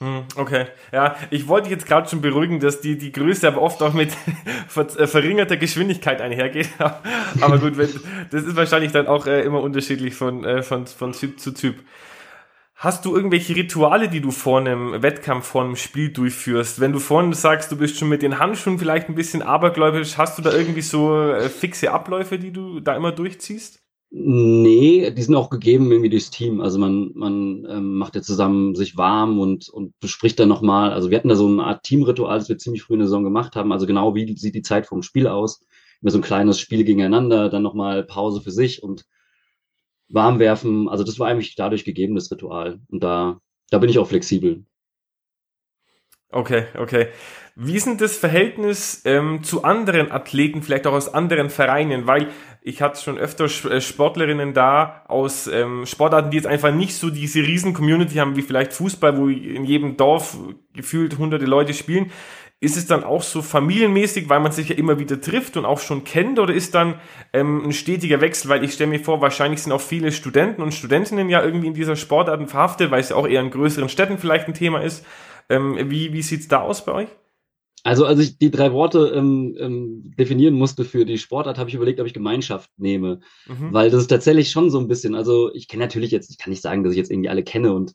Hm, 0.00 0.24
okay, 0.36 0.66
ja, 0.92 1.16
ich 1.30 1.48
wollte 1.48 1.70
jetzt 1.70 1.86
gerade 1.86 2.06
schon 2.06 2.20
beruhigen, 2.20 2.60
dass 2.60 2.82
die, 2.82 2.98
die 2.98 3.12
Größe 3.12 3.48
aber 3.48 3.62
oft 3.62 3.82
auch 3.82 3.94
mit 3.94 4.10
äh, 4.76 5.06
verringerter 5.06 5.56
Geschwindigkeit 5.56 6.20
einhergeht. 6.20 6.68
aber 7.40 7.58
gut, 7.58 7.78
wenn, 7.78 7.88
das 8.30 8.44
ist 8.44 8.56
wahrscheinlich 8.56 8.92
dann 8.92 9.06
auch 9.06 9.26
äh, 9.26 9.40
immer 9.40 9.62
unterschiedlich 9.62 10.14
von, 10.14 10.44
äh, 10.44 10.62
von, 10.62 10.86
von 10.86 11.12
Typ 11.12 11.40
zu 11.40 11.54
Typ. 11.54 11.76
Hast 12.84 13.06
du 13.06 13.16
irgendwelche 13.16 13.56
Rituale, 13.56 14.10
die 14.10 14.20
du 14.20 14.30
vor 14.30 14.60
einem 14.60 15.00
Wettkampf, 15.02 15.46
vor 15.46 15.64
einem 15.64 15.74
Spiel 15.74 16.12
durchführst? 16.12 16.80
Wenn 16.80 16.92
du 16.92 16.98
vorhin 16.98 17.32
sagst, 17.32 17.72
du 17.72 17.78
bist 17.78 17.96
schon 17.96 18.10
mit 18.10 18.20
den 18.20 18.38
Handschuhen 18.38 18.78
vielleicht 18.78 19.08
ein 19.08 19.14
bisschen 19.14 19.40
abergläubisch, 19.40 20.18
hast 20.18 20.36
du 20.36 20.42
da 20.42 20.52
irgendwie 20.52 20.82
so 20.82 21.18
äh, 21.18 21.48
fixe 21.48 21.90
Abläufe, 21.90 22.38
die 22.38 22.52
du 22.52 22.80
da 22.80 22.94
immer 22.94 23.10
durchziehst? 23.10 23.80
Nee, 24.10 25.10
die 25.12 25.22
sind 25.22 25.34
auch 25.34 25.48
gegeben 25.48 25.90
irgendwie 25.90 26.10
durchs 26.10 26.30
Team. 26.30 26.60
Also 26.60 26.78
man, 26.78 27.12
man 27.14 27.66
ähm, 27.70 27.94
macht 27.94 28.16
ja 28.16 28.20
zusammen 28.20 28.74
sich 28.74 28.98
warm 28.98 29.38
und, 29.38 29.70
und 29.70 29.98
bespricht 30.00 30.38
dann 30.38 30.50
nochmal. 30.50 30.92
Also 30.92 31.08
wir 31.08 31.16
hatten 31.16 31.30
da 31.30 31.36
so 31.36 31.46
eine 31.46 31.64
Art 31.64 31.84
Teamritual, 31.84 32.38
das 32.38 32.50
wir 32.50 32.58
ziemlich 32.58 32.82
früh 32.82 32.92
in 32.92 32.98
der 32.98 33.08
Saison 33.08 33.24
gemacht 33.24 33.56
haben. 33.56 33.72
Also 33.72 33.86
genau 33.86 34.14
wie 34.14 34.36
sieht 34.36 34.56
die 34.56 34.60
Zeit 34.60 34.86
vom 34.86 35.02
Spiel 35.02 35.26
aus? 35.26 35.64
Immer 36.02 36.10
so 36.10 36.18
ein 36.18 36.22
kleines 36.22 36.60
Spiel 36.60 36.84
gegeneinander, 36.84 37.48
dann 37.48 37.62
nochmal 37.62 38.04
Pause 38.04 38.42
für 38.42 38.50
sich 38.50 38.82
und 38.82 39.06
warm 40.14 40.38
werfen. 40.38 40.88
Also 40.88 41.04
das 41.04 41.18
war 41.18 41.28
eigentlich 41.28 41.54
dadurch 41.56 41.84
gegeben, 41.84 42.14
das 42.14 42.30
Ritual. 42.30 42.80
Und 42.88 43.02
da, 43.02 43.40
da 43.70 43.78
bin 43.78 43.90
ich 43.90 43.98
auch 43.98 44.08
flexibel. 44.08 44.64
Okay, 46.30 46.64
okay. 46.76 47.08
Wie 47.54 47.76
ist 47.76 47.86
denn 47.86 47.98
das 47.98 48.16
Verhältnis 48.16 49.02
ähm, 49.04 49.44
zu 49.44 49.62
anderen 49.62 50.10
Athleten, 50.10 50.62
vielleicht 50.62 50.88
auch 50.88 50.92
aus 50.92 51.14
anderen 51.14 51.48
Vereinen? 51.48 52.08
Weil 52.08 52.30
ich 52.60 52.82
hatte 52.82 53.00
schon 53.00 53.18
öfter 53.18 53.44
äh, 53.44 53.80
Sportlerinnen 53.80 54.52
da 54.52 55.04
aus 55.06 55.46
ähm, 55.46 55.86
Sportarten, 55.86 56.30
die 56.30 56.38
jetzt 56.38 56.48
einfach 56.48 56.74
nicht 56.74 56.96
so 56.96 57.10
diese 57.10 57.40
riesen 57.40 57.72
Community 57.72 58.16
haben 58.16 58.34
wie 58.34 58.42
vielleicht 58.42 58.72
Fußball, 58.72 59.16
wo 59.16 59.28
in 59.28 59.64
jedem 59.64 59.96
Dorf 59.96 60.36
gefühlt 60.72 61.18
hunderte 61.18 61.44
Leute 61.44 61.74
spielen. 61.74 62.10
Ist 62.64 62.76
es 62.76 62.86
dann 62.86 63.04
auch 63.04 63.22
so 63.22 63.42
familienmäßig, 63.42 64.28
weil 64.28 64.40
man 64.40 64.52
sich 64.52 64.70
ja 64.70 64.76
immer 64.76 64.98
wieder 64.98 65.20
trifft 65.20 65.56
und 65.56 65.64
auch 65.64 65.80
schon 65.80 66.04
kennt, 66.04 66.38
oder 66.38 66.54
ist 66.54 66.74
dann 66.74 66.94
ähm, 67.32 67.62
ein 67.64 67.72
stetiger 67.72 68.20
Wechsel? 68.20 68.48
Weil 68.48 68.64
ich 68.64 68.72
stelle 68.72 68.90
mir 68.90 69.00
vor, 69.00 69.20
wahrscheinlich 69.20 69.62
sind 69.62 69.72
auch 69.72 69.80
viele 69.80 70.12
Studenten 70.12 70.62
und 70.62 70.72
Studentinnen 70.72 71.28
ja 71.28 71.44
irgendwie 71.44 71.68
in 71.68 71.74
dieser 71.74 71.96
Sportarten 71.96 72.48
verhaftet, 72.48 72.90
weil 72.90 73.00
es 73.00 73.10
ja 73.10 73.16
auch 73.16 73.28
eher 73.28 73.42
in 73.42 73.50
größeren 73.50 73.88
Städten 73.88 74.18
vielleicht 74.18 74.48
ein 74.48 74.54
Thema 74.54 74.80
ist. 74.80 75.04
Ähm, 75.48 75.78
wie 75.90 76.12
wie 76.12 76.22
sieht's 76.22 76.48
da 76.48 76.60
aus 76.62 76.84
bei 76.84 76.92
euch? 76.92 77.08
Also 77.86 78.06
als 78.06 78.18
ich 78.18 78.38
die 78.38 78.50
drei 78.50 78.72
Worte 78.72 79.12
ähm, 79.14 79.54
ähm, 79.60 80.14
definieren 80.18 80.54
musste 80.54 80.86
für 80.86 81.04
die 81.04 81.18
Sportart, 81.18 81.58
habe 81.58 81.68
ich 81.68 81.74
überlegt, 81.74 82.00
ob 82.00 82.06
ich 82.06 82.14
Gemeinschaft 82.14 82.70
nehme. 82.78 83.20
Mhm. 83.46 83.74
Weil 83.74 83.90
das 83.90 84.00
ist 84.00 84.08
tatsächlich 84.08 84.50
schon 84.50 84.70
so 84.70 84.78
ein 84.78 84.88
bisschen, 84.88 85.14
also 85.14 85.52
ich 85.54 85.68
kenne 85.68 85.84
natürlich 85.84 86.10
jetzt, 86.10 86.30
ich 86.30 86.38
kann 86.38 86.50
nicht 86.50 86.62
sagen, 86.62 86.82
dass 86.82 86.92
ich 86.92 86.98
jetzt 86.98 87.10
irgendwie 87.10 87.28
alle 87.28 87.42
kenne 87.42 87.74
und 87.74 87.92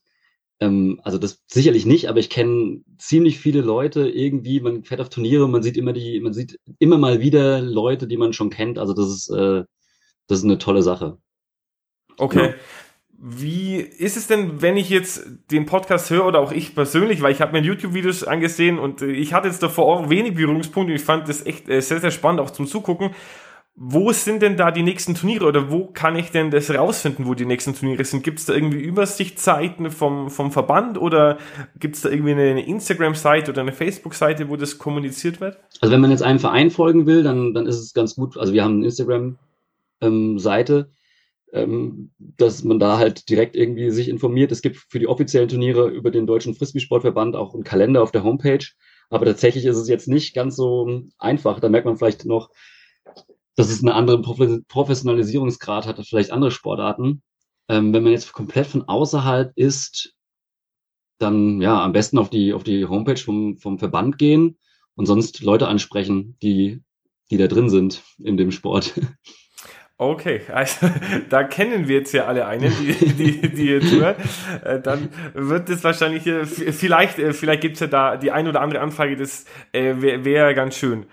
ähm, 0.59 0.99
also 1.03 1.17
das 1.17 1.41
sicherlich 1.47 1.85
nicht, 1.85 2.09
aber 2.09 2.19
ich 2.19 2.29
kenne 2.29 2.81
ziemlich 2.97 3.39
viele 3.39 3.61
Leute 3.61 4.09
irgendwie, 4.09 4.59
man 4.59 4.83
fährt 4.83 5.01
auf 5.01 5.09
Turniere, 5.09 5.47
man 5.47 5.63
sieht 5.63 5.77
immer 5.77 5.93
die, 5.93 6.19
man 6.19 6.33
sieht 6.33 6.59
immer 6.79 6.97
mal 6.97 7.21
wieder 7.21 7.61
Leute, 7.61 8.07
die 8.07 8.17
man 8.17 8.33
schon 8.33 8.49
kennt. 8.49 8.77
Also 8.77 8.93
das 8.93 9.07
ist, 9.09 9.29
äh, 9.29 9.63
das 10.27 10.39
ist 10.39 10.45
eine 10.45 10.57
tolle 10.57 10.83
Sache. 10.83 11.17
Okay. 12.17 12.49
Ja. 12.49 12.53
Wie 13.21 13.75
ist 13.75 14.15
es 14.15 14.27
denn, 14.27 14.61
wenn 14.61 14.77
ich 14.77 14.89
jetzt 14.89 15.27
den 15.51 15.65
Podcast 15.65 16.09
höre 16.09 16.25
oder 16.25 16.39
auch 16.39 16.53
ich 16.53 16.73
persönlich, 16.73 17.21
weil 17.21 17.33
ich 17.33 17.41
habe 17.41 17.51
mir 17.51 17.65
YouTube-Videos 17.65 18.23
angesehen 18.23 18.79
und 18.79 19.01
äh, 19.01 19.11
ich 19.11 19.33
hatte 19.33 19.47
jetzt 19.47 19.63
davor 19.63 19.87
auch 19.87 20.09
wenig 20.09 20.35
Berührungspunkte 20.35 20.93
und 20.93 20.99
ich 20.99 21.05
fand 21.05 21.27
das 21.27 21.45
echt 21.45 21.67
äh, 21.69 21.81
sehr, 21.81 21.99
sehr 21.99 22.11
spannend 22.11 22.41
auch 22.41 22.49
zum 22.49 22.67
Zugucken. 22.67 23.11
Wo 23.81 24.11
sind 24.11 24.41
denn 24.41 24.57
da 24.57 24.71
die 24.71 24.83
nächsten 24.83 25.15
Turniere 25.15 25.45
oder 25.45 25.71
wo 25.71 25.85
kann 25.85 26.17
ich 26.17 26.31
denn 26.31 26.51
das 26.51 26.69
rausfinden, 26.69 27.25
wo 27.25 27.33
die 27.33 27.45
nächsten 27.45 27.73
Turniere 27.73 28.03
sind? 28.03 28.25
Gibt 28.25 28.39
es 28.39 28.45
da 28.45 28.53
irgendwie 28.53 28.81
Übersichtsseiten 28.81 29.89
vom, 29.89 30.29
vom 30.29 30.51
Verband 30.51 30.97
oder 30.97 31.37
gibt 31.79 31.95
es 31.95 32.01
da 32.01 32.09
irgendwie 32.09 32.33
eine 32.33 32.65
Instagram-Seite 32.65 33.51
oder 33.51 33.61
eine 33.61 33.71
Facebook-Seite, 33.71 34.49
wo 34.49 34.57
das 34.57 34.79
kommuniziert 34.79 35.39
wird? 35.39 35.59
Also 35.79 35.93
wenn 35.93 36.01
man 36.01 36.11
jetzt 36.11 36.23
einem 36.23 36.39
Verein 36.39 36.71
folgen 36.71 37.05
will, 37.05 37.23
dann, 37.23 37.53
dann 37.53 37.67
ist 37.67 37.79
es 37.79 37.93
ganz 37.93 38.15
gut. 38.15 38.37
Also 38.37 38.51
wir 38.51 38.65
haben 38.65 38.75
eine 38.75 38.85
Instagram-Seite. 38.85 40.75
Ähm, 40.75 40.95
ähm, 41.51 42.11
dass 42.19 42.63
man 42.63 42.79
da 42.79 42.97
halt 42.97 43.29
direkt 43.29 43.55
irgendwie 43.55 43.91
sich 43.91 44.09
informiert. 44.09 44.51
Es 44.51 44.61
gibt 44.61 44.75
für 44.75 44.99
die 44.99 45.07
offiziellen 45.07 45.47
Turniere 45.47 45.87
über 45.87 46.11
den 46.11 46.27
Deutschen 46.27 46.53
Frisbee-Sportverband 46.53 47.35
auch 47.35 47.53
einen 47.53 47.63
Kalender 47.63 48.03
auf 48.03 48.11
der 48.11 48.23
Homepage. 48.23 48.65
Aber 49.09 49.25
tatsächlich 49.25 49.65
ist 49.65 49.77
es 49.77 49.87
jetzt 49.87 50.07
nicht 50.09 50.35
ganz 50.35 50.57
so 50.57 51.01
einfach. 51.17 51.59
Da 51.61 51.69
merkt 51.69 51.85
man 51.85 51.97
vielleicht 51.97 52.25
noch, 52.25 52.51
dass 53.59 53.69
es 53.69 53.83
einen 53.83 53.91
anderen 53.91 54.21
Professionalisierungsgrad 54.69 55.85
hat 55.85 55.97
als 55.97 56.07
vielleicht 56.07 56.31
andere 56.31 56.49
Sportarten. 56.49 57.21
Ähm, 57.67 57.91
wenn 57.91 58.03
man 58.03 58.13
jetzt 58.13 58.31
komplett 58.31 58.67
von 58.67 58.87
außerhalb 58.87 59.51
ist, 59.57 60.15
dann 61.17 61.59
ja 61.59 61.83
am 61.83 61.91
besten 61.91 62.19
auf 62.19 62.29
die, 62.29 62.53
auf 62.53 62.63
die 62.63 62.85
Homepage 62.85 63.17
vom, 63.17 63.57
vom 63.57 63.77
Verband 63.77 64.17
gehen 64.17 64.57
und 64.95 65.07
sonst 65.07 65.41
Leute 65.41 65.67
ansprechen, 65.67 66.37
die, 66.41 66.81
die 67.31 67.35
da 67.35 67.47
drin 67.47 67.69
sind 67.69 68.01
in 68.19 68.37
dem 68.37 68.51
Sport. 68.51 68.93
Okay, 69.97 70.39
also 70.53 70.89
da 71.29 71.43
kennen 71.43 71.89
wir 71.89 71.97
jetzt 71.97 72.13
ja 72.13 72.27
alle 72.27 72.45
einen, 72.45 72.71
die, 72.79 72.93
die, 72.93 73.49
die 73.49 73.65
jetzt 73.65 73.91
hören. 73.91 74.15
Äh, 74.63 74.79
dann 74.79 75.09
wird 75.33 75.67
es 75.67 75.83
wahrscheinlich, 75.83 76.23
vielleicht, 76.23 77.19
äh, 77.19 77.33
vielleicht 77.33 77.59
gibt's 77.59 77.81
ja 77.81 77.87
da 77.87 78.15
die 78.15 78.31
ein 78.31 78.47
oder 78.47 78.61
andere 78.61 78.79
Anfrage, 78.79 79.17
das 79.17 79.43
äh, 79.73 79.95
wäre 79.97 80.23
wär 80.23 80.53
ganz 80.53 80.77
schön. 80.77 81.07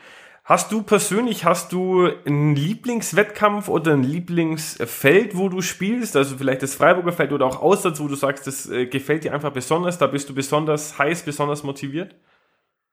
Hast 0.48 0.70
du 0.70 0.82
persönlich, 0.82 1.44
hast 1.44 1.72
du 1.72 2.08
einen 2.24 2.54
Lieblingswettkampf 2.54 3.68
oder 3.68 3.94
ein 3.94 4.04
Lieblingsfeld, 4.04 5.36
wo 5.36 5.48
du 5.48 5.60
spielst? 5.60 6.14
Also 6.14 6.36
vielleicht 6.36 6.62
das 6.62 6.76
Freiburger 6.76 7.10
Feld 7.10 7.32
oder 7.32 7.46
auch 7.46 7.60
Aussatz, 7.60 7.98
wo 7.98 8.06
du 8.06 8.14
sagst, 8.14 8.46
das 8.46 8.70
gefällt 8.88 9.24
dir 9.24 9.34
einfach 9.34 9.52
besonders, 9.52 9.98
da 9.98 10.06
bist 10.06 10.28
du 10.28 10.34
besonders 10.34 10.96
heiß, 11.00 11.24
besonders 11.24 11.64
motiviert? 11.64 12.14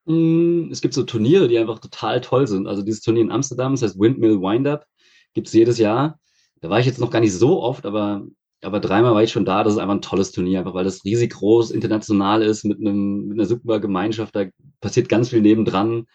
Mm, 0.06 0.70
es 0.72 0.82
gibt 0.82 0.96
so 0.96 1.04
Turniere, 1.04 1.48
die 1.48 1.60
einfach 1.60 1.78
total 1.78 2.22
toll 2.22 2.48
sind. 2.48 2.66
Also 2.66 2.82
dieses 2.82 3.02
Turnier 3.02 3.22
in 3.22 3.32
Amsterdam, 3.32 3.74
das 3.74 3.84
heißt 3.84 4.00
Windmill 4.00 4.42
Windup 4.42 4.88
gibt 5.36 5.46
es 5.48 5.54
jedes 5.54 5.78
Jahr. 5.78 6.20
Da 6.62 6.72
war 6.72 6.80
ich 6.80 6.88
jetzt 6.88 7.00
noch 7.00 7.12
gar 7.12 7.20
nicht 7.20 7.34
so 7.34 7.62
oft, 7.62 7.86
aber, 7.86 8.26
aber 8.64 8.80
dreimal 8.80 9.14
war 9.14 9.22
ich 9.22 9.32
schon 9.32 9.46
da. 9.46 9.64
Das 9.64 9.74
ist 9.74 9.80
einfach 9.80 9.94
ein 9.94 10.02
tolles 10.02 10.32
Turnier, 10.32 10.58
einfach 10.58 10.74
weil 10.74 10.86
das 10.86 11.06
riesig 11.06 11.34
groß, 11.34 11.70
international 11.70 12.42
ist, 12.42 12.64
mit, 12.64 12.80
einem, 12.80 13.28
mit 13.28 13.38
einer 13.38 13.48
super 13.48 13.80
Gemeinschaft. 13.80 14.36
Da 14.36 14.46
passiert 14.82 15.08
ganz 15.08 15.30
viel 15.30 15.42
nebendran. 15.42 16.08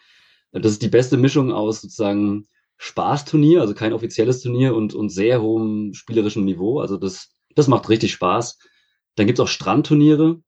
Das 0.51 0.71
ist 0.71 0.81
die 0.81 0.89
beste 0.89 1.17
Mischung 1.17 1.51
aus 1.51 1.81
sozusagen 1.81 2.47
Spaßturnier, 2.77 3.61
also 3.61 3.73
kein 3.73 3.93
offizielles 3.93 4.41
Turnier 4.41 4.75
und, 4.75 4.93
und 4.93 5.09
sehr 5.09 5.41
hohem 5.41 5.93
spielerischem 5.93 6.45
Niveau. 6.45 6.79
Also 6.79 6.97
das, 6.97 7.35
das 7.55 7.67
macht 7.67 7.89
richtig 7.89 8.13
Spaß. 8.13 8.57
Dann 9.15 9.27
gibt's 9.27 9.41
auch 9.41 9.47
Strandturniere. 9.47 10.41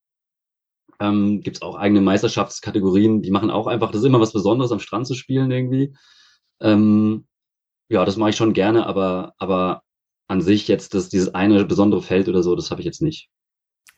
Ähm, 1.00 1.42
gibt's 1.42 1.62
auch 1.62 1.76
eigene 1.76 2.02
Meisterschaftskategorien, 2.02 3.24
die 3.24 3.32
machen 3.32 3.50
auch 3.50 3.66
einfach, 3.66 3.90
das 3.92 4.02
ist 4.02 4.08
immer 4.08 4.20
was 4.20 4.34
Besonderes, 4.34 4.72
am 4.72 4.80
Strand 4.80 5.08
zu 5.08 5.16
spielen 5.16 5.50
irgendwie. 5.50 5.96
Ähm, 6.62 7.28
ja, 7.90 8.06
das 8.06 8.18
mache 8.18 8.30
ich 8.30 8.36
schon 8.36 8.54
gerne, 8.54 8.86
aber, 8.86 9.34
aber 9.38 9.82
an 10.28 10.42
sich 10.42 10.68
jetzt 10.68 10.94
das, 10.94 11.10
dieses 11.10 11.34
eine 11.34 11.66
besondere 11.66 12.04
Feld 12.04 12.30
oder 12.30 12.44
so, 12.44 12.56
das 12.56 12.72
habe 12.72 12.82
ich 12.82 12.86
jetzt 12.86 13.02
nicht. 13.02 13.30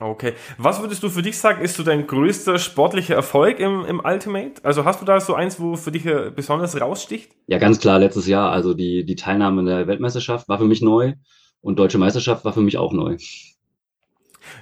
Okay. 0.04 0.34
Was 0.58 0.82
würdest 0.82 1.02
du 1.02 1.10
für 1.10 1.22
dich 1.22 1.38
sagen, 1.38 1.63
ist 1.63 1.76
so 1.76 1.84
dein 1.84 2.08
größter 2.08 2.60
sportlicher 2.60 3.16
Erfolg 3.16 3.60
im, 3.60 3.86
im 3.86 4.02
Ultimate? 4.04 4.63
Also 4.63 4.84
hast 4.84 5.02
du 5.02 5.06
da 5.06 5.22
so 5.22 5.34
eins, 5.34 5.60
wo 5.60 5.78
für 5.78 5.92
dich 5.92 6.06
äh, 6.06 6.30
besonders 6.36 6.80
raussticht? 6.80 7.32
Ja, 7.48 7.58
ganz 7.58 7.80
klar, 7.80 8.00
letztes 8.00 8.28
Jahr. 8.28 8.52
Also 8.52 8.74
die, 8.74 9.06
die 9.06 9.16
Teilnahme 9.16 9.62
in 9.62 9.68
der 9.68 9.88
Weltmeisterschaft 9.88 10.50
war 10.50 10.58
für 10.58 10.66
mich 10.66 10.82
neu 10.82 11.13
und 11.62 11.80
Deutsche 11.80 11.98
Meisterschaft 11.98 12.44
war 12.44 12.52
für 12.52 12.62
mich 12.62 12.78
auch 12.78 12.92
neu. 12.92 13.18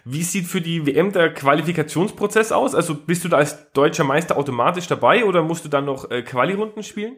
Wie 0.06 0.22
sieht 0.22 0.46
für 0.46 0.62
die 0.62 0.86
WM 0.86 1.12
der 1.12 1.34
Qualifikationsprozess 1.34 2.52
aus? 2.52 2.76
Also 2.76 2.94
bist 2.94 3.24
du 3.24 3.30
da 3.30 3.38
als 3.38 3.72
deutscher 3.74 4.04
Meister 4.04 4.38
automatisch 4.38 4.88
dabei 4.88 5.26
oder 5.26 5.42
musst 5.42 5.66
du 5.66 5.70
dann 5.70 5.86
noch 5.86 6.12
äh, 6.12 6.22
Quali-Runden 6.22 6.84
spielen? 6.84 7.18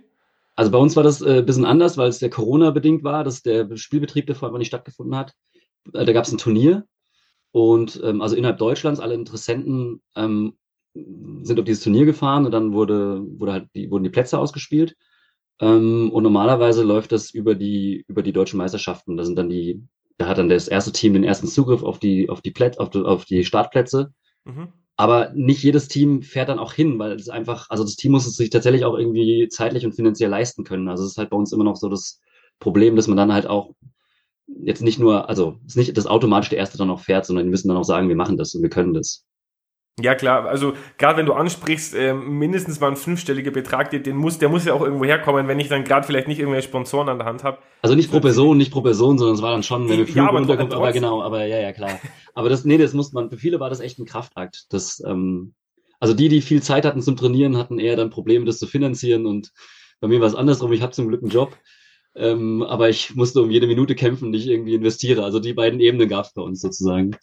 Also 0.56 0.72
bei 0.72 0.78
uns 0.78 0.96
war 0.96 1.04
das 1.04 1.22
äh, 1.22 1.40
ein 1.40 1.46
bisschen 1.46 1.66
anders, 1.66 1.98
weil 1.98 2.08
es 2.08 2.22
ja 2.22 2.30
Corona-bedingt 2.30 3.04
war, 3.04 3.26
dass 3.26 3.42
der 3.42 3.76
Spielbetrieb 3.76 4.28
davor 4.28 4.48
einfach 4.48 4.60
nicht 4.60 4.68
stattgefunden 4.68 5.18
hat. 5.18 5.34
Äh, 5.94 6.06
da 6.06 6.14
gab 6.14 6.24
es 6.24 6.32
ein 6.32 6.38
Turnier 6.38 6.86
und 7.54 8.02
ähm, 8.04 8.22
also 8.22 8.36
innerhalb 8.36 8.58
Deutschlands 8.58 9.00
alle 9.00 9.14
Interessenten 9.14 10.02
ähm, 10.16 10.54
sind 10.96 11.60
auf 11.60 11.66
dieses 11.66 11.84
Turnier 11.84 12.06
gefahren 12.06 12.46
und 12.46 12.52
dann 12.52 12.74
wurde, 12.74 13.22
wurde 13.40 13.54
halt 13.54 13.68
die, 13.76 13.92
wurden 13.92 14.04
die 14.04 14.10
Plätze 14.10 14.40
ausgespielt. 14.40 14.96
Ähm, 15.62 16.10
und 16.12 16.24
normalerweise 16.24 16.84
läuft 16.84 17.12
das 17.12 17.30
über 17.30 17.54
die, 17.54 18.06
über 18.08 18.24
die 18.24 18.34
deutschen 18.34 18.58
Meisterschaften. 18.58 19.18
Da 19.18 19.24
sind 19.24 19.36
dann 19.36 19.50
die, 19.50 19.84
da 20.18 20.28
hat 20.28 20.40
dann 20.40 20.50
das 20.50 20.68
erste 20.68 20.92
Team 20.92 21.14
den 21.14 21.24
ersten 21.24 21.48
Zugriff 21.48 21.84
auf 21.84 22.00
die, 22.00 22.28
auf 22.28 22.42
die 22.42 22.50
Plätze, 22.50 22.80
auf 22.80 22.90
die, 22.90 23.04
auf 23.04 23.26
die 23.26 23.46
Startplätze. 23.46 24.12
Mhm. 24.46 24.70
Aber 24.96 25.32
nicht 25.36 25.62
jedes 25.62 25.88
Team 25.88 26.24
fährt 26.24 26.50
dann 26.50 26.60
auch 26.60 26.74
hin, 26.74 26.98
weil 26.98 27.12
es 27.12 27.30
einfach, 27.30 27.70
also 27.70 27.84
das 27.84 27.98
Team 27.98 28.14
muss 28.14 28.26
es 28.26 28.36
sich 28.36 28.50
tatsächlich 28.50 28.84
auch 28.84 28.98
irgendwie 28.98 29.48
zeitlich 29.50 29.86
und 29.86 29.94
finanziell 29.94 30.32
leisten 30.32 30.64
können. 30.64 30.90
Also 30.90 31.04
es 31.04 31.12
ist 31.12 31.18
halt 31.20 31.30
bei 31.30 31.38
uns 31.38 31.52
immer 31.52 31.64
noch 31.64 31.76
so 31.76 31.88
das 31.88 32.20
Problem, 32.60 32.96
dass 32.96 33.08
man 33.08 33.18
dann 33.18 33.32
halt 33.32 33.46
auch 33.46 33.76
jetzt 34.48 34.82
nicht 34.82 35.00
nur, 35.00 35.30
also 35.30 35.58
ist 35.66 35.78
nicht 35.78 35.96
das 35.98 36.08
automatisch 36.08 36.50
der 36.50 36.60
Erste 36.60 36.78
dann 36.78 36.90
auch 36.90 37.00
fährt, 37.00 37.26
sondern 37.26 37.46
die 37.46 37.52
müssen 37.52 37.68
dann 37.68 37.78
auch 37.78 37.84
sagen, 37.84 38.10
wir 38.10 38.16
machen 38.16 38.38
das 38.38 38.54
und 38.56 38.62
wir 38.62 38.70
können 38.70 38.94
das. 38.94 39.26
Ja 40.02 40.16
klar, 40.16 40.46
also 40.46 40.74
gerade 40.98 41.20
wenn 41.20 41.28
du 41.28 41.34
ansprichst, 41.34 41.94
äh, 41.94 42.16
mindestens 42.16 42.80
mal 42.80 42.88
ein 42.88 42.96
fünfstelliger 42.96 43.52
Betrag, 43.52 43.92
den 43.92 44.18
muss, 44.18 44.40
der 44.40 44.50
muss 44.50 44.66
ja 44.66 44.74
auch 44.74 44.82
irgendwo 44.82 45.06
herkommen, 45.06 45.48
wenn 45.48 45.60
ich 45.60 45.68
dann 45.70 45.84
gerade 45.84 46.08
vielleicht 46.08 46.28
nicht 46.28 46.40
irgendwelche 46.40 46.68
Sponsoren 46.68 47.10
an 47.10 47.20
der 47.20 47.28
Hand 47.28 47.44
habe. 47.44 47.60
Also 47.84 47.94
nicht 47.94 48.10
pro 48.10 48.20
Person, 48.20 48.58
nicht 48.58 48.72
pro 48.72 48.82
Person, 48.82 49.20
sondern 49.20 49.36
es 49.36 49.44
war 49.44 49.52
dann 49.52 49.62
schon, 49.62 49.88
wenn 49.88 50.00
wir 50.00 50.06
Flug 50.06 50.18
ja, 50.18 50.28
aber, 50.28 50.40
runterkommt, 50.40 50.74
aber 50.74 50.92
genau, 50.92 51.22
aber 51.22 51.46
ja, 51.46 51.60
ja, 51.60 51.74
klar. 51.74 52.00
Aber 52.34 52.50
das, 52.50 52.66
nee, 52.66 52.80
das 52.80 52.94
muss 52.94 53.14
man, 53.14 53.30
für 53.30 53.38
viele 53.38 53.60
war 53.60 53.70
das 53.70 53.82
echt 53.82 54.00
ein 54.00 54.06
Kraftakt. 54.06 54.66
Das, 54.70 55.04
ähm, 55.06 55.54
also 56.00 56.16
die, 56.16 56.28
die 56.28 56.42
viel 56.42 56.64
Zeit 56.64 56.86
hatten 56.86 57.04
zum 57.04 57.16
Trainieren, 57.16 57.58
hatten 57.58 57.78
eher 57.78 57.96
dann 57.96 58.10
Probleme, 58.10 58.46
das 58.46 58.58
zu 58.58 58.66
finanzieren 58.66 59.28
und 59.28 59.52
bei 60.00 60.08
mir 60.08 60.20
war 60.20 60.28
es 60.28 60.36
andersrum, 60.36 60.74
ich 60.74 60.82
habe 60.82 60.92
zum 60.92 61.08
Glück 61.08 61.22
einen 61.22 61.32
Job. 61.32 61.56
Ähm, 62.16 62.62
aber 62.64 62.90
ich 62.90 63.16
musste 63.16 63.42
um 63.42 63.50
jede 63.50 63.68
Minute 63.68 63.96
kämpfen, 63.96 64.32
die 64.32 64.40
ich 64.40 64.48
irgendwie 64.48 64.76
investiere. 64.76 65.24
Also 65.24 65.40
die 65.40 65.54
beiden 65.54 65.80
Ebenen 65.80 66.08
gab 66.08 66.26
es 66.26 66.34
bei 66.34 66.42
uns 66.42 66.62
sozusagen. 66.62 67.16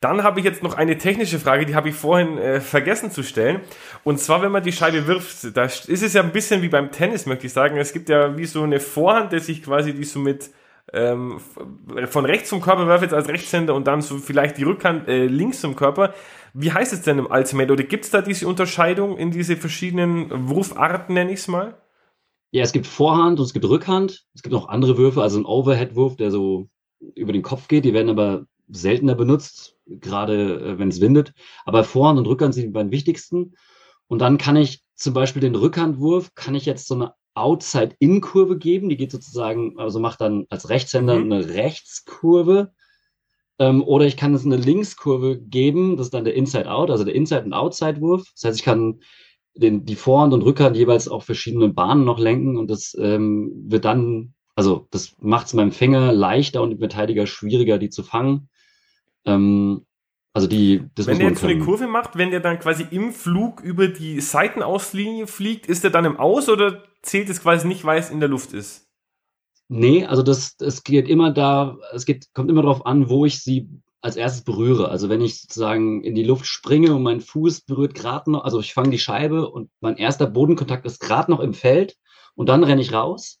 Dann 0.00 0.22
habe 0.22 0.40
ich 0.40 0.44
jetzt 0.44 0.62
noch 0.62 0.74
eine 0.74 0.98
technische 0.98 1.38
Frage, 1.38 1.64
die 1.64 1.74
habe 1.74 1.88
ich 1.88 1.94
vorhin 1.94 2.36
äh, 2.36 2.60
vergessen 2.60 3.10
zu 3.10 3.22
stellen. 3.22 3.60
Und 4.04 4.20
zwar, 4.20 4.42
wenn 4.42 4.52
man 4.52 4.62
die 4.62 4.72
Scheibe 4.72 5.06
wirft, 5.06 5.56
da 5.56 5.64
ist 5.64 5.88
es 5.88 6.12
ja 6.12 6.22
ein 6.22 6.32
bisschen 6.32 6.60
wie 6.62 6.68
beim 6.68 6.90
Tennis, 6.92 7.24
möchte 7.26 7.46
ich 7.46 7.52
sagen. 7.52 7.76
Es 7.78 7.92
gibt 7.92 8.08
ja 8.08 8.36
wie 8.36 8.44
so 8.44 8.62
eine 8.62 8.78
Vorhand, 8.78 9.32
der 9.32 9.40
sich 9.40 9.62
quasi 9.62 9.94
die 9.94 10.04
so 10.04 10.18
mit 10.18 10.50
ähm, 10.92 11.40
von 12.06 12.24
rechts 12.24 12.50
zum 12.50 12.60
Körper 12.60 13.00
jetzt 13.00 13.14
als 13.14 13.28
Rechtshänder 13.28 13.74
und 13.74 13.86
dann 13.86 14.02
so 14.02 14.18
vielleicht 14.18 14.58
die 14.58 14.64
Rückhand 14.64 15.08
äh, 15.08 15.26
links 15.26 15.60
zum 15.60 15.76
Körper. 15.76 16.14
Wie 16.52 16.72
heißt 16.72 16.92
es 16.92 17.02
denn 17.02 17.18
im 17.18 17.26
Ultimate? 17.26 17.72
Oder 17.72 17.82
gibt 17.82 18.04
es 18.04 18.10
da 18.10 18.22
diese 18.22 18.46
Unterscheidung 18.46 19.18
in 19.18 19.30
diese 19.30 19.56
verschiedenen 19.56 20.48
Wurfarten, 20.48 21.14
nenne 21.14 21.32
ich 21.32 21.40
es 21.40 21.48
mal? 21.48 21.74
Ja, 22.50 22.62
es 22.62 22.72
gibt 22.72 22.86
Vorhand 22.86 23.38
und 23.38 23.44
es 23.44 23.52
gibt 23.52 23.64
Rückhand. 23.64 24.24
Es 24.34 24.42
gibt 24.42 24.52
noch 24.52 24.68
andere 24.68 24.96
Würfe, 24.96 25.22
also 25.22 25.38
ein 25.38 25.44
Overhead-Wurf, 25.44 26.16
der 26.16 26.30
so 26.30 26.68
über 27.14 27.32
den 27.32 27.42
Kopf 27.42 27.68
geht. 27.68 27.84
Die 27.84 27.92
werden 27.92 28.08
aber 28.08 28.46
seltener 28.68 29.14
benutzt, 29.14 29.76
gerade 29.86 30.60
äh, 30.60 30.78
wenn 30.78 30.88
es 30.88 31.00
windet. 31.00 31.32
Aber 31.64 31.84
Vorhand 31.84 32.18
und 32.18 32.26
Rückhand 32.26 32.54
sind 32.54 32.64
die 32.64 32.70
beiden 32.70 32.92
wichtigsten. 32.92 33.54
Und 34.08 34.20
dann 34.20 34.38
kann 34.38 34.56
ich 34.56 34.82
zum 34.94 35.14
Beispiel 35.14 35.42
den 35.42 35.54
Rückhandwurf, 35.54 36.34
kann 36.34 36.54
ich 36.54 36.66
jetzt 36.66 36.86
so 36.86 36.94
eine 36.94 37.14
Outside-In-Kurve 37.34 38.56
geben. 38.58 38.88
Die 38.88 38.96
geht 38.96 39.12
sozusagen, 39.12 39.78
also 39.78 40.00
macht 40.00 40.20
dann 40.20 40.46
als 40.48 40.68
Rechtshänder 40.68 41.16
mhm. 41.16 41.32
eine 41.32 41.48
Rechtskurve. 41.48 42.72
Ähm, 43.58 43.82
oder 43.82 44.06
ich 44.06 44.16
kann 44.16 44.34
es 44.34 44.44
eine 44.44 44.56
Linkskurve 44.56 45.38
geben, 45.38 45.96
das 45.96 46.08
ist 46.08 46.14
dann 46.14 46.24
der 46.24 46.34
Inside-Out, 46.34 46.90
also 46.90 47.04
der 47.04 47.14
Inside- 47.14 47.44
und 47.44 47.54
Outside-Wurf. 47.54 48.30
Das 48.34 48.44
heißt, 48.44 48.58
ich 48.58 48.64
kann 48.64 49.00
den, 49.56 49.84
die 49.84 49.96
Vorhand 49.96 50.32
und 50.32 50.42
Rückhand 50.42 50.76
jeweils 50.76 51.08
auf 51.08 51.24
verschiedene 51.24 51.68
Bahnen 51.68 52.04
noch 52.04 52.18
lenken 52.18 52.56
und 52.56 52.70
das 52.70 52.96
ähm, 52.98 53.52
wird 53.66 53.84
dann, 53.84 54.34
also 54.54 54.86
das 54.90 55.16
macht 55.20 55.46
es 55.46 55.54
meinem 55.54 55.72
Fänger 55.72 56.12
leichter 56.12 56.62
und 56.62 56.70
dem 56.70 56.78
Verteidiger 56.78 57.26
schwieriger, 57.26 57.78
die 57.78 57.90
zu 57.90 58.02
fangen. 58.02 58.48
Ähm, 59.24 59.86
also 60.32 60.48
die, 60.48 60.82
das 60.94 61.06
wenn 61.06 61.18
der 61.18 61.28
jetzt 61.30 61.40
so 61.40 61.46
eine 61.46 61.60
Kurve 61.60 61.86
macht, 61.86 62.16
wenn 62.18 62.30
der 62.30 62.40
dann 62.40 62.58
quasi 62.58 62.86
im 62.90 63.12
Flug 63.12 63.62
über 63.62 63.88
die 63.88 64.20
Seitenauslinie 64.20 65.26
fliegt, 65.26 65.66
ist 65.66 65.82
er 65.82 65.90
dann 65.90 66.04
im 66.04 66.18
Aus 66.18 66.50
oder 66.50 66.84
zählt 67.00 67.30
es 67.30 67.40
quasi 67.40 67.66
nicht, 67.66 67.84
weil 67.84 67.98
es 67.98 68.10
in 68.10 68.20
der 68.20 68.28
Luft 68.28 68.52
ist? 68.52 68.86
Nee, 69.68 70.04
also 70.04 70.22
das, 70.22 70.56
es 70.60 70.84
geht 70.84 71.08
immer 71.08 71.32
da, 71.32 71.78
es 71.92 72.04
geht, 72.04 72.32
kommt 72.34 72.50
immer 72.50 72.62
darauf 72.62 72.84
an, 72.86 73.08
wo 73.08 73.24
ich 73.24 73.42
sie 73.42 73.68
als 74.06 74.16
erstes 74.16 74.44
berühre. 74.44 74.88
Also 74.88 75.08
wenn 75.08 75.20
ich 75.20 75.40
sozusagen 75.40 76.02
in 76.02 76.14
die 76.14 76.22
Luft 76.22 76.46
springe 76.46 76.94
und 76.94 77.02
mein 77.02 77.20
Fuß 77.20 77.62
berührt 77.62 77.94
gerade 77.94 78.30
noch, 78.30 78.44
also 78.44 78.60
ich 78.60 78.72
fange 78.72 78.90
die 78.90 78.98
Scheibe 78.98 79.50
und 79.50 79.68
mein 79.80 79.96
erster 79.96 80.26
Bodenkontakt 80.26 80.86
ist 80.86 81.00
gerade 81.00 81.30
noch 81.30 81.40
im 81.40 81.52
Feld 81.52 81.96
und 82.36 82.48
dann 82.48 82.64
renne 82.64 82.80
ich 82.80 82.92
raus, 82.92 83.40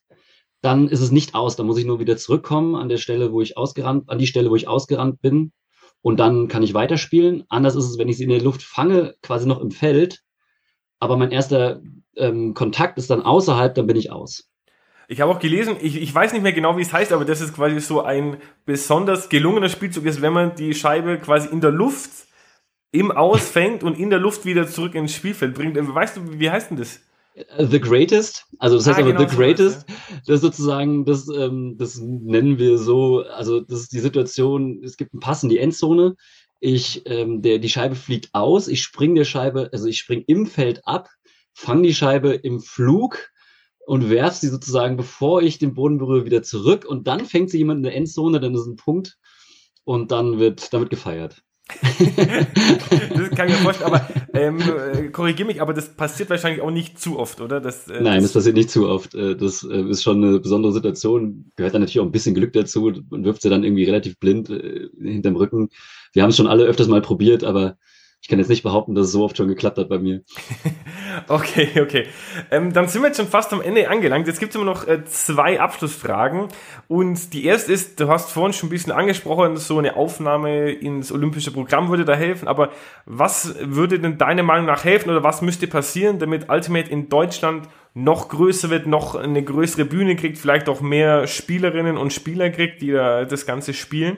dann 0.60 0.88
ist 0.88 1.00
es 1.00 1.12
nicht 1.12 1.34
aus. 1.34 1.56
Da 1.56 1.62
muss 1.62 1.78
ich 1.78 1.86
nur 1.86 2.00
wieder 2.00 2.16
zurückkommen 2.16 2.74
an 2.74 2.88
der 2.88 2.98
Stelle, 2.98 3.32
wo 3.32 3.40
ich 3.40 3.56
ausgerannt, 3.56 4.10
an 4.10 4.18
die 4.18 4.26
Stelle, 4.26 4.50
wo 4.50 4.56
ich 4.56 4.68
ausgerannt 4.68 5.20
bin 5.20 5.52
und 6.02 6.18
dann 6.18 6.48
kann 6.48 6.64
ich 6.64 6.74
weiterspielen. 6.74 7.44
Anders 7.48 7.76
ist 7.76 7.86
es, 7.86 7.98
wenn 7.98 8.08
ich 8.08 8.16
sie 8.16 8.24
in 8.24 8.30
der 8.30 8.42
Luft 8.42 8.62
fange, 8.62 9.14
quasi 9.22 9.46
noch 9.46 9.60
im 9.60 9.70
Feld, 9.70 10.22
aber 10.98 11.16
mein 11.16 11.30
erster 11.30 11.80
ähm, 12.16 12.54
Kontakt 12.54 12.98
ist 12.98 13.10
dann 13.10 13.22
außerhalb, 13.22 13.74
dann 13.74 13.86
bin 13.86 13.96
ich 13.96 14.10
aus. 14.10 14.50
Ich 15.08 15.20
habe 15.20 15.32
auch 15.32 15.38
gelesen, 15.38 15.76
ich, 15.80 16.00
ich 16.00 16.14
weiß 16.14 16.32
nicht 16.32 16.42
mehr 16.42 16.52
genau, 16.52 16.76
wie 16.76 16.82
es 16.82 16.92
heißt, 16.92 17.12
aber 17.12 17.24
das 17.24 17.40
ist 17.40 17.54
quasi 17.54 17.80
so 17.80 18.02
ein 18.02 18.38
besonders 18.64 19.28
gelungener 19.28 19.68
Spielzug 19.68 20.04
ist, 20.04 20.20
wenn 20.22 20.32
man 20.32 20.54
die 20.56 20.74
Scheibe 20.74 21.18
quasi 21.18 21.48
in 21.48 21.60
der 21.60 21.70
Luft 21.70 22.10
im 22.90 23.10
Aus 23.10 23.48
fängt 23.48 23.82
und 23.82 23.98
in 23.98 24.10
der 24.10 24.18
Luft 24.18 24.44
wieder 24.44 24.66
zurück 24.66 24.94
ins 24.94 25.14
Spielfeld 25.14 25.54
bringt. 25.54 25.76
Weißt 25.76 26.16
du, 26.16 26.40
wie 26.40 26.50
heißt 26.50 26.70
denn 26.70 26.78
das? 26.78 27.00
The 27.58 27.80
Greatest, 27.80 28.46
also 28.58 28.76
das 28.76 28.86
heißt 28.86 28.98
ah, 28.98 29.02
aber 29.02 29.12
genau 29.12 29.28
The 29.28 29.36
Greatest, 29.36 29.80
so 29.80 29.86
ja. 29.88 30.20
das 30.26 30.36
ist 30.36 30.40
sozusagen, 30.40 31.04
das, 31.04 31.28
ähm, 31.28 31.76
das 31.76 31.98
nennen 31.98 32.58
wir 32.58 32.78
so, 32.78 33.24
also 33.24 33.60
das 33.60 33.80
ist 33.80 33.92
die 33.92 33.98
Situation, 33.98 34.82
es 34.82 34.96
gibt 34.96 35.12
einen 35.12 35.20
Pass 35.20 35.42
in 35.42 35.50
die 35.50 35.58
Endzone, 35.58 36.16
ich, 36.60 37.02
ähm, 37.04 37.42
der, 37.42 37.58
die 37.58 37.68
Scheibe 37.68 37.94
fliegt 37.94 38.30
aus, 38.32 38.68
ich 38.68 38.82
spring 38.82 39.14
der 39.14 39.24
Scheibe, 39.24 39.68
also 39.70 39.86
ich 39.86 39.98
spring 39.98 40.24
im 40.26 40.46
Feld 40.46 40.80
ab, 40.86 41.10
fange 41.52 41.82
die 41.82 41.94
Scheibe 41.94 42.32
im 42.32 42.60
Flug 42.60 43.28
und 43.86 44.10
werf 44.10 44.34
sie 44.34 44.48
sozusagen, 44.48 44.96
bevor 44.96 45.42
ich 45.42 45.58
den 45.58 45.74
Boden 45.74 45.98
berühre, 45.98 46.26
wieder 46.26 46.42
zurück 46.42 46.84
und 46.84 47.06
dann 47.06 47.24
fängt 47.24 47.50
sie 47.50 47.58
jemand 47.58 47.78
in 47.78 47.84
der 47.84 47.94
Endzone, 47.94 48.40
dann 48.40 48.54
ist 48.54 48.66
ein 48.66 48.76
Punkt 48.76 49.16
und 49.84 50.10
dann 50.10 50.38
wird 50.38 50.72
damit 50.72 50.90
gefeiert. 50.90 51.42
das 51.82 53.30
kann 53.30 53.48
ich 53.48 53.54
mir 53.54 53.62
vorstellen, 53.62 53.92
aber 53.92 54.08
ähm, 54.34 54.60
äh, 54.60 55.08
korrigiere 55.08 55.48
mich, 55.48 55.60
aber 55.60 55.72
das 55.72 55.96
passiert 55.96 56.30
wahrscheinlich 56.30 56.62
auch 56.62 56.70
nicht 56.70 57.00
zu 57.00 57.18
oft, 57.18 57.40
oder? 57.40 57.60
Das, 57.60 57.88
äh, 57.88 58.00
Nein, 58.00 58.22
das, 58.22 58.24
das, 58.24 58.32
passiert 58.34 58.56
nicht 58.56 58.70
zu 58.70 58.88
oft. 58.88 59.14
Äh, 59.16 59.36
das 59.36 59.64
äh, 59.64 59.82
ist 59.82 60.02
schon 60.04 60.22
eine 60.22 60.38
besondere 60.38 60.72
Situation. 60.72 61.50
Gehört 61.56 61.74
dann 61.74 61.80
natürlich 61.80 62.00
auch 62.00 62.06
ein 62.06 62.12
bisschen 62.12 62.36
Glück 62.36 62.52
dazu 62.52 62.86
und 62.86 63.24
wirft 63.24 63.42
sie 63.42 63.50
dann 63.50 63.64
irgendwie 63.64 63.84
relativ 63.84 64.18
blind 64.18 64.48
hinterm 64.48 65.34
Rücken. 65.34 65.70
Wir 66.12 66.22
haben 66.22 66.30
es 66.30 66.36
schon 66.36 66.46
alle 66.46 66.64
öfters 66.64 66.86
mal 66.86 67.02
probiert, 67.02 67.42
aber 67.42 67.76
ich 68.26 68.30
kann 68.30 68.40
jetzt 68.40 68.48
nicht 68.48 68.64
behaupten, 68.64 68.96
dass 68.96 69.06
es 69.06 69.12
so 69.12 69.22
oft 69.22 69.36
schon 69.36 69.46
geklappt 69.46 69.78
hat 69.78 69.88
bei 69.88 70.00
mir. 70.00 70.22
okay, 71.28 71.80
okay. 71.80 72.06
Ähm, 72.50 72.72
dann 72.72 72.88
sind 72.88 73.02
wir 73.02 73.06
jetzt 73.06 73.18
schon 73.18 73.28
fast 73.28 73.52
am 73.52 73.60
Ende 73.60 73.88
angelangt. 73.88 74.26
Jetzt 74.26 74.40
gibt 74.40 74.50
es 74.50 74.56
immer 74.56 74.64
noch 74.64 74.88
äh, 74.88 75.04
zwei 75.04 75.60
Abschlussfragen. 75.60 76.48
Und 76.88 77.32
die 77.34 77.44
erste 77.44 77.72
ist, 77.72 78.00
du 78.00 78.08
hast 78.08 78.32
vorhin 78.32 78.52
schon 78.52 78.66
ein 78.66 78.70
bisschen 78.70 78.90
angesprochen, 78.90 79.56
so 79.58 79.78
eine 79.78 79.94
Aufnahme 79.94 80.72
ins 80.72 81.12
olympische 81.12 81.52
Programm 81.52 81.88
würde 81.88 82.04
da 82.04 82.14
helfen. 82.14 82.48
Aber 82.48 82.70
was 83.04 83.54
würde 83.60 84.00
denn 84.00 84.18
deiner 84.18 84.42
Meinung 84.42 84.66
nach 84.66 84.82
helfen 84.82 85.10
oder 85.10 85.22
was 85.22 85.40
müsste 85.40 85.68
passieren, 85.68 86.18
damit 86.18 86.50
Ultimate 86.50 86.90
in 86.90 87.08
Deutschland 87.08 87.68
noch 87.94 88.28
größer 88.28 88.70
wird, 88.70 88.88
noch 88.88 89.14
eine 89.14 89.44
größere 89.44 89.84
Bühne 89.84 90.16
kriegt, 90.16 90.36
vielleicht 90.36 90.68
auch 90.68 90.80
mehr 90.80 91.28
Spielerinnen 91.28 91.96
und 91.96 92.12
Spieler 92.12 92.50
kriegt, 92.50 92.82
die 92.82 92.90
da 92.90 93.24
das 93.24 93.46
Ganze 93.46 93.72
spielen? 93.72 94.16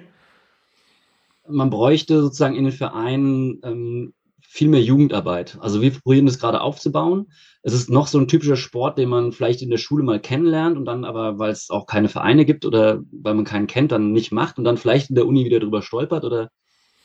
Man 1.49 1.71
bräuchte 1.71 2.21
sozusagen 2.21 2.55
in 2.55 2.65
den 2.65 2.73
Vereinen 2.73 3.61
ähm, 3.63 4.15
viel 4.41 4.69
mehr 4.69 4.83
Jugendarbeit. 4.83 5.59
Also 5.61 5.83
wir 5.83 5.91
probieren 5.91 6.27
das 6.27 6.39
gerade 6.39 6.61
aufzubauen. 6.61 7.31
Es 7.63 7.75
ist 7.75 7.91
noch 7.91 8.07
so 8.07 8.19
ein 8.19 8.29
typischer 8.29 8.57
Sport, 8.57 8.97
den 8.99 9.09
man 9.09 9.33
vielleicht 9.33 9.61
in 9.61 9.71
der 9.71 9.77
Schule 9.77 10.03
mal 10.03 10.21
kennenlernt 10.21 10.79
und 10.79 10.87
dann 10.87 11.05
aber, 11.05 11.39
weil 11.39 11.51
es 11.51 11.69
auch 11.69 11.87
keine 11.87 12.09
Vereine 12.09 12.47
gibt 12.47 12.65
oder 12.65 13.03
weil 13.13 13.35
man 13.35 13.45
keinen 13.45 13.67
kennt, 13.67 13.93
dann 13.93 14.13
nicht 14.13 14.33
macht 14.33 14.59
und 14.59 14.65
dann 14.65 14.79
vielleicht 14.79 15.11
in 15.11 15.17
der 15.17 15.27
Uni 15.27 15.45
wieder 15.45 15.61
drüber 15.61 15.83
stolpert 15.83 16.25
oder, 16.25 16.51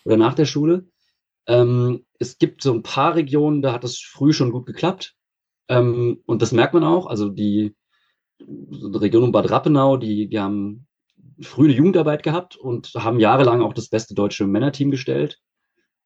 oder 0.05 0.17
nach 0.17 0.35
der 0.35 0.45
Schule. 0.45 0.87
Ähm, 1.45 2.05
es 2.17 2.37
gibt 2.37 2.63
so 2.63 2.73
ein 2.73 2.83
paar 2.83 3.15
Regionen, 3.15 3.61
da 3.61 3.73
hat 3.73 3.83
es 3.83 3.99
früh 3.99 4.31
schon 4.31 4.51
gut 4.51 4.65
geklappt. 4.65 5.15
Ähm, 5.67 6.21
und 6.25 6.41
das 6.41 6.53
merkt 6.53 6.73
man 6.73 6.85
auch. 6.85 7.07
Also 7.07 7.29
die, 7.29 7.75
die 8.39 8.97
Region 8.97 9.23
um 9.23 9.31
Bad 9.33 9.51
Rappenau, 9.51 9.97
die, 9.97 10.29
die 10.29 10.39
haben 10.39 10.87
früh 11.41 11.65
eine 11.65 11.73
Jugendarbeit 11.73 12.23
gehabt 12.23 12.55
und 12.55 12.91
haben 12.95 13.19
jahrelang 13.19 13.61
auch 13.61 13.73
das 13.73 13.89
beste 13.89 14.13
deutsche 14.13 14.47
Männerteam 14.47 14.91
gestellt. 14.91 15.39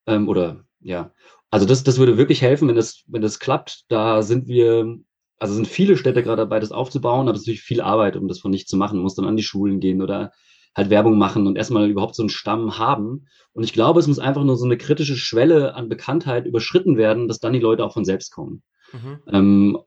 Ähm, 0.06 0.28
oder 0.30 0.66
ja, 0.80 1.12
also 1.50 1.66
das, 1.66 1.84
das 1.84 1.98
würde 1.98 2.18
wirklich 2.18 2.42
helfen, 2.42 2.68
wenn 2.68 2.76
das, 2.76 3.04
wenn 3.08 3.22
das 3.22 3.40
klappt. 3.40 3.86
Da 3.90 4.22
sind 4.22 4.48
wir, 4.48 4.98
also 5.40 5.54
sind 5.54 5.68
viele 5.68 5.98
Städte 5.98 6.24
gerade 6.24 6.44
dabei, 6.44 6.60
das 6.60 6.72
aufzubauen, 6.72 7.28
aber 7.28 7.36
es 7.36 7.42
ist 7.42 7.48
natürlich 7.48 7.62
viel 7.62 7.82
Arbeit, 7.82 8.16
um 8.16 8.28
das 8.28 8.40
von 8.40 8.52
nicht 8.52 8.70
zu 8.70 8.78
machen. 8.78 8.96
Man 8.96 9.04
muss 9.04 9.16
dann 9.16 9.26
an 9.26 9.38
die 9.38 9.44
Schulen 9.44 9.80
gehen 9.80 10.02
oder 10.02 10.32
halt 10.76 10.90
Werbung 10.90 11.18
machen 11.18 11.48
und 11.48 11.58
erstmal 11.58 11.90
überhaupt 11.90 12.16
so 12.16 12.22
einen 12.22 12.30
Stamm 12.30 12.78
haben. 12.78 13.28
Und 13.54 13.64
ich 13.64 13.74
glaube, 13.74 14.00
es 14.00 14.08
muss 14.08 14.20
einfach 14.20 14.44
nur 14.44 14.58
so 14.58 14.66
eine 14.66 14.78
kritische 14.78 15.16
Schwelle 15.16 15.74
an 15.74 15.90
Bekanntheit 15.90 16.46
überschritten 16.46 16.98
werden, 16.98 17.28
dass 17.28 17.40
dann 17.40 17.54
die 17.54 17.60
Leute 17.60 17.84
auch 17.84 17.94
von 17.94 18.06
selbst 18.06 18.32
kommen. 18.32 18.62
Mhm. 18.94 19.20
Ähm, 19.32 19.78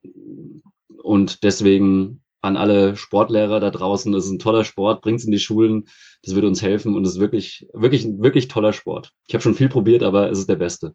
und 1.03 1.45
deswegen 1.45 2.20
an 2.43 2.57
alle 2.57 2.97
Sportlehrer 2.97 3.61
da 3.61 3.70
draußen. 3.70 4.12
Das 4.12 4.24
ist 4.24 4.30
ein 4.30 4.38
toller 4.38 4.64
Sport, 4.64 5.03
bringt's 5.03 5.24
in 5.24 5.32
die 5.32 5.38
Schulen. 5.38 5.88
Das 6.22 6.34
würde 6.34 6.49
uns 6.49 6.62
helfen 6.62 6.95
und 6.95 7.07
es 7.07 7.14
ist 7.14 7.20
wirklich, 7.20 7.66
wirklich, 7.72 8.07
wirklich 8.18 8.49
toller 8.49 8.72
Sport. 8.72 9.12
Ich 9.26 9.34
habe 9.34 9.43
schon 9.43 9.55
viel 9.55 9.68
probiert, 9.68 10.03
aber 10.03 10.30
es 10.30 10.38
ist 10.38 10.49
der 10.49 10.57
beste. 10.57 10.95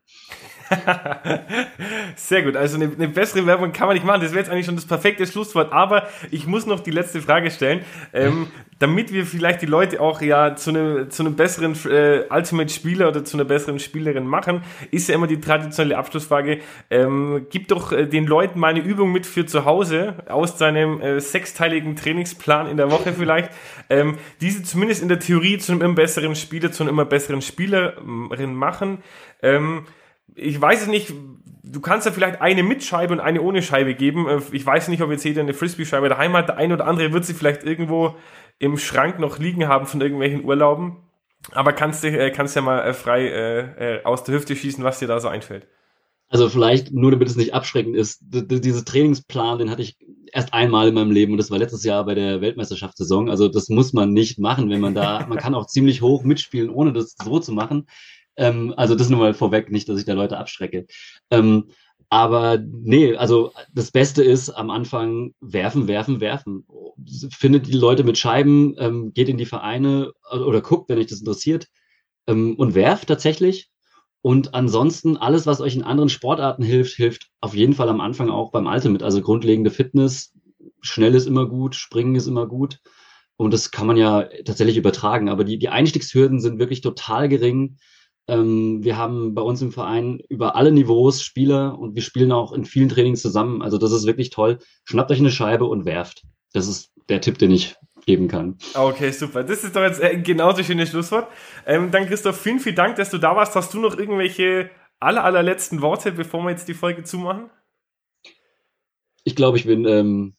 Sehr 2.15 2.43
gut. 2.43 2.55
Also 2.55 2.75
eine, 2.75 2.91
eine, 2.91 3.07
bessere 3.07 3.45
Werbung 3.45 3.71
kann 3.71 3.87
man 3.87 3.95
nicht 3.95 4.05
machen. 4.05 4.21
Das 4.21 4.31
wäre 4.31 4.39
jetzt 4.39 4.49
eigentlich 4.49 4.65
schon 4.65 4.75
das 4.75 4.85
perfekte 4.85 5.25
Schlusswort. 5.27 5.71
Aber 5.71 6.07
ich 6.31 6.47
muss 6.47 6.65
noch 6.65 6.79
die 6.79 6.91
letzte 6.91 7.21
Frage 7.21 7.51
stellen, 7.51 7.81
ähm, 8.13 8.47
damit 8.79 9.13
wir 9.13 9.25
vielleicht 9.25 9.61
die 9.61 9.67
Leute 9.67 10.01
auch 10.01 10.21
ja 10.21 10.55
zu, 10.55 10.71
eine, 10.71 11.09
zu 11.09 11.23
einem 11.23 11.35
besseren 11.35 11.75
äh, 11.85 12.23
Ultimate-Spieler 12.29 13.07
oder 13.07 13.23
zu 13.23 13.37
einer 13.37 13.45
besseren 13.45 13.79
Spielerin 13.79 14.25
machen, 14.25 14.63
ist 14.91 15.07
ja 15.07 15.15
immer 15.15 15.27
die 15.27 15.39
traditionelle 15.39 15.97
Abschlussfrage. 15.97 16.59
Ähm, 16.89 17.47
gib 17.49 17.67
doch 17.67 17.91
äh, 17.91 18.05
den 18.05 18.25
Leuten 18.25 18.59
mal 18.59 18.69
eine 18.69 18.81
Übung 18.81 19.11
mit 19.11 19.25
für 19.25 19.45
zu 19.45 19.65
Hause 19.65 20.15
aus 20.27 20.57
seinem 20.57 20.99
äh, 21.01 21.19
sechsteiligen 21.19 21.95
Trainingsplan 21.95 22.67
in 22.67 22.77
der 22.77 22.91
Woche 22.91 23.13
vielleicht. 23.13 23.51
Ähm, 23.89 24.17
diese 24.41 24.63
zumindest 24.63 25.01
in 25.01 25.09
der 25.09 25.19
Theorie 25.19 25.57
zu 25.57 25.71
einem 25.71 25.81
immer 25.81 25.95
besseren 25.95 26.35
Spieler, 26.35 26.71
zu 26.71 26.83
einer 26.83 26.89
immer 26.89 27.05
besseren 27.05 27.41
Spielerin 27.41 28.55
machen. 28.55 28.99
Ähm, 29.41 29.85
ich 30.35 30.59
weiß 30.59 30.83
es 30.83 30.87
nicht, 30.87 31.13
du 31.63 31.81
kannst 31.81 32.05
ja 32.05 32.11
vielleicht 32.11 32.41
eine 32.41 32.63
mit 32.63 32.83
Scheibe 32.83 33.13
und 33.13 33.19
eine 33.19 33.41
ohne 33.41 33.61
Scheibe 33.61 33.95
geben. 33.95 34.27
Äh, 34.27 34.41
ich 34.51 34.65
weiß 34.65 34.87
nicht, 34.89 35.01
ob 35.01 35.11
jetzt 35.11 35.25
jeder 35.25 35.41
eine 35.41 35.53
Frisbee-Scheibe 35.53 36.09
daheim 36.09 36.33
hat. 36.33 36.49
Der 36.49 36.57
eine 36.57 36.73
oder 36.73 36.87
andere 36.87 37.13
wird 37.13 37.25
sie 37.25 37.33
vielleicht 37.33 37.63
irgendwo 37.63 38.15
im 38.59 38.77
Schrank 38.77 39.19
noch 39.19 39.39
liegen 39.39 39.67
haben 39.67 39.85
von 39.85 40.01
irgendwelchen 40.01 40.43
Urlauben. 40.43 40.97
Aber 41.51 41.73
kannst 41.73 42.03
du 42.03 42.07
äh, 42.07 42.31
kannst 42.31 42.55
ja 42.55 42.61
mal 42.61 42.79
äh, 42.81 42.93
frei 42.93 44.01
aus 44.03 44.23
der 44.23 44.35
Hüfte 44.35 44.55
schießen, 44.55 44.83
was 44.83 44.99
dir 44.99 45.07
da 45.07 45.19
so 45.19 45.27
einfällt. 45.27 45.67
Also 46.27 46.49
vielleicht, 46.49 46.91
nur 46.91 47.11
damit 47.11 47.27
es 47.29 47.35
nicht 47.35 47.53
abschreckend 47.53 47.95
ist, 47.95 48.19
dieses 48.23 48.83
Trainingsplan, 48.83 49.59
den 49.59 49.69
hatte 49.69 49.83
ich 49.83 49.95
erst 50.33 50.53
einmal 50.53 50.87
in 50.87 50.95
meinem 50.95 51.11
Leben 51.11 51.33
und 51.33 51.37
das 51.37 51.51
war 51.51 51.59
letztes 51.59 51.83
Jahr 51.83 52.03
bei 52.03 52.15
der 52.15 52.41
Weltmeisterschaftssaison. 52.41 53.29
Also 53.29 53.47
das 53.47 53.69
muss 53.69 53.93
man 53.93 54.11
nicht 54.11 54.39
machen, 54.39 54.69
wenn 54.71 54.81
man 54.81 54.95
da, 54.95 55.25
man 55.29 55.37
kann 55.37 55.53
auch 55.53 55.67
ziemlich 55.67 56.01
hoch 56.01 56.23
mitspielen, 56.23 56.71
ohne 56.71 56.93
das 56.93 57.15
so 57.23 57.39
zu 57.39 57.51
machen. 57.51 57.85
Ähm, 58.37 58.73
also 58.77 58.95
das 58.95 59.09
nur 59.09 59.19
mal 59.19 59.33
vorweg, 59.33 59.71
nicht, 59.71 59.87
dass 59.89 59.99
ich 59.99 60.05
da 60.05 60.13
Leute 60.13 60.37
abschrecke. 60.37 60.87
Ähm, 61.31 61.69
aber 62.09 62.57
nee, 62.57 63.15
also 63.15 63.51
das 63.73 63.91
Beste 63.91 64.23
ist 64.23 64.49
am 64.49 64.69
Anfang 64.69 65.33
werfen, 65.41 65.87
werfen, 65.87 66.19
werfen. 66.19 66.65
Findet 67.31 67.67
die 67.67 67.73
Leute 67.73 68.03
mit 68.03 68.17
Scheiben, 68.17 68.75
ähm, 68.77 69.13
geht 69.13 69.29
in 69.29 69.37
die 69.37 69.45
Vereine 69.45 70.13
oder 70.31 70.61
guckt, 70.61 70.89
wenn 70.89 70.99
euch 70.99 71.07
das 71.07 71.19
interessiert 71.19 71.67
ähm, 72.27 72.55
und 72.55 72.75
werft 72.75 73.07
tatsächlich. 73.07 73.69
Und 74.21 74.55
ansonsten 74.55 75.17
alles, 75.17 75.45
was 75.45 75.61
euch 75.61 75.75
in 75.75 75.83
anderen 75.83 76.09
Sportarten 76.09 76.63
hilft, 76.63 76.95
hilft 76.95 77.29
auf 77.41 77.53
jeden 77.53 77.73
Fall 77.73 77.89
am 77.89 78.01
Anfang 78.01 78.29
auch 78.29 78.51
beim 78.51 78.65
Ultimate. 78.65 79.05
Also 79.05 79.21
grundlegende 79.21 79.69
Fitness, 79.69 80.33
schnell 80.81 81.15
ist 81.15 81.27
immer 81.27 81.47
gut, 81.47 81.75
springen 81.75 82.15
ist 82.15 82.27
immer 82.27 82.47
gut. 82.47 82.79
Und 83.37 83.53
das 83.53 83.71
kann 83.71 83.85
man 83.85 83.97
ja 83.97 84.23
tatsächlich 84.45 84.77
übertragen. 84.77 85.29
Aber 85.29 85.43
die, 85.43 85.59
die 85.59 85.69
Einstiegshürden 85.69 86.39
sind 86.39 86.57
wirklich 86.57 86.81
total 86.81 87.29
gering. 87.29 87.77
Ähm, 88.27 88.83
wir 88.83 88.97
haben 88.97 89.35
bei 89.35 89.41
uns 89.41 89.61
im 89.61 89.71
Verein 89.71 90.19
über 90.29 90.55
alle 90.55 90.71
Niveaus 90.71 91.21
Spieler 91.21 91.77
und 91.77 91.95
wir 91.95 92.01
spielen 92.01 92.31
auch 92.31 92.53
in 92.53 92.65
vielen 92.65 92.89
Trainings 92.89 93.21
zusammen. 93.21 93.61
Also 93.61 93.77
das 93.77 93.91
ist 93.91 94.05
wirklich 94.05 94.29
toll. 94.29 94.59
Schnappt 94.83 95.11
euch 95.11 95.19
eine 95.19 95.31
Scheibe 95.31 95.65
und 95.65 95.85
werft. 95.85 96.23
Das 96.53 96.67
ist 96.67 96.91
der 97.09 97.21
Tipp, 97.21 97.37
den 97.37 97.51
ich 97.51 97.75
geben 98.05 98.27
kann. 98.27 98.57
Okay, 98.73 99.11
super. 99.11 99.43
Das 99.43 99.63
ist 99.63 99.75
doch 99.75 99.81
jetzt 99.81 100.01
ein 100.01 100.23
genauso 100.23 100.63
schönes 100.63 100.89
Schlusswort. 100.89 101.27
Ähm, 101.65 101.91
dann 101.91 102.07
Christoph, 102.07 102.39
vielen, 102.39 102.59
vielen 102.59 102.75
Dank, 102.75 102.95
dass 102.95 103.09
du 103.09 103.17
da 103.17 103.35
warst. 103.35 103.55
Hast 103.55 103.73
du 103.73 103.79
noch 103.79 103.97
irgendwelche 103.97 104.69
aller, 104.99 105.23
allerletzten 105.23 105.81
Worte, 105.81 106.11
bevor 106.11 106.43
wir 106.43 106.51
jetzt 106.51 106.67
die 106.67 106.73
Folge 106.73 107.03
zumachen? 107.03 107.49
Ich 109.23 109.35
glaube, 109.35 109.57
ich 109.57 109.65
bin 109.65 109.85
ähm, 109.85 110.34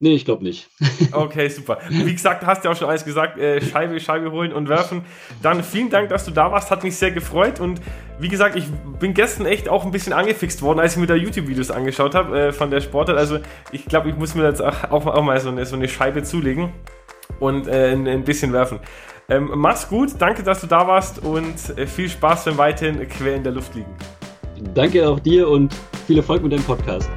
Nee, 0.00 0.14
ich 0.14 0.24
glaube 0.24 0.44
nicht. 0.44 0.68
okay, 1.12 1.48
super. 1.48 1.78
Wie 1.88 2.12
gesagt, 2.12 2.46
hast 2.46 2.62
du 2.62 2.68
ja 2.68 2.72
auch 2.72 2.78
schon 2.78 2.88
alles 2.88 3.04
gesagt, 3.04 3.36
äh, 3.36 3.60
Scheibe, 3.60 3.98
Scheibe 3.98 4.30
holen 4.30 4.52
und 4.52 4.68
werfen. 4.68 5.04
Dann 5.42 5.64
vielen 5.64 5.90
Dank, 5.90 6.08
dass 6.08 6.24
du 6.24 6.30
da 6.30 6.52
warst, 6.52 6.70
hat 6.70 6.84
mich 6.84 6.96
sehr 6.96 7.10
gefreut 7.10 7.58
und 7.58 7.80
wie 8.20 8.28
gesagt, 8.28 8.54
ich 8.54 8.64
bin 9.00 9.12
gestern 9.12 9.46
echt 9.46 9.68
auch 9.68 9.84
ein 9.84 9.90
bisschen 9.90 10.12
angefixt 10.12 10.62
worden, 10.62 10.78
als 10.78 10.94
ich 10.94 11.00
mir 11.00 11.06
da 11.06 11.14
YouTube-Videos 11.14 11.72
angeschaut 11.72 12.14
habe 12.14 12.38
äh, 12.38 12.52
von 12.52 12.70
der 12.70 12.80
Sportart. 12.80 13.18
Also 13.18 13.38
ich 13.72 13.86
glaube, 13.86 14.08
ich 14.08 14.16
muss 14.16 14.36
mir 14.36 14.44
jetzt 14.44 14.62
auch, 14.62 14.84
auch, 14.90 15.22
mal 15.22 15.40
so 15.40 15.48
eine, 15.48 15.66
so 15.66 15.74
eine, 15.74 15.88
Scheibe 15.88 16.22
zulegen 16.22 16.72
und 17.40 17.66
äh, 17.66 17.90
ein, 17.90 18.06
ein, 18.06 18.22
bisschen 18.22 18.52
werfen. 18.52 18.78
Ähm, 19.28 19.50
mach's 19.56 19.88
gut, 19.88 20.10
danke, 20.20 20.44
dass 20.44 20.60
du 20.60 20.68
da 20.68 20.86
warst 20.86 21.24
und 21.24 21.76
äh, 21.76 21.88
viel 21.88 22.08
Spaß 22.08 22.44
beim 22.44 22.58
weiteren 22.58 23.08
Quer 23.08 23.34
in 23.34 23.42
der 23.42 23.52
Luft 23.52 23.74
liegen. 23.74 23.94
Danke 24.74 25.08
auch 25.08 25.18
dir 25.18 25.48
und 25.48 25.74
viel 26.06 26.18
Erfolg 26.18 26.42
mit 26.42 26.52
deinem 26.52 26.64
Podcast. 26.64 27.10